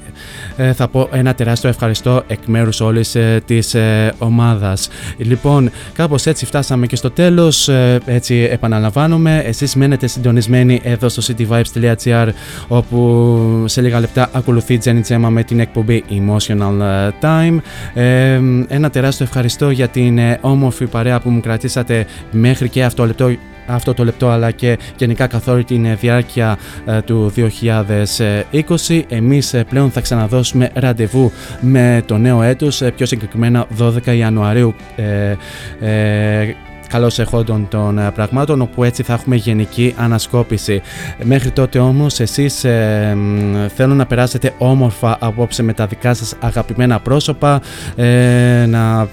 ε, 0.57 0.73
θα 0.73 0.89
πω 0.89 1.09
ένα 1.13 1.35
τεράστιο 1.35 1.69
ευχαριστώ 1.69 2.23
εκ 2.27 2.39
μέρους 2.47 2.81
όλης 2.81 3.15
ε, 3.15 3.43
της 3.47 3.75
ε, 3.75 4.15
ομάδας. 4.19 4.89
Λοιπόν, 5.17 5.71
κάπως 5.93 6.27
έτσι 6.27 6.47
φτάσαμε 6.47 6.87
και 6.87 6.97
στο 6.97 7.11
τέλος, 7.11 7.69
ε, 7.69 8.01
έτσι 8.07 8.49
επαναλαμβάνομαι, 8.51 9.43
εσείς 9.47 9.75
μένετε 9.75 10.07
συντονισμένοι 10.07 10.81
εδώ 10.83 11.09
στο 11.09 11.23
cityvibes.gr 11.27 12.29
όπου 12.69 13.65
σε 13.67 13.81
λίγα 13.81 14.01
λεπτά 14.01 14.31
ακολουθεί 14.33 14.75
η 14.75 14.81
Jenny 14.85 15.01
Gemma 15.09 15.29
με 15.29 15.43
την 15.43 15.61
εκπομπή 15.61 16.05
Emotional 16.11 16.81
ε, 16.81 17.11
Time. 17.21 17.59
Ε, 17.95 18.41
ένα 18.69 18.91
τεράστιο 18.91 19.25
ευχαριστώ 19.25 19.71
για 19.71 19.89
την 19.89 20.19
ε, 20.19 20.39
όμορφη 20.41 20.87
παρέα 20.87 21.21
που 21.21 21.31
μου 21.31 21.41
κρατήσατε 21.41 22.07
μέχρι 22.31 22.69
και 22.69 22.85
αυτό, 22.85 23.07
λεπτό, 23.07 23.31
αυτό 23.69 23.95
το 23.95 24.05
λεπτό 24.05 24.29
αλλά 24.29 24.51
και 24.51 24.79
γενικά 24.97 25.27
καθ' 25.27 25.49
όλη 25.49 25.65
την 25.65 25.85
ε, 25.85 25.95
διάρκεια 25.95 26.59
ε, 26.87 27.01
του 27.01 27.33
2020. 27.37 29.03
Εμείς 29.09 29.55
ε, 29.55 29.65
πλέον 29.65 29.91
θα 29.91 30.01
ξαναδώσουμε 30.01 30.71
ραντεβού 30.75 31.33
με 31.61 32.03
το 32.07 32.19
νέο 32.19 32.43
έτος, 32.43 32.83
ε, 32.83 32.91
πιο 32.91 33.07
συγκεκριμένα 33.07 33.67
12 33.79 34.17
Ιανουαρίου 34.17 34.75
ε, 34.97 35.37
ε, 35.81 36.55
καλώς 36.89 37.19
εχόντων 37.19 37.69
των 37.69 37.99
ε, 37.99 38.11
πραγμάτων 38.11 38.61
όπου 38.61 38.85
έτσι 38.85 39.03
θα 39.03 39.13
έχουμε 39.13 39.37
γενική 39.37 39.95
ανασκόπηση. 39.97 40.83
Μέχρι 41.23 41.51
τότε 41.51 41.79
όμως 41.79 42.21
εσείς 42.21 42.65
ε, 42.65 43.15
μ, 43.17 43.67
θέλω 43.75 43.95
να 43.95 44.07
περάσετε 44.07 44.55
όμορφα 44.59 45.17
απόψε 45.21 45.63
με 45.63 45.73
τα 45.73 45.87
δικά 45.87 46.15
σας 46.15 46.35
αγαπημένα 46.41 47.01
πρόσωπα 47.01 47.61
ε, 47.97 48.67
να 48.67 49.01
ε, 49.01 49.09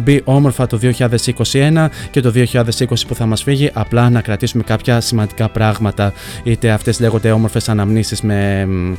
μπει 0.00 0.20
όμορφα 0.24 0.66
το 0.66 0.78
2021 0.82 1.86
και 2.10 2.20
το 2.20 2.32
2020 2.34 2.62
που 3.08 3.14
θα 3.14 3.26
μας 3.26 3.42
φύγει 3.42 3.70
απλά 3.72 4.10
να 4.10 4.20
κρατήσουμε 4.20 4.62
κάποια 4.62 5.00
σημαντικά 5.00 5.48
πράγματα. 5.48 6.12
Είτε 6.42 6.70
αυτές 6.70 7.00
λέγονται 7.00 7.30
όμορφες 7.30 7.68
αναμνήσεις 7.68 8.20
με 8.20 8.66
μ, 8.66 8.94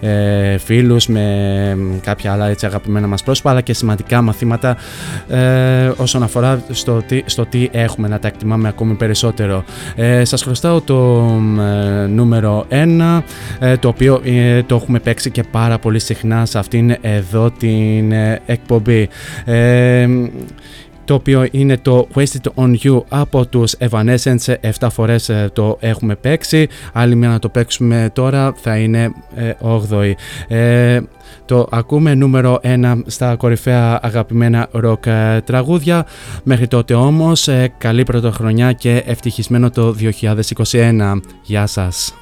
ε, 0.00 0.58
φίλους 0.58 1.06
με 1.06 1.74
μ, 1.76 2.00
κάποια 2.00 2.32
άλλα 2.32 2.48
έτσι 2.48 2.66
αγαπημένα 2.66 3.06
μας 3.06 3.22
πρόσωπα 3.22 3.50
αλλά 3.50 3.60
και 3.60 3.72
σημαντικά 3.72 4.22
μαθήματα 4.22 4.76
ε, 5.28 5.90
όσον 5.96 6.22
αφορά 6.22 6.62
στο 6.70 7.02
τι, 7.06 7.22
στο 7.26 7.46
τι 7.46 7.68
έχουμε 7.72 8.08
να 8.08 8.18
τα 8.18 8.28
εκτιμάμε 8.28 8.68
ακόμη 8.68 8.94
περισσότερο. 8.94 9.64
Ε, 9.96 10.24
σας 10.24 10.42
χρωστάω 10.42 10.80
το 10.80 10.94
μ, 11.40 11.60
ε, 11.60 12.06
νούμερο 12.06 12.66
1 12.70 13.22
ε, 13.58 13.76
το 13.76 13.88
οποίο 13.88 14.20
ε, 14.24 14.62
το 14.62 14.74
έχουμε 14.74 14.98
παίξει 14.98 15.30
και 15.30 15.42
πάρα 15.42 15.78
πολύ 15.78 15.98
συχνά 15.98 16.46
σε 16.46 16.58
αυτήν 16.58 16.96
εδώ 17.00 17.50
την 17.50 18.12
ε, 18.12 18.40
εκπομπή. 18.46 19.08
Ε, 19.44 20.06
το 21.08 21.14
οποίο 21.14 21.48
είναι 21.50 21.76
το 21.76 22.08
Wasted 22.14 22.52
on 22.54 22.74
You 22.82 23.02
από 23.08 23.46
τους 23.46 23.74
Evanescence. 23.78 24.54
7 24.78 24.88
φορές 24.90 25.28
ε, 25.28 25.50
το 25.52 25.76
έχουμε 25.80 26.14
παίξει. 26.16 26.68
Άλλη 26.92 27.14
μια 27.14 27.28
να 27.28 27.38
το 27.38 27.48
παίξουμε 27.48 28.10
τώρα 28.12 28.54
θα 28.56 28.76
είναι 28.76 29.12
ε, 29.34 29.52
8η 29.62 30.12
ε, 30.48 31.00
το 31.44 31.68
ακούμε 31.70 32.14
νούμερο 32.14 32.60
1 32.62 33.00
στα 33.06 33.36
κορυφαία 33.36 33.98
αγαπημένα 34.02 34.68
rock 34.84 35.06
ε, 35.06 35.40
τραγούδια. 35.40 36.06
Μέχρι 36.42 36.66
τότε 36.66 36.94
όμως 36.94 37.48
ε, 37.48 37.72
καλή 37.78 38.02
πρωτοχρονιά 38.02 38.72
και 38.72 39.02
ευτυχισμένο 39.06 39.70
το 39.70 39.94
2021 40.70 41.20
Γεια 41.42 41.66
σας 41.66 42.14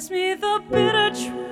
Pass 0.00 0.10
me 0.10 0.32
the 0.32 0.62
bitter 0.70 1.10
truth. 1.10 1.50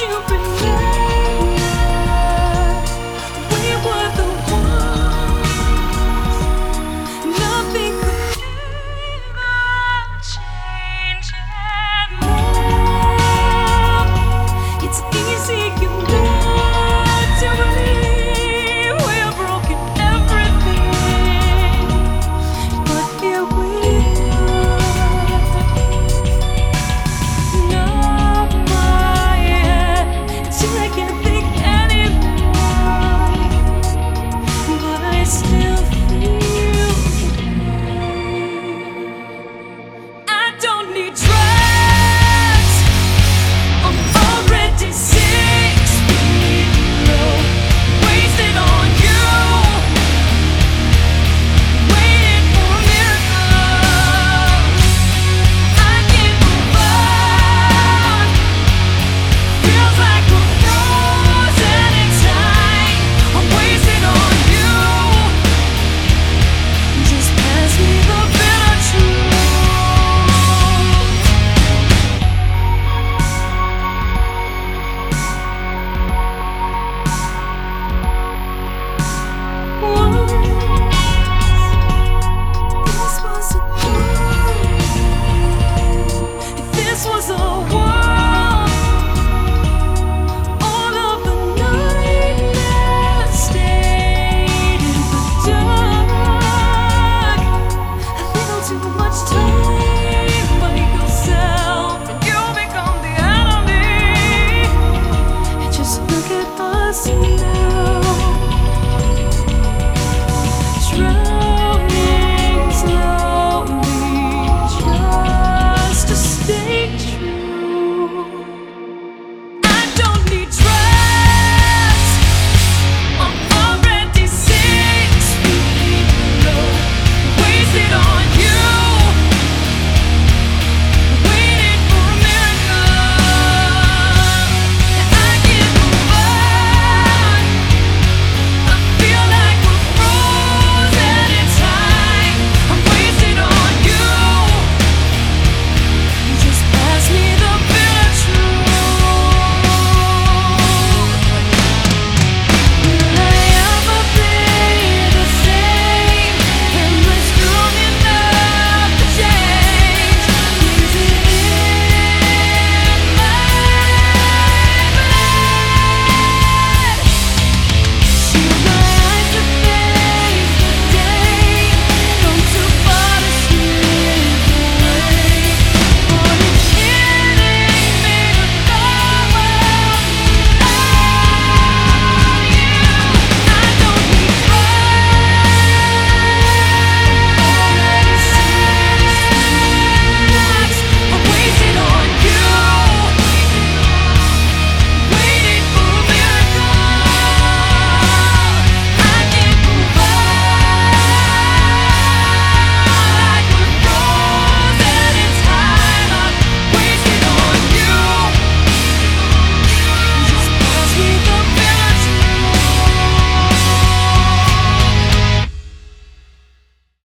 You 0.00 0.31